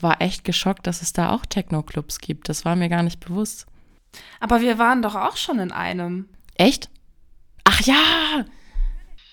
war 0.01 0.21
echt 0.21 0.45
geschockt, 0.45 0.87
dass 0.87 1.03
es 1.03 1.13
da 1.13 1.33
auch 1.33 1.45
Techno-Clubs 1.47 2.21
gibt. 2.21 2.49
Das 2.49 2.65
war 2.65 2.77
mir 2.77 2.89
gar 2.89 3.03
nicht 3.03 3.21
bewusst. 3.21 3.67
Aber 4.41 4.61
wir 4.61 4.79
waren 4.79 5.03
doch 5.03 5.15
auch 5.15 5.37
schon 5.37 5.59
in 5.59 5.73
einem. 5.73 6.29
Echt? 6.55 6.91
Ach 7.65 7.81
ja! 7.81 8.45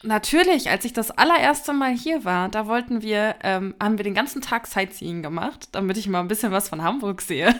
Natürlich, 0.05 0.69
als 0.69 0.85
ich 0.85 0.93
das 0.93 1.09
allererste 1.09 1.73
Mal 1.73 1.91
hier 1.91 2.23
war, 2.23 2.49
da 2.49 2.67
wollten 2.67 3.01
wir, 3.01 3.35
ähm, 3.41 3.73
haben 3.81 3.97
wir 3.97 4.03
den 4.03 4.13
ganzen 4.13 4.41
Tag 4.41 4.67
Sightseeing 4.67 5.23
gemacht, 5.23 5.69
damit 5.71 5.97
ich 5.97 6.07
mal 6.07 6.19
ein 6.19 6.27
bisschen 6.27 6.51
was 6.51 6.69
von 6.69 6.83
Hamburg 6.83 7.21
sehe. 7.21 7.55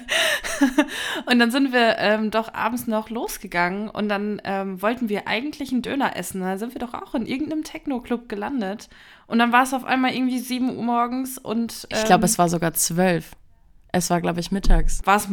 und 1.26 1.40
dann 1.40 1.50
sind 1.50 1.74
wir 1.74 1.98
ähm, 1.98 2.30
doch 2.30 2.54
abends 2.54 2.86
noch 2.86 3.10
losgegangen 3.10 3.90
und 3.90 4.10
dann 4.10 4.42
ähm, 4.44 4.82
wollten 4.82 5.10
wir 5.10 5.28
eigentlich 5.28 5.72
einen 5.72 5.82
Döner 5.82 6.16
essen. 6.16 6.42
Da 6.42 6.58
sind 6.60 6.76
wir 6.76 6.80
doch 6.80 6.94
auch 6.94 7.16
in 7.16 7.26
irgendeinem 7.26 7.64
Techno-Club 7.64 8.30
gelandet. 8.30 8.90
Und 9.26 9.40
dann 9.40 9.52
war 9.52 9.64
es 9.64 9.74
auf 9.74 9.84
einmal 9.84 10.14
irgendwie 10.14 10.40
7 10.40 10.78
Uhr 10.78 10.84
morgens 10.84 11.40
und. 11.40 11.88
ich 11.92 12.06
glaube, 12.06 12.26
es 12.26 12.38
war 12.38 12.48
sogar 12.48 12.74
12. 12.74 13.32
Es 13.96 14.10
war, 14.10 14.20
glaube 14.20 14.42
ich, 14.42 14.52
mittags. 14.52 15.00
War 15.06 15.16
es 15.16 15.30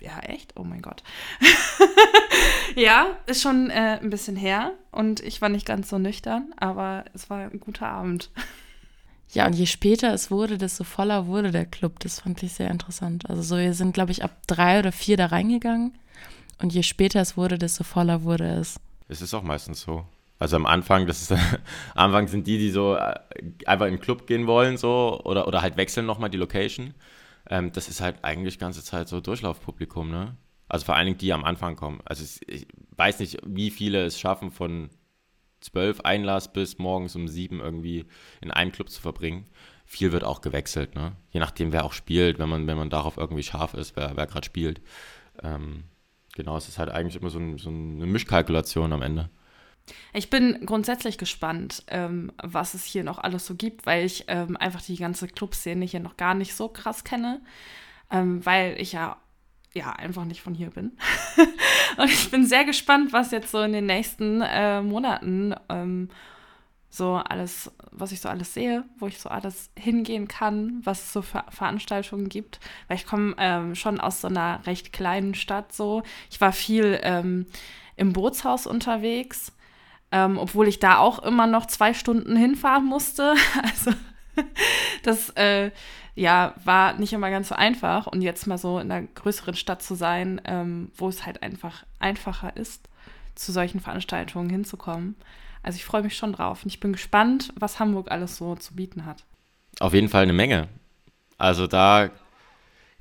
Ja, 0.00 0.18
echt? 0.20 0.54
Oh 0.56 0.64
mein 0.64 0.80
Gott. 0.80 1.02
ja, 2.74 3.18
ist 3.26 3.42
schon 3.42 3.68
äh, 3.68 3.98
ein 4.00 4.08
bisschen 4.08 4.34
her 4.34 4.72
und 4.92 5.20
ich 5.20 5.42
war 5.42 5.50
nicht 5.50 5.66
ganz 5.66 5.90
so 5.90 5.98
nüchtern, 5.98 6.54
aber 6.56 7.04
es 7.12 7.28
war 7.28 7.40
ein 7.40 7.60
guter 7.60 7.88
Abend. 7.88 8.30
Ja, 9.30 9.46
und 9.46 9.52
je 9.52 9.66
später 9.66 10.14
es 10.14 10.30
wurde, 10.30 10.56
desto 10.56 10.84
voller 10.84 11.26
wurde 11.26 11.50
der 11.50 11.66
Club. 11.66 12.00
Das 12.00 12.20
fand 12.20 12.42
ich 12.42 12.54
sehr 12.54 12.70
interessant. 12.70 13.28
Also 13.28 13.42
so, 13.42 13.58
wir 13.58 13.74
sind, 13.74 13.92
glaube 13.92 14.10
ich, 14.10 14.24
ab 14.24 14.30
drei 14.46 14.78
oder 14.78 14.90
vier 14.90 15.18
da 15.18 15.26
reingegangen. 15.26 15.98
Und 16.62 16.72
je 16.72 16.82
später 16.82 17.20
es 17.20 17.36
wurde, 17.36 17.58
desto 17.58 17.84
voller 17.84 18.22
wurde 18.22 18.48
es. 18.48 18.80
Es 19.06 19.20
ist 19.20 19.34
auch 19.34 19.42
meistens 19.42 19.82
so. 19.82 20.06
Also 20.38 20.56
am 20.56 20.64
Anfang, 20.64 21.06
das 21.06 21.20
ist, 21.20 21.32
am 21.94 22.06
Anfang 22.06 22.26
sind 22.28 22.46
die, 22.46 22.56
die 22.56 22.70
so 22.70 22.94
äh, 22.94 23.16
einfach 23.66 23.84
in 23.84 23.96
den 23.96 24.00
Club 24.00 24.26
gehen 24.26 24.46
wollen, 24.46 24.78
so, 24.78 25.20
oder, 25.24 25.46
oder 25.46 25.60
halt 25.60 25.76
wechseln 25.76 26.06
nochmal 26.06 26.30
die 26.30 26.38
Location. 26.38 26.94
Ähm, 27.48 27.72
das 27.72 27.88
ist 27.88 28.00
halt 28.00 28.24
eigentlich 28.24 28.58
ganze 28.58 28.82
Zeit 28.82 29.08
so 29.08 29.20
Durchlaufpublikum, 29.20 30.10
ne? 30.10 30.36
Also 30.68 30.84
vor 30.86 30.96
allen 30.96 31.06
Dingen 31.06 31.18
die 31.18 31.26
die 31.26 31.32
am 31.32 31.44
Anfang 31.44 31.76
kommen. 31.76 32.00
Also 32.04 32.24
ich 32.46 32.66
weiß 32.96 33.20
nicht, 33.20 33.38
wie 33.44 33.70
viele 33.70 34.04
es 34.04 34.20
schaffen, 34.20 34.50
von 34.50 34.90
zwölf 35.60 36.00
Einlass 36.02 36.52
bis 36.52 36.78
morgens 36.78 37.16
um 37.16 37.26
sieben 37.26 37.60
irgendwie 37.60 38.06
in 38.40 38.50
einem 38.50 38.72
Club 38.72 38.90
zu 38.90 39.00
verbringen. 39.00 39.46
Viel 39.86 40.12
wird 40.12 40.24
auch 40.24 40.42
gewechselt, 40.42 40.94
ne? 40.94 41.16
Je 41.30 41.40
nachdem, 41.40 41.72
wer 41.72 41.84
auch 41.84 41.94
spielt, 41.94 42.38
wenn 42.38 42.48
man, 42.48 42.66
wenn 42.66 42.76
man 42.76 42.90
darauf 42.90 43.16
irgendwie 43.16 43.42
scharf 43.42 43.74
ist, 43.74 43.96
wer, 43.96 44.16
wer 44.16 44.26
gerade 44.26 44.44
spielt. 44.44 44.82
Ähm, 45.42 45.84
genau, 46.34 46.56
es 46.56 46.68
ist 46.68 46.78
halt 46.78 46.90
eigentlich 46.90 47.16
immer 47.16 47.30
so, 47.30 47.38
ein, 47.38 47.56
so 47.56 47.70
eine 47.70 48.06
Mischkalkulation 48.06 48.92
am 48.92 49.02
Ende. 49.02 49.30
Ich 50.12 50.30
bin 50.30 50.64
grundsätzlich 50.66 51.18
gespannt, 51.18 51.84
ähm, 51.88 52.32
was 52.42 52.74
es 52.74 52.84
hier 52.84 53.04
noch 53.04 53.18
alles 53.18 53.46
so 53.46 53.54
gibt, 53.54 53.86
weil 53.86 54.04
ich 54.04 54.24
ähm, 54.28 54.56
einfach 54.56 54.82
die 54.82 54.96
ganze 54.96 55.28
Clubszene 55.28 55.84
hier 55.84 56.00
noch 56.00 56.16
gar 56.16 56.34
nicht 56.34 56.54
so 56.54 56.68
krass 56.68 57.04
kenne, 57.04 57.40
ähm, 58.10 58.44
weil 58.44 58.80
ich 58.80 58.92
ja 58.92 59.16
ja 59.74 59.92
einfach 59.92 60.24
nicht 60.24 60.42
von 60.42 60.54
hier 60.54 60.70
bin. 60.70 60.96
und 61.96 62.10
ich 62.10 62.30
bin 62.30 62.46
sehr 62.46 62.64
gespannt, 62.64 63.12
was 63.12 63.30
jetzt 63.30 63.50
so 63.50 63.60
in 63.60 63.72
den 63.72 63.86
nächsten 63.86 64.40
äh, 64.42 64.82
Monaten 64.82 65.54
ähm, 65.68 66.08
so 66.90 67.16
alles, 67.16 67.70
was 67.90 68.12
ich 68.12 68.20
so 68.20 68.28
alles 68.28 68.54
sehe, 68.54 68.84
wo 68.98 69.06
ich 69.06 69.18
so 69.18 69.28
alles 69.28 69.70
hingehen 69.78 70.26
kann, 70.26 70.80
was 70.84 71.04
es 71.04 71.12
so 71.12 71.22
für 71.22 71.44
Veranstaltungen 71.50 72.28
gibt. 72.28 72.60
Weil 72.88 72.96
ich 72.96 73.06
komme 73.06 73.34
ähm, 73.38 73.74
schon 73.74 74.00
aus 74.00 74.20
so 74.22 74.28
einer 74.28 74.66
recht 74.66 74.92
kleinen 74.92 75.34
Stadt 75.34 75.72
so. 75.72 76.02
Ich 76.30 76.40
war 76.40 76.52
viel 76.52 76.98
ähm, 77.02 77.46
im 77.96 78.12
Bootshaus 78.12 78.66
unterwegs, 78.66 79.52
ähm, 80.12 80.38
obwohl 80.38 80.68
ich 80.68 80.78
da 80.78 80.98
auch 80.98 81.18
immer 81.20 81.46
noch 81.46 81.66
zwei 81.66 81.94
Stunden 81.94 82.36
hinfahren 82.36 82.84
musste. 82.84 83.34
Also 83.62 83.92
das 85.02 85.30
äh, 85.30 85.72
ja, 86.14 86.54
war 86.64 86.94
nicht 86.94 87.12
immer 87.12 87.30
ganz 87.30 87.48
so 87.48 87.54
einfach. 87.54 88.06
Und 88.06 88.22
jetzt 88.22 88.46
mal 88.46 88.58
so 88.58 88.78
in 88.78 88.90
einer 88.90 89.06
größeren 89.06 89.54
Stadt 89.54 89.82
zu 89.82 89.94
sein, 89.94 90.40
ähm, 90.44 90.90
wo 90.96 91.08
es 91.08 91.26
halt 91.26 91.42
einfach 91.42 91.84
einfacher 91.98 92.56
ist, 92.56 92.88
zu 93.34 93.52
solchen 93.52 93.80
Veranstaltungen 93.80 94.50
hinzukommen. 94.50 95.16
Also 95.62 95.76
ich 95.76 95.84
freue 95.84 96.02
mich 96.02 96.16
schon 96.16 96.32
drauf 96.32 96.62
und 96.64 96.70
ich 96.70 96.80
bin 96.80 96.92
gespannt, 96.92 97.52
was 97.56 97.78
Hamburg 97.78 98.10
alles 98.10 98.36
so 98.36 98.54
zu 98.56 98.74
bieten 98.74 99.06
hat. 99.06 99.24
Auf 99.80 99.94
jeden 99.94 100.08
Fall 100.08 100.22
eine 100.22 100.32
Menge. 100.32 100.68
Also 101.36 101.66
da, 101.66 102.10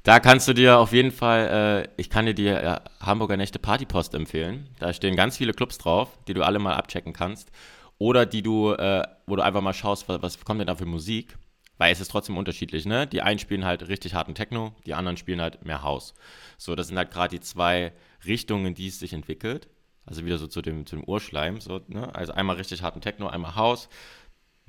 da 0.07 0.21
kannst 0.21 0.47
du 0.47 0.53
dir 0.53 0.79
auf 0.79 0.93
jeden 0.93 1.11
Fall, 1.11 1.83
äh, 1.85 2.01
ich 2.01 2.09
kann 2.09 2.25
dir 2.25 2.33
die 2.33 2.47
äh, 2.47 2.77
Hamburger 3.01 3.35
Nächte 3.35 3.59
Partypost 3.59 4.15
empfehlen. 4.15 4.69
Da 4.79 4.93
stehen 4.93 5.17
ganz 5.17 5.35
viele 5.35 5.51
Clubs 5.51 5.77
drauf, 5.77 6.17
die 6.29 6.33
du 6.33 6.43
alle 6.43 6.59
mal 6.59 6.75
abchecken 6.75 7.11
kannst. 7.11 7.51
Oder 7.97 8.25
die 8.25 8.41
du, 8.41 8.71
äh, 8.71 9.03
wo 9.25 9.35
du 9.35 9.43
einfach 9.43 9.59
mal 9.59 9.73
schaust, 9.73 10.07
was, 10.07 10.21
was 10.21 10.45
kommt 10.45 10.61
denn 10.61 10.67
da 10.67 10.75
für 10.75 10.85
Musik. 10.85 11.37
Weil 11.77 11.91
es 11.91 11.99
ist 11.99 12.09
trotzdem 12.09 12.37
unterschiedlich, 12.37 12.85
ne? 12.85 13.05
Die 13.05 13.21
einen 13.21 13.37
spielen 13.37 13.65
halt 13.65 13.89
richtig 13.89 14.13
harten 14.13 14.33
Techno, 14.33 14.73
die 14.85 14.93
anderen 14.93 15.17
spielen 15.17 15.41
halt 15.41 15.65
mehr 15.65 15.83
House. 15.83 16.13
So, 16.57 16.73
das 16.73 16.87
sind 16.87 16.97
halt 16.97 17.11
gerade 17.11 17.35
die 17.35 17.41
zwei 17.41 17.91
Richtungen, 18.25 18.75
die 18.75 18.87
es 18.87 18.99
sich 18.99 19.11
entwickelt. 19.11 19.67
Also 20.05 20.25
wieder 20.25 20.37
so 20.37 20.47
zu 20.47 20.61
dem, 20.61 20.85
zu 20.85 20.95
dem 20.95 21.03
Urschleim. 21.03 21.59
So, 21.59 21.81
ne? 21.89 22.15
Also 22.15 22.31
einmal 22.31 22.55
richtig 22.55 22.81
harten 22.81 23.01
Techno, 23.01 23.27
einmal 23.27 23.57
House. 23.57 23.89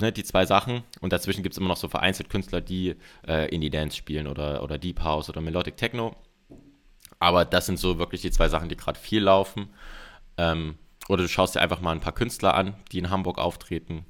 Ne, 0.01 0.13
die 0.13 0.23
zwei 0.23 0.47
Sachen. 0.47 0.85
Und 1.01 1.13
dazwischen 1.13 1.43
gibt 1.43 1.55
es 1.55 1.59
immer 1.59 1.69
noch 1.69 1.77
so 1.77 1.89
vereinzelt 1.89 2.31
Künstler, 2.31 2.61
die 2.61 2.95
äh, 3.27 3.53
Indie-Dance 3.53 3.97
spielen 3.97 4.29
oder, 4.29 4.63
oder 4.63 4.79
Deep 4.79 5.03
House 5.03 5.29
oder 5.29 5.41
Melodic 5.41 5.77
Techno. 5.77 6.15
Aber 7.19 7.45
das 7.45 7.67
sind 7.67 7.79
so 7.79 7.99
wirklich 7.99 8.23
die 8.23 8.31
zwei 8.31 8.49
Sachen, 8.49 8.69
die 8.69 8.77
gerade 8.77 8.99
viel 8.99 9.23
laufen. 9.23 9.71
Ähm, 10.37 10.77
oder 11.09 11.23
du 11.23 11.29
schaust 11.29 11.57
dir 11.57 11.61
einfach 11.61 11.81
mal 11.81 11.93
ein 11.93 12.01
paar 12.01 12.15
Künstler 12.15 12.55
an, 12.55 12.75
die 12.93 12.99
in 12.99 13.11
Hamburg 13.11 13.39
auftreten. 13.39 14.05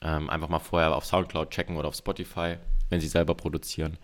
Ähm, 0.00 0.30
einfach 0.30 0.48
mal 0.48 0.58
vorher 0.58 0.94
auf 0.94 1.04
Soundcloud 1.04 1.50
checken 1.50 1.76
oder 1.76 1.88
auf 1.88 1.96
Spotify, 1.96 2.56
wenn 2.88 3.00
sie 3.00 3.08
selber 3.08 3.34
produzieren. 3.34 3.98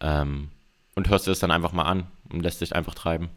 Ähm, 0.00 0.50
und 0.94 1.08
hörst 1.08 1.26
dir 1.26 1.32
das 1.32 1.40
dann 1.40 1.50
einfach 1.50 1.72
mal 1.72 1.84
an 1.84 2.06
und 2.30 2.42
lässt 2.42 2.60
dich 2.60 2.76
einfach 2.76 2.94
treiben. 2.94 3.30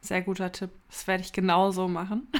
Sehr 0.00 0.22
guter 0.22 0.52
Tipp. 0.52 0.70
Das 0.88 1.06
werde 1.06 1.24
ich 1.24 1.32
genauso 1.32 1.88
machen. 1.88 2.28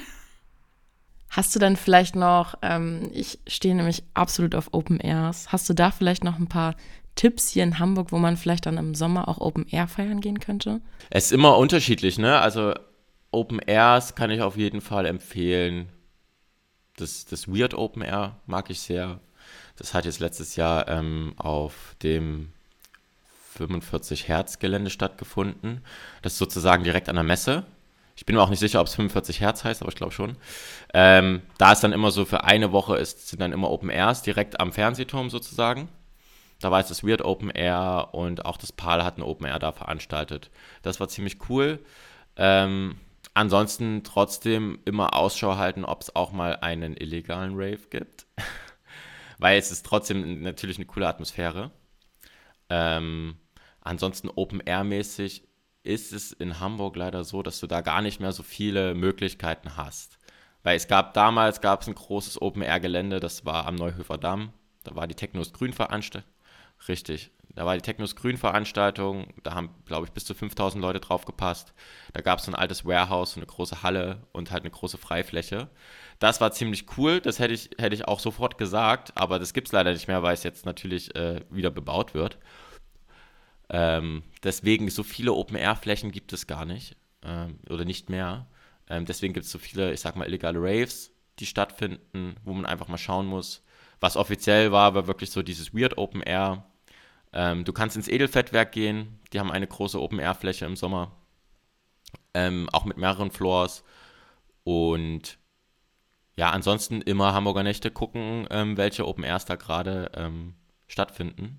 Hast 1.35 1.53
du 1.53 1.59
dann 1.59 1.75
vielleicht 1.75 2.15
noch, 2.15 2.55
ähm, 2.63 3.11
ich 3.13 3.41
stehe 3.49 3.75
nämlich 3.75 4.05
absolut 4.15 4.55
auf 4.55 4.69
Open 4.71 5.01
Airs, 5.01 5.51
hast 5.51 5.69
du 5.69 5.75
da 5.75 5.91
vielleicht 5.91 6.23
noch 6.23 6.39
ein 6.39 6.47
paar 6.47 6.77
Tipps 7.17 7.49
hier 7.49 7.65
in 7.65 7.81
Hamburg, 7.81 8.13
wo 8.13 8.19
man 8.19 8.37
vielleicht 8.37 8.67
dann 8.67 8.79
im 8.79 8.95
Sommer 8.95 9.27
auch 9.27 9.39
Open 9.39 9.67
Air 9.69 9.89
feiern 9.89 10.21
gehen 10.21 10.39
könnte? 10.39 10.81
Es 11.11 11.27
ist 11.27 11.33
immer 11.33 11.59
unterschiedlich, 11.59 12.19
ne? 12.19 12.39
Also 12.39 12.75
Open 13.33 13.59
Airs 13.59 14.15
kann 14.15 14.31
ich 14.31 14.43
auf 14.43 14.57
jeden 14.57 14.81
Fall 14.81 15.07
empfehlen. 15.07 15.89
Das, 16.99 17.25
das 17.25 17.49
Weird 17.49 17.75
Open 17.75 18.03
Air 18.03 18.37
mag 18.47 18.71
ich 18.71 18.79
sehr. 18.79 19.19
Das 19.75 19.93
hat 19.93 20.05
jetzt 20.05 20.21
letztes 20.21 20.55
Jahr 20.55 20.87
ähm, 20.87 21.35
auf 21.37 21.97
dem 22.05 22.53
45 23.57 24.29
Hertz 24.29 24.61
Gelände 24.61 24.91
stattgefunden. 24.91 25.81
Das 26.23 26.35
ist 26.35 26.39
sozusagen 26.39 26.85
direkt 26.85 27.09
an 27.09 27.17
der 27.17 27.25
Messe. 27.25 27.65
Ich 28.17 28.27
bin 28.27 28.37
mir 28.37 28.43
auch 28.43 28.51
nicht 28.51 28.61
sicher, 28.61 28.81
ob 28.81 28.87
es 28.87 28.95
45 28.95 29.41
Hertz 29.41 29.65
heißt, 29.65 29.83
aber 29.83 29.91
ich 29.91 29.97
glaube 29.97 30.13
schon. 30.13 30.37
Ähm, 30.93 31.43
da 31.59 31.73
ist 31.73 31.83
dann 31.83 31.93
immer 31.93 32.11
so 32.11 32.25
für 32.25 32.45
eine 32.45 32.73
Woche 32.73 32.97
ist, 32.97 33.29
sind 33.29 33.41
dann 33.41 33.53
immer 33.53 33.71
Open 33.71 33.91
Airs 33.91 34.23
direkt 34.23 34.61
am 34.61 34.73
Fernsehturm 34.73 35.31
sozusagen. 35.31 35.89
Da 36.61 36.71
war 36.71 36.81
es 36.81 36.89
das 36.89 37.05
Weird 37.05 37.23
Open 37.23 37.51
Air 37.51 38.11
und 38.13 38.47
auch 38.47 38.57
das 38.57 38.73
PAL 38.73 39.05
hat 39.05 39.19
ein 39.19 39.23
Open 39.23 39.47
Air 39.47 39.59
da 39.59 39.73
veranstaltet. 39.73 40.51
Das 40.83 41.01
war 41.01 41.09
ziemlich 41.09 41.39
cool. 41.49 41.81
Ähm, 42.37 42.97
ansonsten 43.35 44.03
trotzdem 44.05 44.79
immer 44.85 45.15
Ausschau 45.15 45.57
halten, 45.57 45.85
ob 45.85 46.03
es 46.03 46.15
auch 46.15 46.33
mal 46.33 46.57
einen 46.57 46.97
illegalen 46.97 47.55
Rave 47.55 47.81
gibt. 47.91 48.27
Weil 49.39 49.59
es 49.59 49.73
ist 49.73 49.85
trotzdem 49.85 50.43
natürlich 50.43 50.77
eine 50.79 50.87
coole 50.87 51.09
Atmosphäre. 51.09 51.73
Ähm, 52.71 53.37
ansonsten 53.81 54.31
Open 54.31 54.61
Air 54.61 54.85
mäßig 54.85 55.43
ist 55.85 56.13
es 56.13 56.33
in 56.33 56.59
Hamburg 56.61 56.97
leider 56.97 57.25
so, 57.25 57.43
dass 57.43 57.61
du 57.61 57.67
da 57.67 57.83
gar 57.83 58.03
nicht 58.03 58.21
mehr 58.21 58.33
so 58.33 58.43
viele 58.43 58.95
Möglichkeiten 58.95 59.77
hast. 59.77 60.19
Weil 60.63 60.77
es 60.77 60.89
gab 60.89 61.15
damals 61.15 61.61
gab 61.61 61.83
es 61.83 61.89
ein 61.89 61.95
großes 61.95 62.41
Open 62.41 62.63
Air 62.63 62.81
Gelände, 62.81 63.21
das 63.21 63.45
war 63.45 63.67
am 63.67 63.77
Neuhöfer 63.77 64.19
Damm. 64.19 64.53
Da 64.83 64.97
war 64.97 65.07
die 65.07 65.15
Technos 65.15 65.53
Grün 65.53 65.73
veranstaltet. 65.73 66.29
Richtig. 66.89 67.31
Da 67.55 67.65
war 67.65 67.77
die 67.77 67.83
Technos 67.83 68.17
Grün 68.17 68.37
Veranstaltung, 68.37 69.29
da 69.45 69.55
haben, 69.55 69.71
glaube 69.85 70.07
ich, 70.07 70.13
bis 70.13 70.25
zu 70.25 70.35
5000 70.35 70.83
Leute 70.83 70.99
drauf 70.99 71.25
gepasst. 71.25 71.73
Da 72.13 72.21
gab 72.21 72.41
es 72.41 72.49
ein 72.49 72.55
altes 72.57 72.85
Warehouse, 72.85 73.37
eine 73.37 73.47
große 73.47 73.83
Halle 73.83 74.27
und 74.33 74.51
halt 74.51 74.65
eine 74.65 74.73
große 74.73 74.99
Freifläche. 74.99 75.69
Das 76.19 76.41
war 76.41 76.51
ziemlich 76.51 76.87
cool, 76.99 77.21
das 77.21 77.39
hätte 77.39 77.55
ich, 77.55 77.71
hätte 77.79 77.95
ich 77.95 78.09
auch 78.09 78.19
sofort 78.19 78.59
gesagt, 78.59 79.13
aber 79.15 79.39
das 79.39 79.53
gibt 79.53 79.69
es 79.69 79.73
leider 79.73 79.93
nicht 79.93 80.09
mehr, 80.09 80.23
weil 80.25 80.35
es 80.35 80.43
jetzt 80.43 80.67
natürlich 80.67 81.15
äh, 81.15 81.43
wieder 81.49 81.71
bebaut 81.71 82.13
wird. 82.13 82.39
Ähm, 83.71 84.23
deswegen, 84.43 84.91
so 84.91 85.03
viele 85.03 85.33
Open-Air-Flächen 85.33 86.13
gibt 86.13 86.33
es 86.33 86.47
gar 86.47 86.65
nicht 86.65 86.97
ähm, 87.23 87.59
oder 87.71 87.85
nicht 87.85 88.11
mehr. 88.11 88.47
Ähm, 88.89 89.07
deswegen 89.07 89.35
gibt 89.35 89.47
es 89.47 89.53
so 89.53 89.59
viele, 89.59 89.93
ich 89.93 90.01
sag 90.01 90.17
mal, 90.17 90.27
illegale 90.27 90.59
Raves, 90.61 91.13
die 91.39 91.47
stattfinden, 91.47 92.37
wo 92.45 92.53
man 92.53 92.67
einfach 92.67 92.89
mal 92.89 92.99
schauen 92.99 93.27
muss. 93.27 93.65
Was 94.01 94.17
offiziell 94.17 94.73
war, 94.73 94.95
war 94.95 95.07
wirklich 95.07 95.31
so 95.31 95.43
dieses 95.43 95.75
Weird 95.75 95.97
Open 95.97 96.21
Air 96.23 96.65
ähm, 97.35 97.65
du 97.65 97.73
kannst 97.73 97.97
ins 97.97 98.07
Edelfettwerk 98.09 98.71
gehen, 98.71 99.19
die 99.33 99.41
haben 99.41 99.51
eine 99.51 99.67
große 99.67 100.01
Open-Air-Fläche 100.01 100.67
im 100.67 100.77
Sommer, 100.77 101.11
ähm, 102.33 102.69
auch 102.73 102.85
mit 102.85 102.97
mehreren 102.97 103.33
Floors. 103.33 103.83
Und 104.63 105.39
ja, 106.37 106.51
ansonsten 106.51 107.03
immer 107.03 107.35
Hamburger 107.35 107.65
Nächte 107.65 107.91
gucken, 107.91 108.47
ähm, 108.51 108.77
welche 108.77 109.07
Open 109.07 109.25
Airs 109.25 109.45
da 109.45 109.57
gerade 109.57 110.11
stattfinden. 110.87 111.59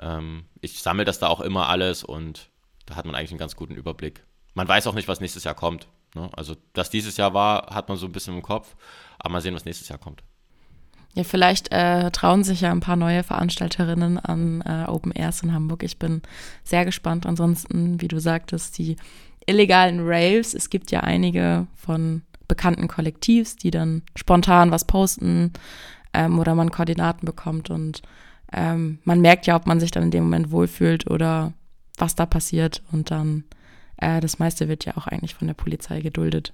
Ähm, 0.00 0.44
ich 0.60 0.82
sammle 0.82 1.04
das 1.04 1.18
da 1.18 1.28
auch 1.28 1.40
immer 1.40 1.68
alles 1.68 2.04
und 2.04 2.50
da 2.86 2.96
hat 2.96 3.04
man 3.04 3.14
eigentlich 3.14 3.32
einen 3.32 3.38
ganz 3.38 3.56
guten 3.56 3.74
Überblick. 3.74 4.24
Man 4.54 4.68
weiß 4.68 4.86
auch 4.86 4.94
nicht, 4.94 5.08
was 5.08 5.20
nächstes 5.20 5.44
Jahr 5.44 5.54
kommt. 5.54 5.88
Ne? 6.14 6.30
Also, 6.34 6.56
dass 6.72 6.90
dieses 6.90 7.16
Jahr 7.16 7.34
war, 7.34 7.74
hat 7.74 7.88
man 7.88 7.98
so 7.98 8.06
ein 8.06 8.12
bisschen 8.12 8.34
im 8.34 8.42
Kopf, 8.42 8.74
aber 9.18 9.32
mal 9.32 9.40
sehen, 9.40 9.54
was 9.54 9.64
nächstes 9.64 9.88
Jahr 9.88 9.98
kommt. 9.98 10.22
Ja, 11.14 11.24
vielleicht 11.24 11.72
äh, 11.72 12.10
trauen 12.10 12.44
sich 12.44 12.60
ja 12.60 12.70
ein 12.70 12.80
paar 12.80 12.96
neue 12.96 13.22
Veranstalterinnen 13.22 14.18
an 14.18 14.60
äh, 14.60 14.84
Open 14.86 15.12
Airs 15.12 15.42
in 15.42 15.52
Hamburg. 15.52 15.82
Ich 15.82 15.98
bin 15.98 16.20
sehr 16.62 16.84
gespannt. 16.84 17.24
Ansonsten, 17.24 18.02
wie 18.02 18.08
du 18.08 18.20
sagtest, 18.20 18.76
die 18.76 18.96
illegalen 19.46 20.00
Raves. 20.02 20.52
Es 20.52 20.68
gibt 20.68 20.90
ja 20.90 21.00
einige 21.00 21.66
von 21.74 22.22
bekannten 22.48 22.86
Kollektivs, 22.86 23.56
die 23.56 23.70
dann 23.70 24.02
spontan 24.14 24.70
was 24.70 24.84
posten 24.84 25.52
ähm, 26.12 26.38
oder 26.38 26.54
man 26.54 26.70
Koordinaten 26.70 27.24
bekommt 27.24 27.70
und 27.70 28.02
ähm, 28.56 28.98
man 29.04 29.20
merkt 29.20 29.46
ja, 29.46 29.54
ob 29.54 29.66
man 29.66 29.78
sich 29.78 29.92
dann 29.92 30.02
in 30.04 30.10
dem 30.10 30.24
Moment 30.24 30.50
wohlfühlt 30.50 31.08
oder 31.08 31.52
was 31.98 32.16
da 32.16 32.26
passiert 32.26 32.82
und 32.90 33.10
dann 33.10 33.44
äh, 33.98 34.20
das 34.20 34.38
meiste 34.38 34.68
wird 34.68 34.84
ja 34.84 34.96
auch 34.96 35.06
eigentlich 35.06 35.34
von 35.34 35.46
der 35.46 35.54
Polizei 35.54 36.00
geduldet. 36.00 36.52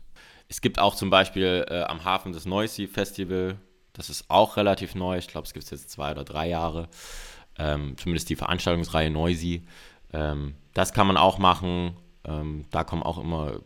Es 0.48 0.61
gibt 0.61 0.78
auch 0.78 0.94
zum 0.94 1.09
Beispiel 1.09 1.64
äh, 1.68 1.82
am 1.82 2.05
Hafen 2.05 2.32
das 2.32 2.44
Noisy 2.44 2.86
Festival, 2.86 3.57
das 3.92 4.11
ist 4.11 4.28
auch 4.28 4.57
relativ 4.57 4.94
neu. 4.94 5.18
Ich 5.18 5.28
glaube, 5.28 5.46
es 5.46 5.53
gibt 5.53 5.64
es 5.64 5.70
jetzt 5.70 5.90
zwei 5.90 6.11
oder 6.11 6.24
drei 6.24 6.48
Jahre. 6.48 6.88
Ähm, 7.59 7.96
zumindest 7.98 8.30
die 8.30 8.36
Veranstaltungsreihe 8.36 9.11
Noisy. 9.11 9.62
Ähm, 10.12 10.55
das 10.74 10.92
kann 10.92 11.07
man 11.07 11.16
auch 11.16 11.38
machen. 11.38 11.96
Ähm, 12.24 12.64
da 12.70 12.84
kommen 12.84 13.03
auch 13.03 13.18
immer 13.18 13.61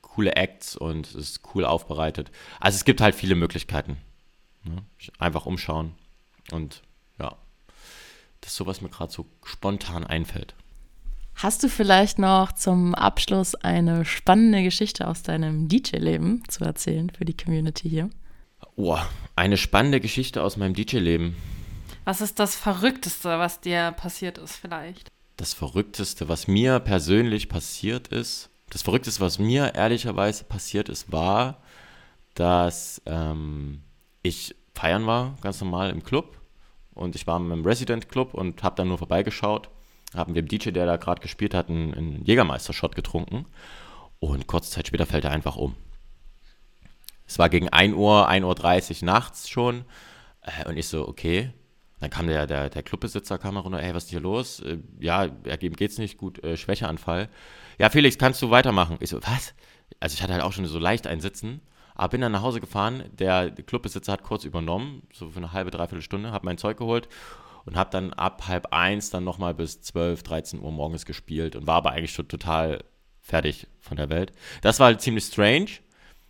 coole 0.00 0.36
Acts 0.36 0.76
und 0.76 1.06
es 1.06 1.14
ist 1.14 1.40
cool 1.54 1.64
aufbereitet. 1.64 2.30
Also 2.60 2.76
es 2.76 2.84
gibt 2.84 3.00
halt 3.00 3.14
viele 3.14 3.34
Möglichkeiten. 3.34 3.96
Ne? 4.64 4.76
Einfach 5.18 5.46
umschauen. 5.46 5.94
Und 6.50 6.82
das 8.42 8.50
ist 8.50 8.56
so, 8.56 8.66
was 8.66 8.82
mir 8.82 8.90
gerade 8.90 9.12
so 9.12 9.24
spontan 9.44 10.04
einfällt. 10.04 10.54
Hast 11.34 11.62
du 11.62 11.68
vielleicht 11.68 12.18
noch 12.18 12.52
zum 12.52 12.94
Abschluss 12.94 13.54
eine 13.54 14.04
spannende 14.04 14.62
Geschichte 14.62 15.08
aus 15.08 15.22
deinem 15.22 15.68
DJ-Leben 15.68 16.42
zu 16.48 16.64
erzählen 16.64 17.10
für 17.10 17.24
die 17.24 17.36
Community 17.36 17.88
hier? 17.88 18.10
Oh, 18.76 18.98
eine 19.34 19.56
spannende 19.56 20.00
Geschichte 20.00 20.42
aus 20.42 20.56
meinem 20.56 20.74
DJ-Leben. 20.74 21.36
Was 22.04 22.20
ist 22.20 22.38
das 22.38 22.54
Verrückteste, 22.54 23.38
was 23.38 23.60
dir 23.60 23.92
passiert 23.92 24.38
ist, 24.38 24.56
vielleicht? 24.56 25.10
Das 25.36 25.54
Verrückteste, 25.54 26.28
was 26.28 26.48
mir 26.48 26.80
persönlich 26.80 27.48
passiert 27.48 28.08
ist, 28.08 28.50
das 28.70 28.82
Verrückteste, 28.82 29.20
was 29.20 29.38
mir 29.38 29.74
ehrlicherweise 29.74 30.44
passiert 30.44 30.88
ist, 30.88 31.12
war, 31.12 31.62
dass 32.34 33.02
ähm, 33.06 33.82
ich 34.22 34.54
feiern 34.74 35.06
war, 35.06 35.36
ganz 35.42 35.60
normal 35.60 35.90
im 35.90 36.02
Club. 36.02 36.41
Und 36.94 37.16
ich 37.16 37.26
war 37.26 37.38
im 37.38 37.64
Resident 37.64 38.08
Club 38.08 38.34
und 38.34 38.62
habe 38.62 38.76
dann 38.76 38.88
nur 38.88 38.98
vorbeigeschaut. 38.98 39.70
Haben 40.14 40.34
dem 40.34 40.46
DJ, 40.46 40.70
der 40.70 40.86
da 40.86 40.96
gerade 40.96 41.22
gespielt 41.22 41.54
hat, 41.54 41.68
einen, 41.68 41.94
einen 41.94 42.24
Jägermeister-Shot 42.24 42.94
getrunken. 42.94 43.46
Und 44.20 44.46
kurze 44.46 44.70
Zeit 44.70 44.86
später 44.86 45.06
fällt 45.06 45.24
er 45.24 45.30
einfach 45.30 45.56
um. 45.56 45.74
Es 47.26 47.38
war 47.38 47.48
gegen 47.48 47.70
1 47.70 47.94
Uhr, 47.94 48.28
1.30 48.28 49.02
Uhr 49.02 49.06
nachts 49.06 49.48
schon. 49.48 49.84
Äh, 50.42 50.68
und 50.68 50.76
ich 50.76 50.86
so, 50.86 51.08
okay. 51.08 51.50
Dann 52.00 52.10
kam 52.10 52.26
der, 52.26 52.46
der, 52.46 52.68
der 52.68 52.82
Clubbesitzer 52.82 53.38
kam 53.38 53.56
runter, 53.56 53.80
ey, 53.80 53.94
was 53.94 54.04
ist 54.04 54.10
hier 54.10 54.20
los? 54.20 54.60
Äh, 54.60 54.78
ja, 54.98 55.24
ihm 55.60 55.76
geht's 55.76 55.98
nicht 55.98 56.18
gut, 56.18 56.42
äh, 56.42 56.56
Schwächeanfall. 56.56 57.28
Ja, 57.78 57.90
Felix, 57.90 58.18
kannst 58.18 58.42
du 58.42 58.50
weitermachen? 58.50 58.96
Ich 59.00 59.10
so, 59.10 59.18
was? 59.22 59.54
Also 60.00 60.14
ich 60.14 60.22
hatte 60.22 60.32
halt 60.32 60.42
auch 60.42 60.52
schon 60.52 60.66
so 60.66 60.78
leicht 60.78 61.06
ein 61.06 61.20
Sitzen, 61.20 61.60
aber 62.02 62.10
bin 62.10 62.20
dann 62.20 62.32
nach 62.32 62.42
Hause 62.42 62.60
gefahren. 62.60 63.04
Der 63.12 63.52
Clubbesitzer 63.52 64.14
hat 64.14 64.24
kurz 64.24 64.42
übernommen, 64.42 65.06
so 65.12 65.30
für 65.30 65.36
eine 65.36 65.52
halbe, 65.52 65.70
dreiviertel 65.70 66.02
Stunde, 66.02 66.32
hab 66.32 66.42
mein 66.42 66.58
Zeug 66.58 66.76
geholt 66.76 67.08
und 67.64 67.76
hab 67.76 67.92
dann 67.92 68.12
ab 68.12 68.48
halb 68.48 68.72
eins 68.72 69.10
dann 69.10 69.22
nochmal 69.22 69.54
bis 69.54 69.82
12, 69.82 70.24
13 70.24 70.60
Uhr 70.60 70.72
morgens 70.72 71.06
gespielt 71.06 71.54
und 71.54 71.68
war 71.68 71.76
aber 71.76 71.92
eigentlich 71.92 72.12
schon 72.12 72.26
total 72.26 72.82
fertig 73.20 73.68
von 73.78 73.96
der 73.96 74.10
Welt. 74.10 74.32
Das 74.62 74.80
war 74.80 74.86
halt 74.86 75.00
ziemlich 75.00 75.22
strange, 75.22 75.68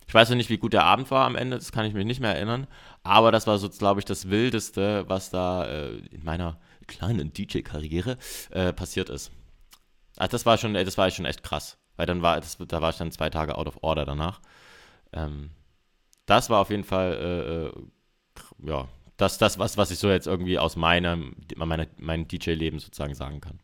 ich 0.07 0.13
weiß 0.13 0.29
noch 0.29 0.35
nicht, 0.35 0.51
wie 0.51 0.59
gut 0.59 0.73
der 0.73 0.83
Abend 0.83 1.09
war 1.09 1.25
am 1.25 1.35
Ende, 1.35 1.57
das 1.57 1.71
kann 1.71 1.87
ich 1.87 1.95
mich 1.95 2.05
nicht 2.05 2.19
mehr 2.19 2.35
erinnern. 2.35 2.67
Aber 3.01 3.31
das 3.31 3.47
war 3.47 3.57
so, 3.57 3.67
glaube 3.67 3.99
ich, 3.99 4.05
das 4.05 4.29
Wildeste, 4.29 5.05
was 5.07 5.31
da 5.31 5.65
äh, 5.65 5.95
in 6.11 6.23
meiner 6.23 6.59
kleinen 6.85 7.33
DJ-Karriere 7.33 8.19
äh, 8.51 8.73
passiert 8.73 9.09
ist. 9.09 9.31
Also 10.17 10.33
das 10.33 10.45
war 10.45 10.59
schon, 10.59 10.75
das 10.75 10.99
war 10.99 11.09
schon 11.09 11.25
echt 11.25 11.41
krass. 11.41 11.79
Weil 11.95 12.05
dann 12.05 12.21
war, 12.21 12.39
das, 12.39 12.59
da 12.59 12.79
war 12.79 12.91
ich 12.91 12.97
dann 12.97 13.11
zwei 13.11 13.31
Tage 13.31 13.57
out 13.57 13.65
of 13.65 13.79
order 13.81 14.05
danach. 14.05 14.39
Ähm, 15.13 15.49
das 16.25 16.49
war 16.49 16.59
auf 16.59 16.69
jeden 16.69 16.83
Fall, 16.83 17.13
äh, 17.13 18.67
äh 18.67 18.69
ja, 18.69 18.87
das, 19.17 19.37
das 19.37 19.59
was, 19.59 19.77
was 19.77 19.91
ich 19.91 19.99
so 19.99 20.09
jetzt 20.09 20.27
irgendwie 20.27 20.59
aus 20.59 20.75
meinem, 20.75 21.35
meiner, 21.55 21.87
meinem 21.97 22.27
DJ-Leben 22.27 22.79
sozusagen 22.79 23.15
sagen 23.15 23.41
kann. 23.41 23.59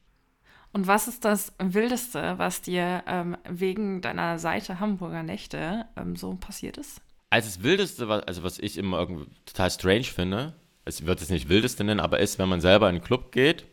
Und 0.72 0.86
was 0.86 1.07
ist 1.07 1.26
das 1.26 1.53
Wildeste, 1.57 2.38
was 2.38 2.62
dir 2.62 3.03
ähm, 3.07 3.38
wegen 3.47 4.01
deiner 4.01 4.38
Seite 4.38 4.80
Hamburger 4.80 5.24
Nächte 5.24 5.86
ähm, 5.95 6.16
so 6.16 6.36
passiert 6.36 6.78
ist? 6.78 7.01
Also 7.32 7.47
das 7.47 7.64
Wildeste, 7.64 8.07
also 8.28 8.43
was 8.43 8.60
ich 8.60 8.78
immer 8.78 8.99
irgendwie 8.99 9.26
total 9.45 9.72
strange 9.72 10.03
finde, 10.03 10.53
es 10.86 11.05
wird 11.05 11.22
es 11.22 11.30
nicht 11.30 11.49
Wildeste 11.49 11.84
nennen, 11.84 11.99
aber 11.99 12.20
ist, 12.20 12.39
wenn 12.39 12.49
man 12.49 12.62
selber 12.62 12.88
in 12.89 12.95
einen 12.95 13.03
Club 13.03 13.32
geht, 13.32 13.66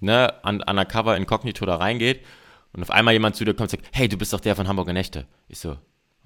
ne, 0.00 0.32
un 0.44 0.62
undercover, 0.62 1.16
inkognito 1.16 1.64
da 1.64 1.76
reingeht 1.76 2.24
und 2.72 2.82
auf 2.82 2.90
einmal 2.90 3.14
jemand 3.14 3.36
zu 3.36 3.44
dir 3.44 3.54
kommt 3.54 3.72
und 3.72 3.80
sagt, 3.80 3.88
hey, 3.92 4.08
du 4.08 4.16
bist 4.16 4.32
doch 4.32 4.40
der 4.40 4.56
von 4.56 4.68
Hamburger 4.68 4.92
Nächte. 4.92 5.26
Ich 5.48 5.58
so, 5.58 5.72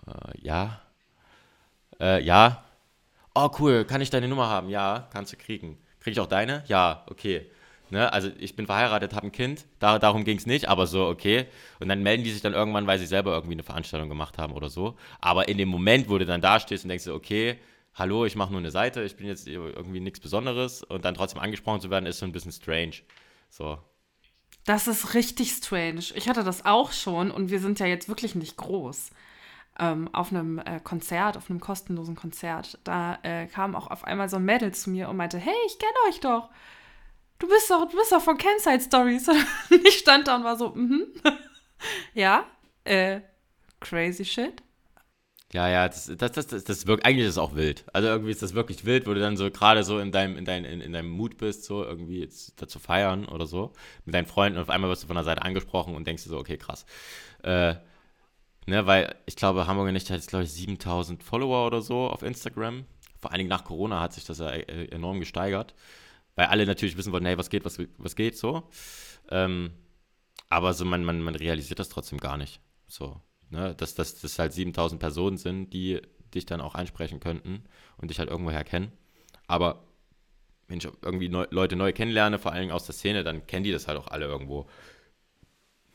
äh, 0.07 0.39
ja, 0.41 0.81
äh, 2.05 2.23
ja, 2.23 2.65
oh 3.35 3.51
cool, 3.59 3.85
kann 3.85 4.01
ich 4.01 4.11
deine 4.11 4.29
Nummer 4.29 4.49
haben? 4.49 4.69
Ja, 4.69 5.09
kannst 5.13 5.33
du 5.33 5.37
kriegen. 5.37 5.79
Krieg 6.01 6.13
ich 6.13 6.21
auch 6.21 6.27
deine? 6.27 6.63
Ja, 6.69 7.05
okay 7.11 7.51
Ne? 7.95 8.13
Also 8.13 8.31
ich 8.39 8.57
bin 8.57 8.67
verheiratet, 8.67 9.15
habe 9.15 9.27
ein 9.27 9.33
Kind, 9.33 9.67
da, 9.79 9.99
darum 9.99 10.25
ging 10.25 10.37
es 10.37 10.47
nicht, 10.47 10.69
aber 10.69 10.87
so, 10.87 11.07
okay. 11.07 11.47
Und 11.81 11.89
dann 11.89 12.03
melden 12.03 12.25
die 12.25 12.33
sich 12.33 12.43
dann 12.43 12.53
irgendwann, 12.53 12.87
weil 12.87 12.99
sie 12.99 13.07
selber 13.07 13.33
irgendwie 13.33 13.55
eine 13.55 13.63
Veranstaltung 13.63 14.09
gemacht 14.09 14.37
haben 14.37 14.53
oder 14.53 14.69
so. 14.69 14.97
Aber 15.21 15.49
in 15.49 15.59
dem 15.59 15.69
Moment, 15.69 16.09
wo 16.09 16.19
du 16.19 16.27
dann 16.27 16.41
da 16.41 16.59
stehst 16.59 16.85
und 16.85 16.89
denkst, 16.89 17.07
okay, 17.09 17.57
hallo, 17.95 18.25
ich 18.25 18.37
mache 18.37 18.51
nur 18.51 18.61
eine 18.61 18.71
Seite, 18.71 19.03
ich 19.05 19.17
bin 19.17 19.27
jetzt 19.27 19.47
irgendwie 19.47 20.01
nichts 20.01 20.19
Besonderes 20.19 20.83
und 20.83 21.05
dann 21.05 21.15
trotzdem 21.15 21.41
angesprochen 21.41 21.81
zu 21.81 21.91
werden, 21.91 22.07
ist 22.07 22.19
so 22.19 22.27
ein 22.27 22.33
bisschen 22.33 22.53
strange. 22.53 22.95
So. 23.49 23.79
Das 24.65 24.89
ist 24.89 25.15
richtig 25.15 25.53
strange. 25.53 26.03
Ich 26.15 26.29
hatte 26.29 26.43
das 26.43 26.65
auch 26.65 26.91
schon 26.91 27.31
und 27.31 27.51
wir 27.51 27.61
sind 27.61 27.79
ja 27.79 27.87
jetzt 27.87 28.09
wirklich 28.09 28.35
nicht 28.35 28.57
groß. 28.57 29.11
Ähm, 29.79 30.09
auf 30.15 30.31
einem 30.31 30.59
äh, 30.59 30.79
Konzert, 30.79 31.37
auf 31.37 31.51
einem 31.51 31.61
kostenlosen 31.61 32.15
Konzert, 32.15 32.79
da 32.85 33.19
äh, 33.23 33.47
kam 33.47 33.75
auch 33.75 33.89
auf 33.89 34.05
einmal 34.05 34.29
so 34.29 34.37
ein 34.37 34.45
Mädel 34.45 34.73
zu 34.73 34.91
mir 34.91 35.09
und 35.09 35.17
meinte, 35.17 35.37
hey, 35.37 35.55
ich 35.67 35.79
kenne 35.81 35.93
euch 36.09 36.21
doch. 36.21 36.49
Du 37.41 37.49
bist 37.49 37.69
doch, 37.71 37.89
du 37.91 37.97
bist 37.97 38.13
doch 38.13 38.23
von 38.23 38.39
Kenside 38.39 38.81
Stories. 38.81 39.29
Und 39.29 39.45
ich 39.87 39.99
stand 39.99 40.29
da 40.29 40.37
und 40.37 40.45
war 40.45 40.57
so, 40.57 40.71
mhm. 40.71 41.07
ja, 42.15 42.45
äh, 42.85 43.21
crazy 43.81 44.25
shit. 44.25 44.63
Ja, 45.55 45.69
ja, 45.69 45.89
das, 45.89 46.11
das, 46.17 46.33
das, 46.33 46.47
das, 46.49 46.65
das 46.65 46.87
wirkt, 46.89 47.07
eigentlich 47.07 47.27
ist 47.27 47.35
es 47.35 47.39
auch 47.39 47.55
wild. 47.55 47.85
Also 47.93 48.09
irgendwie 48.09 48.33
ist 48.33 48.43
das 48.43 48.55
wirklich 48.55 48.85
wild, 48.85 49.07
wo 49.07 49.15
du 49.15 49.21
dann 49.21 49.37
so 49.37 49.49
gerade 49.53 49.85
so 49.85 50.01
in 50.01 50.11
deinem, 50.11 50.37
in, 50.37 50.45
dein, 50.45 50.65
in, 50.65 50.81
in 50.81 50.93
deinem 50.93 51.11
Mut 51.11 51.37
bist, 51.37 51.65
so 51.65 51.85
irgendwie 51.85 52.19
jetzt 52.19 52.61
dazu 52.61 52.81
feiern 52.81 53.27
oder 53.27 53.47
so, 53.47 53.73
mit 54.05 54.17
deinen 54.17 54.27
Freunden 54.27 54.59
und 54.59 54.65
auf 54.65 54.71
einmal 54.71 54.91
wirst 54.91 55.05
du 55.05 55.07
von 55.07 55.15
der 55.15 55.25
Seite 55.25 55.43
angesprochen 55.43 55.95
und 55.95 56.09
denkst 56.09 56.25
dir 56.25 56.31
so, 56.31 56.39
okay, 56.39 56.57
krass. 56.57 56.87
Äh, 57.45 57.77
ne, 58.67 58.87
weil 58.87 59.15
ich 59.27 59.37
glaube, 59.37 59.67
Hamburger 59.67 59.93
Nicht 59.93 60.11
hat 60.11 60.17
jetzt, 60.17 60.29
glaube 60.29 60.45
ich, 60.45 60.53
7000 60.53 61.23
Follower 61.23 61.67
oder 61.67 61.83
so 61.83 62.09
auf 62.09 62.23
Instagram. 62.23 62.85
Vor 63.21 63.31
allen 63.31 63.39
Dingen 63.39 63.51
nach 63.51 63.65
Corona 63.65 64.01
hat 64.01 64.13
sich 64.13 64.25
das 64.25 64.39
ja 64.39 64.51
äh, 64.51 64.87
enorm 64.87 65.21
gesteigert, 65.21 65.75
weil 66.35 66.47
alle 66.47 66.67
natürlich 66.67 66.97
wissen 66.97 67.13
wollten, 67.13 67.27
hey, 67.27 67.39
was 67.39 67.51
geht, 67.51 67.65
was, 67.65 67.79
was 67.99 68.17
geht, 68.17 68.37
so. 68.37 68.69
Ähm, 69.31 69.73
aber 70.49 70.75
so 70.75 70.85
man, 70.85 71.05
man, 71.05 71.21
man 71.21 71.35
realisiert 71.35 71.79
das 71.79 71.89
trotzdem 71.89 72.19
gar 72.19 72.37
nicht. 72.37 72.61
So, 72.87 73.21
Ne? 73.55 73.75
Dass, 73.77 73.95
das 73.95 74.39
halt 74.39 74.53
7000 74.53 75.01
Personen 75.01 75.37
sind, 75.37 75.73
die 75.73 76.01
dich 76.35 76.45
dann 76.45 76.61
auch 76.61 76.75
ansprechen 76.75 77.21
könnten 77.21 77.65
und 77.99 78.11
dich 78.11 78.19
halt 78.19 78.29
irgendwoher 78.29 78.65
kennen. 78.65 78.91
Aber 79.47 79.85
wenn 80.67 80.79
ich 80.79 80.89
irgendwie 81.03 81.29
neu, 81.29 81.47
Leute 81.51 81.77
neu 81.77 81.93
kennenlerne, 81.93 82.39
vor 82.39 82.53
allem 82.53 82.71
aus 82.71 82.87
der 82.87 82.95
Szene, 82.95 83.23
dann 83.23 83.47
kennen 83.47 83.65
die 83.65 83.73
das 83.73 83.87
halt 83.87 83.99
auch 83.99 84.09
alle 84.09 84.27
irgendwo. 84.27 84.67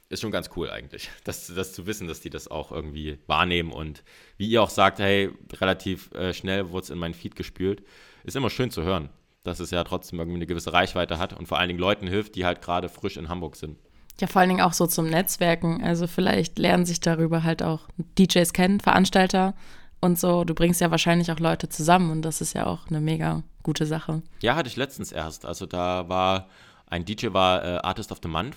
Ist 0.10 0.22
schon 0.22 0.32
ganz 0.32 0.49
cool 0.55 0.70
eigentlich, 0.70 1.10
das, 1.24 1.47
das 1.47 1.74
zu 1.74 1.86
wissen, 1.86 2.07
dass 2.07 2.20
die 2.20 2.30
das 2.30 2.47
auch 2.47 2.72
irgendwie 2.72 3.20
wahrnehmen 3.28 3.72
und 3.72 4.03
wie 4.38 4.49
ihr 4.49 4.62
auch 4.62 4.70
sagt, 4.70 4.99
hey, 4.99 5.30
relativ 5.53 6.12
äh, 6.14 6.34
schnell 6.34 6.72
wurde 6.72 6.84
es 6.86 6.89
in 6.89 6.97
meinen 6.97 7.14
Feed 7.14 7.36
gespült. 7.36 7.84
Ist 8.24 8.36
immer 8.36 8.49
schön 8.49 8.72
zu 8.72 8.84
hören, 8.84 9.10
dass 9.43 9.60
es 9.60 9.72
ja 9.72 9.84
trotzdem 9.84 10.20
irgendwie 10.20 10.38
eine 10.38 10.47
gewisse 10.47 10.74
Reichweite 10.74 11.20
hat 11.20 11.34
und 11.34 11.47
vor 11.47 11.60
allen 11.60 11.70
Dingen 11.70 11.80
Leuten 11.80 12.07
hilft, 12.07 12.36
die 12.36 12.45
halt 12.45 12.62
gerade 12.62 12.89
frisch 12.89 13.18
in 13.18 13.30
Hamburg 13.30 13.55
sind. 13.55 13.78
Ja, 14.20 14.28
vor 14.28 14.41
allen 14.41 14.49
Dingen 14.49 14.62
auch 14.62 14.74
so 14.74 14.86
zum 14.86 15.10
Netzwerken. 15.10 15.82
Also 15.84 16.07
vielleicht 16.07 16.60
lernen 16.60 16.86
sich 16.86 16.99
darüber 16.99 17.43
halt 17.43 17.64
auch 17.64 17.88
DJs 18.18 18.51
kennen, 18.51 18.80
Veranstalter 18.80 19.53
und 20.01 20.20
so. 20.20 20.43
Du 20.43 20.53
bringst 20.53 20.82
ja 20.82 20.91
wahrscheinlich 20.91 21.32
auch 21.32 21.39
Leute 21.39 21.70
zusammen 21.70 22.12
und 22.12 22.24
das 22.24 22.41
ist 22.41 22.53
ja 22.53 22.66
auch 22.66 22.88
eine 22.88 22.99
mega 22.99 23.43
gute 23.64 23.86
Sache. 23.86 24.22
Ja, 24.41 24.55
hatte 24.55 24.68
ich 24.68 24.76
letztens 24.76 25.12
erst. 25.12 25.45
Also 25.45 25.66
da 25.66 26.10
war 26.10 26.49
ein 26.88 27.05
DJ 27.05 27.28
war 27.32 27.64
äh, 27.64 27.78
Artist 27.78 28.12
of 28.12 28.20
the 28.22 28.28
Month 28.30 28.55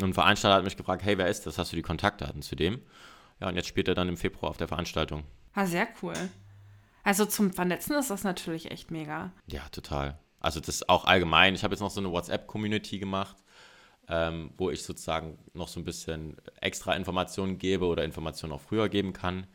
und 0.00 0.10
ein 0.10 0.14
Veranstalter 0.14 0.56
hat 0.56 0.64
mich 0.64 0.76
gefragt, 0.76 1.02
hey, 1.04 1.18
wer 1.18 1.28
ist 1.28 1.46
das? 1.46 1.58
Hast 1.58 1.72
du 1.72 1.76
die 1.76 1.82
Kontaktdaten 1.82 2.42
zu 2.42 2.56
dem? 2.56 2.80
Ja, 3.40 3.48
und 3.48 3.56
jetzt 3.56 3.68
spielt 3.68 3.88
er 3.88 3.94
dann 3.94 4.08
im 4.08 4.16
Februar 4.16 4.50
auf 4.50 4.56
der 4.56 4.68
Veranstaltung. 4.68 5.24
Ah, 5.54 5.66
sehr 5.66 5.88
cool. 6.02 6.14
Also 7.02 7.26
zum 7.26 7.52
Vernetzen 7.52 7.94
ist 7.96 8.10
das 8.10 8.24
natürlich 8.24 8.70
echt 8.70 8.90
mega. 8.90 9.32
Ja, 9.46 9.68
total. 9.70 10.18
Also 10.40 10.60
das 10.60 10.76
ist 10.76 10.88
auch 10.88 11.04
allgemein. 11.04 11.54
Ich 11.54 11.64
habe 11.64 11.74
jetzt 11.74 11.80
noch 11.80 11.90
so 11.90 12.00
eine 12.00 12.10
WhatsApp-Community 12.10 12.98
gemacht 12.98 13.36
ähm, 14.08 14.50
wo 14.56 14.70
ich 14.70 14.82
sozusagen 14.82 15.38
noch 15.54 15.68
so 15.68 15.80
ein 15.80 15.84
bisschen 15.84 16.36
extra 16.60 16.94
Informationen 16.94 17.58
gebe 17.58 17.86
oder 17.86 18.04
Informationen 18.04 18.52
auch 18.52 18.60
früher 18.60 18.88
geben 18.88 19.12
kann, 19.12 19.46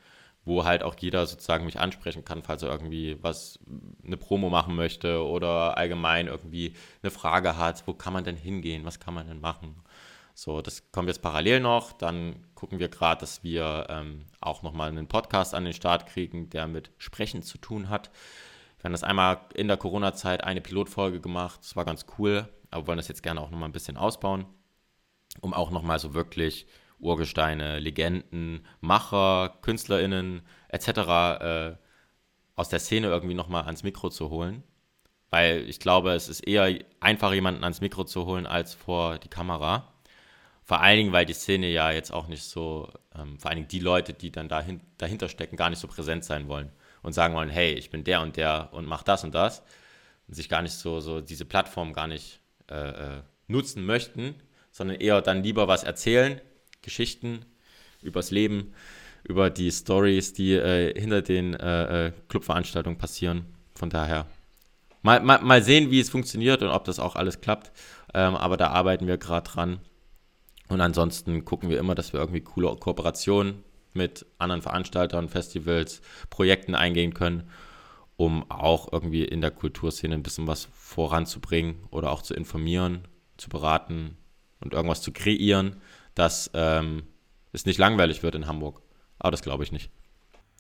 wo 0.46 0.66
halt 0.66 0.84
auch 0.84 0.96
jeder 0.98 1.26
sozusagen 1.28 1.66
mich 1.66 1.80
ansprechen 1.80 2.26
kann, 2.26 2.42
falls 2.42 2.64
er 2.64 2.72
irgendwie 2.72 3.18
was, 3.22 3.60
eine 4.04 4.18
Promo 4.18 4.50
machen 4.50 4.76
möchte 4.76 5.24
oder 5.24 5.78
allgemein 5.78 6.28
irgendwie 6.28 6.74
eine 7.04 7.12
Frage 7.12 7.58
hat, 7.58 7.86
wo 7.88 7.94
kann 7.94 8.14
man 8.14 8.24
denn 8.24 8.38
hingehen, 8.38 8.86
was 8.86 9.00
kann 9.00 9.14
man 9.14 9.28
denn 9.28 9.40
machen. 9.40 9.76
So, 10.40 10.62
das 10.62 10.92
kommt 10.92 11.08
jetzt 11.08 11.22
parallel 11.22 11.60
noch. 11.60 11.92
Dann 11.92 12.46
gucken 12.56 12.80
wir 12.80 12.90
gerade, 12.90 13.22
dass 13.22 13.44
wir 13.44 13.88
ähm, 13.90 14.26
auch 14.40 14.64
nochmal 14.64 14.90
einen 14.90 15.08
Podcast 15.08 15.54
an 15.54 15.66
den 15.66 15.74
Start 15.74 16.08
kriegen, 16.08 16.50
der 16.50 16.68
mit 16.68 16.92
Sprechen 16.98 17.42
zu 17.42 17.58
tun 17.58 17.90
hat. 17.90 18.10
Wir 18.78 18.86
haben 18.86 18.94
das 18.94 19.04
einmal 19.04 19.42
in 19.54 19.68
der 19.68 19.78
Corona-Zeit 19.78 20.44
eine 20.44 20.62
Pilotfolge 20.62 21.20
gemacht. 21.20 21.60
Das 21.62 21.76
war 21.76 21.84
ganz 21.84 22.06
cool 22.18 22.48
aber 22.72 22.88
wollen 22.88 22.98
das 22.98 23.08
jetzt 23.08 23.24
gerne 23.24 23.42
auch 23.42 23.50
nochmal 23.50 23.70
ein 23.70 23.74
bisschen 23.74 23.98
ausbauen, 23.98 24.46
um 25.42 25.54
auch 25.54 25.72
nochmal 25.72 26.00
so 26.00 26.14
wirklich 26.14 26.68
Urgesteine, 27.00 27.80
Legenden, 27.80 28.66
Macher, 28.82 29.58
KünstlerInnen 29.62 30.42
etc. 30.68 30.88
Äh, 30.88 31.76
aus 32.56 32.70
der 32.70 32.80
Szene 32.80 33.08
irgendwie 33.08 33.36
nochmal 33.36 33.64
ans 33.64 33.84
Mikro 33.84 34.10
zu 34.10 34.30
holen. 34.30 34.64
Weil 35.30 35.70
ich 35.70 35.80
glaube, 35.80 36.12
es 36.12 36.28
ist 36.28 36.42
eher 36.42 36.78
einfach, 37.00 37.34
jemanden 37.34 37.64
ans 37.64 37.82
Mikro 37.82 38.04
zu 38.04 38.26
holen, 38.26 38.46
als 38.48 38.74
vor 38.74 39.18
die 39.20 39.30
Kamera. 39.30 39.94
Vor 40.70 40.82
allen 40.82 40.98
Dingen, 40.98 41.12
weil 41.14 41.26
die 41.26 41.34
Szene 41.34 41.66
ja 41.72 41.90
jetzt 41.90 42.14
auch 42.14 42.28
nicht 42.28 42.44
so, 42.44 42.92
ähm, 43.16 43.40
vor 43.40 43.50
allen 43.50 43.56
Dingen 43.58 43.70
die 43.70 43.80
Leute, 43.80 44.14
die 44.14 44.32
dann 44.32 44.48
dahin, 44.48 44.82
dahinter 45.00 45.28
stecken, 45.28 45.56
gar 45.56 45.72
nicht 45.72 45.80
so 45.80 45.88
präsent 45.88 46.24
sein 46.24 46.48
wollen 46.48 46.70
und 47.02 47.14
sagen 47.14 47.34
wollen, 47.34 47.50
hey, 47.50 47.74
ich 47.74 47.90
bin 47.90 48.04
der 48.04 48.22
und 48.22 48.38
der 48.38 48.70
und 48.72 48.86
mach 48.86 49.02
das 49.02 49.24
und 49.24 49.34
das. 49.34 49.64
Und 50.28 50.36
sich 50.36 50.48
gar 50.48 50.62
nicht 50.62 50.74
so, 50.74 51.00
so 51.00 51.22
diese 51.22 51.44
Plattform 51.44 51.92
gar 51.92 52.06
nicht 52.06 52.40
äh, 52.70 52.76
äh, 53.18 53.22
nutzen 53.48 53.84
möchten, 53.84 54.36
sondern 54.70 54.98
eher 54.98 55.24
dann 55.24 55.42
lieber 55.42 55.68
was 55.68 55.84
erzählen, 55.84 56.40
Geschichten 56.84 57.48
übers 58.04 58.30
Leben, 58.30 58.76
über 59.24 59.50
die 59.50 59.72
Stories, 59.72 60.34
die 60.34 60.54
äh, 60.54 60.94
hinter 60.94 61.24
den 61.24 61.56
äh, 61.56 62.10
äh, 62.10 62.12
Clubveranstaltungen 62.28 63.00
passieren. 63.00 63.48
Von 63.74 63.90
daher 63.90 64.28
mal, 65.02 65.20
mal, 65.20 65.42
mal 65.42 65.64
sehen, 65.64 65.90
wie 65.90 66.00
es 66.00 66.12
funktioniert 66.12 66.62
und 66.62 66.70
ob 66.70 66.86
das 66.86 67.00
auch 67.00 67.16
alles 67.16 67.42
klappt. 67.42 67.72
Ähm, 68.14 68.36
aber 68.36 68.56
da 68.56 68.68
arbeiten 68.68 69.08
wir 69.08 69.18
gerade 69.18 69.50
dran. 69.50 69.80
Und 70.70 70.82
ansonsten 70.82 71.44
gucken 71.46 71.70
wir 71.70 71.80
immer, 71.80 71.96
dass 71.96 72.14
wir 72.14 72.20
irgendwie 72.20 72.42
coole 72.42 72.74
Kooperationen 72.76 73.64
mit 73.94 74.26
anderen 74.38 74.62
Veranstaltern, 74.62 75.28
Festivals, 75.30 76.02
Projekten 76.30 76.76
eingehen 76.76 77.14
können 77.14 77.50
um 78.20 78.44
auch 78.52 78.92
irgendwie 78.92 79.24
in 79.24 79.40
der 79.40 79.50
Kulturszene 79.50 80.14
ein 80.14 80.24
bisschen 80.24 80.46
was 80.46 80.68
voranzubringen 80.74 81.88
oder 81.90 82.12
auch 82.12 82.22
zu 82.22 82.34
informieren, 82.34 83.08
zu 83.38 83.48
beraten 83.48 84.18
und 84.60 84.74
irgendwas 84.74 85.02
zu 85.02 85.14
kreieren, 85.14 85.78
dass 86.16 86.52
ähm, 86.54 87.04
es 87.54 87.66
nicht 87.66 87.78
langweilig 87.78 88.22
wird 88.22 88.36
in 88.36 88.46
Hamburg. 88.46 88.82
Aber 89.20 89.32
das 89.32 89.42
glaube 89.42 89.64
ich 89.64 89.72
nicht. 89.72 89.90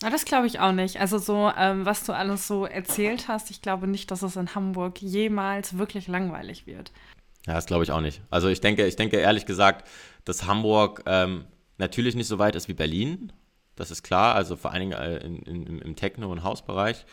Na, 0.01 0.09
das 0.09 0.23
glaube 0.23 0.47
ich 0.47 0.61
auch 0.61 0.71
nicht. 0.71 1.01
Also 1.01 1.17
so, 1.17 1.51
ähm, 1.57 1.85
was 1.85 2.05
du 2.05 2.13
alles 2.13 2.47
so 2.47 2.65
erzählt 2.65 3.27
hast, 3.27 3.51
ich 3.51 3.61
glaube 3.61 3.87
nicht, 3.87 4.09
dass 4.09 4.21
es 4.21 4.37
in 4.37 4.55
Hamburg 4.55 5.01
jemals 5.01 5.77
wirklich 5.77 6.07
langweilig 6.07 6.65
wird. 6.65 6.93
Ja, 7.47 7.53
das 7.53 7.65
glaube 7.65 7.83
ich 7.83 7.91
auch 7.91 8.01
nicht. 8.01 8.21
Also 8.29 8.47
ich 8.47 8.61
denke, 8.61 8.85
ich 8.85 8.95
denke 8.95 9.17
ehrlich 9.17 9.45
gesagt, 9.45 9.87
dass 10.25 10.45
Hamburg 10.45 11.03
ähm, 11.05 11.45
natürlich 11.77 12.15
nicht 12.15 12.27
so 12.27 12.39
weit 12.39 12.55
ist 12.55 12.67
wie 12.67 12.73
Berlin. 12.73 13.31
Das 13.75 13.91
ist 13.91 14.03
klar. 14.03 14.35
Also 14.35 14.55
vor 14.55 14.71
allen 14.71 14.89
Dingen 14.89 14.99
äh, 15.01 15.17
in, 15.17 15.41
in, 15.43 15.79
im 15.79 15.95
Techno- 15.95 16.31
und 16.31 16.43
Hausbereich 16.43 17.05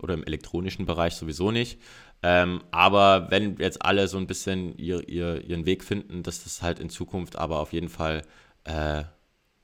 oder 0.00 0.14
im 0.14 0.24
elektronischen 0.24 0.86
Bereich 0.86 1.14
sowieso 1.14 1.50
nicht. 1.50 1.80
Ähm, 2.22 2.62
aber 2.72 3.30
wenn 3.30 3.56
jetzt 3.58 3.84
alle 3.84 4.08
so 4.08 4.18
ein 4.18 4.26
bisschen 4.26 4.76
ihr, 4.76 5.08
ihr, 5.08 5.44
ihren 5.44 5.66
Weg 5.66 5.84
finden, 5.84 6.22
dass 6.22 6.42
das 6.42 6.62
halt 6.62 6.80
in 6.80 6.90
Zukunft 6.90 7.36
aber 7.36 7.60
auf 7.60 7.72
jeden 7.72 7.88
Fall 7.88 8.22
äh, 8.64 9.04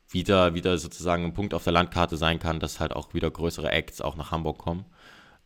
wieder, 0.09 0.55
wieder 0.55 0.79
sozusagen 0.79 1.25
ein 1.25 1.35
Punkt 1.35 1.55
auf 1.55 1.65
der 1.65 1.73
Landkarte 1.73 2.17
sein 2.17 2.39
kann, 2.39 2.61
dass 2.61 2.79
halt 2.79 2.95
auch 2.95 3.13
wieder 3.15 3.31
größere 3.31 3.71
Acts 3.71 4.01
auch 4.01 4.15
nach 4.15 4.31
Hamburg 4.31 4.59
kommen, 4.59 4.85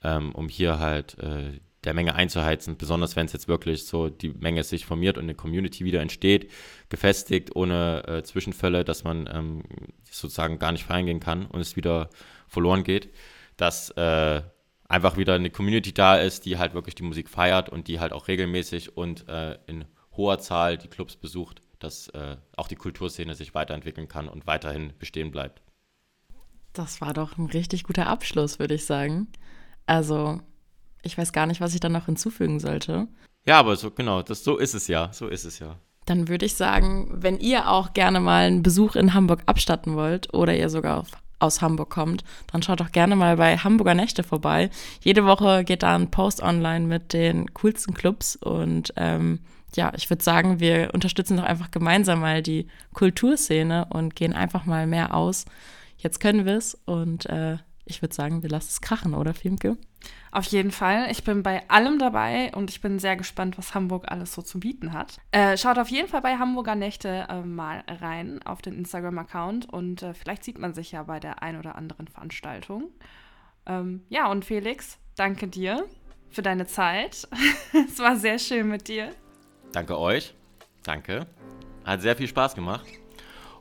ähm, 0.03 0.35
um 0.35 0.49
hier 0.49 0.79
halt 0.79 1.19
äh, 1.19 1.59
der 1.89 1.95
Menge 1.95 2.15
einzuheizen, 2.15 2.77
besonders 2.77 3.17
wenn 3.17 3.25
es 3.25 3.33
jetzt 3.33 3.49
wirklich 3.49 3.87
so 3.87 4.11
die 4.11 4.29
Menge 4.29 4.63
sich 4.63 4.85
formiert 4.85 5.17
und 5.17 5.25
eine 5.25 5.35
Community 5.35 5.87
wieder 5.87 6.03
entsteht, 6.03 6.51
gefestigt, 6.91 7.57
ohne 7.57 8.07
äh, 8.07 8.23
Zwischenfälle, 8.23 8.85
dass 8.85 9.05
man 9.05 9.27
ähm, 9.33 9.63
sozusagen 10.05 10.59
gar 10.59 10.71
nicht 10.73 10.85
feiern 10.85 11.07
gehen 11.07 11.19
kann 11.19 11.47
und 11.47 11.63
es 11.63 11.77
wieder 11.77 12.11
verloren 12.47 12.85
geht, 12.85 13.09
dass 13.57 13.89
äh, 13.93 14.43
einfach 14.87 15.17
wieder 15.17 15.35
eine 15.37 15.49
Community 15.49 15.95
da 15.95 16.17
ist, 16.17 16.45
die 16.45 16.59
halt 16.59 16.75
wirklich 16.75 16.95
die 16.95 17.05
Musik 17.05 17.31
feiert 17.31 17.71
und 17.71 17.89
die 17.89 18.01
halt 18.01 18.13
auch 18.13 18.29
regelmäßig 18.29 18.95
und 18.99 19.27
äh, 19.27 19.57
in 19.67 19.87
hoher 20.15 20.39
Zahl 20.41 20.77
die 20.77 20.89
Clubs 20.89 21.17
besucht, 21.17 21.63
dass 21.79 22.09
äh, 22.09 22.37
auch 22.55 22.69
die 22.69 22.77
Kulturszene 22.77 23.35
sich 23.35 23.55
weiterentwickeln 23.55 24.09
kann 24.09 24.29
und 24.29 24.47
weiterhin 24.47 24.93
bestehen 24.99 25.31
bleibt. 25.31 25.63
Das 26.75 27.01
war 27.01 27.15
doch 27.15 27.39
ein 27.39 27.47
richtig 27.47 27.85
guter 27.85 28.09
Abschluss, 28.09 28.59
würde 28.59 28.75
ich 28.75 28.85
sagen. 28.85 29.29
Also, 29.87 30.43
ich 31.03 31.17
weiß 31.17 31.33
gar 31.33 31.47
nicht, 31.47 31.61
was 31.61 31.75
ich 31.75 31.81
dann 31.81 31.93
noch 31.93 32.07
hinzufügen 32.07 32.61
sollte. 32.61 33.09
Ja, 33.47 33.59
aber 33.59 33.77
so 33.77 33.91
genau, 33.91 34.23
das, 34.23 34.45
so 34.45 34.59
ist 34.59 34.75
es 34.75 34.89
ja, 34.89 35.11
so 35.13 35.29
ist 35.29 35.45
es 35.45 35.59
ja. 35.59 35.77
Dann 36.07 36.29
würde 36.29 36.47
ich 36.47 36.55
sagen, 36.55 37.09
wenn 37.13 37.39
ihr 37.39 37.71
auch 37.71 37.93
gerne 37.93 38.21
mal 38.21 38.47
einen 38.47 38.63
Besuch 38.63 38.97
in 38.97 39.15
Hamburg 39.15 39.43
abstatten 39.47 39.95
wollt 39.95 40.33
oder 40.33 40.57
ihr 40.57 40.71
sogar 40.71 40.99
auf 40.99 41.09
aus 41.41 41.63
Hamburg 41.63 41.91
kommt, 41.91 42.25
dann 42.53 42.63
schaut 42.63 42.81
doch 42.81 42.93
gerne 42.93 43.17
mal 43.17 43.37
bei 43.37 43.57
Hamburger 43.57 43.95
Nächte 43.95 44.23
vorbei. 44.23 44.71
Jede 45.03 45.25
Woche 45.25 45.65
geht 45.65 45.83
da 45.83 45.95
ein 45.95 46.11
Post 46.11 46.43
online 46.43 46.87
mit 46.87 47.13
den 47.13 47.55
coolsten 47.55 47.95
Clubs 47.95 48.37
und 48.37 48.93
ähm, 48.97 49.41
ja, 49.77 49.93
ich 49.97 50.09
würde 50.11 50.25
sagen, 50.25 50.61
wir 50.61 50.91
unterstützen 50.95 51.37
doch 51.37 51.45
einfach 51.45 51.71
gemeinsam 51.71 52.21
mal 52.21 52.43
die 52.43 52.67
Kulturszene 52.95 53.87
und 53.91 54.17
gehen 54.17 54.33
einfach 54.33 54.65
mal 54.65 54.87
mehr 54.87 55.15
aus. 55.15 55.45
Jetzt 55.97 56.21
können 56.21 56.47
wir 56.47 56.57
es 56.57 56.75
und 56.87 57.27
äh, 57.27 57.59
ich 57.85 58.03
würde 58.03 58.15
sagen, 58.15 58.43
wir 58.43 58.51
lassen 58.51 58.69
es 58.71 58.81
krachen, 58.81 59.15
oder 59.15 59.35
Filmke? 59.35 59.77
Auf 60.31 60.45
jeden 60.47 60.71
Fall. 60.71 61.11
Ich 61.11 61.25
bin 61.25 61.43
bei 61.43 61.69
allem 61.69 61.99
dabei 61.99 62.53
und 62.55 62.71
ich 62.71 62.81
bin 62.81 62.99
sehr 62.99 63.17
gespannt, 63.17 63.59
was 63.59 63.75
Hamburg 63.75 64.11
alles 64.11 64.35
so 64.35 64.43
zu 64.43 64.61
bieten 64.61 64.93
hat. 64.93 65.19
Äh, 65.31 65.57
schaut 65.57 65.79
auf 65.79 65.89
jeden 65.89 66.09
Fall 66.09 66.21
bei 66.21 66.37
Hamburger 66.37 66.75
Nächte 66.75 67.27
äh, 67.29 67.41
mal 67.41 67.85
rein 67.87 68.41
auf 68.45 68.63
den 68.63 68.75
Instagram-Account 68.75 69.73
und 69.73 70.03
äh, 70.03 70.15
vielleicht 70.15 70.45
sieht 70.45 70.59
man 70.59 70.75
sich 70.75 70.93
ja 70.93 71.03
bei 71.03 71.21
der 71.21 71.43
ein 71.43 71.59
oder 71.59 71.77
anderen 71.77 72.09
Veranstaltung. 72.09 72.91
Ähm, 73.67 74.03
ja, 74.09 74.31
und 74.31 74.45
Felix, 74.45 74.99
danke 75.17 75.49
dir 75.49 75.85
für 76.31 76.43
deine 76.43 76.67
Zeit. 76.67 77.29
es 77.89 77.99
war 77.99 78.17
sehr 78.17 78.39
schön 78.39 78.69
mit 78.69 78.89
dir. 78.89 79.11
Danke 79.73 79.99
euch. 79.99 80.35
Danke. 80.83 81.27
Hat 81.85 82.03
sehr 82.03 82.17
viel 82.17 82.29
Spaß 82.29 82.55
gemacht. 82.55 82.87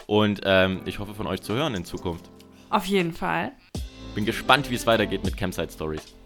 Und 0.06 0.42
ähm, 0.46 0.82
ich 0.86 1.00
hoffe 1.00 1.14
von 1.14 1.28
euch 1.28 1.42
zu 1.42 1.54
hören 1.54 1.76
in 1.76 1.86
Zukunft. 1.86 2.30
Auf 2.70 2.86
jeden 2.86 3.14
Fall. 3.14 3.52
Bin 4.16 4.26
gespannt, 4.26 4.70
wie 4.70 4.76
es 4.76 4.88
weitergeht 4.88 5.24
mit 5.24 5.38
Campsite 5.38 5.72
Stories. 5.72 6.17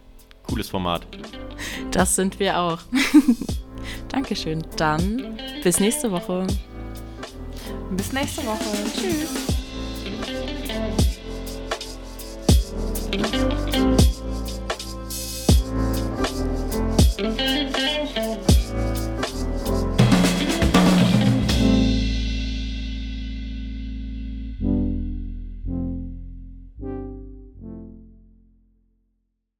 Cooles 0.44 0.70
Format. 0.70 1.06
Das 1.92 2.16
sind 2.16 2.40
wir 2.40 2.58
auch. 2.60 2.80
Dankeschön. 4.10 4.66
Dann 4.78 5.40
bis 5.64 5.80
nächste 5.80 6.12
Woche. 6.12 6.48
Bis 7.92 8.12
nächste 8.14 8.46
Woche. 8.46 8.60
Tschüss. 8.96 9.52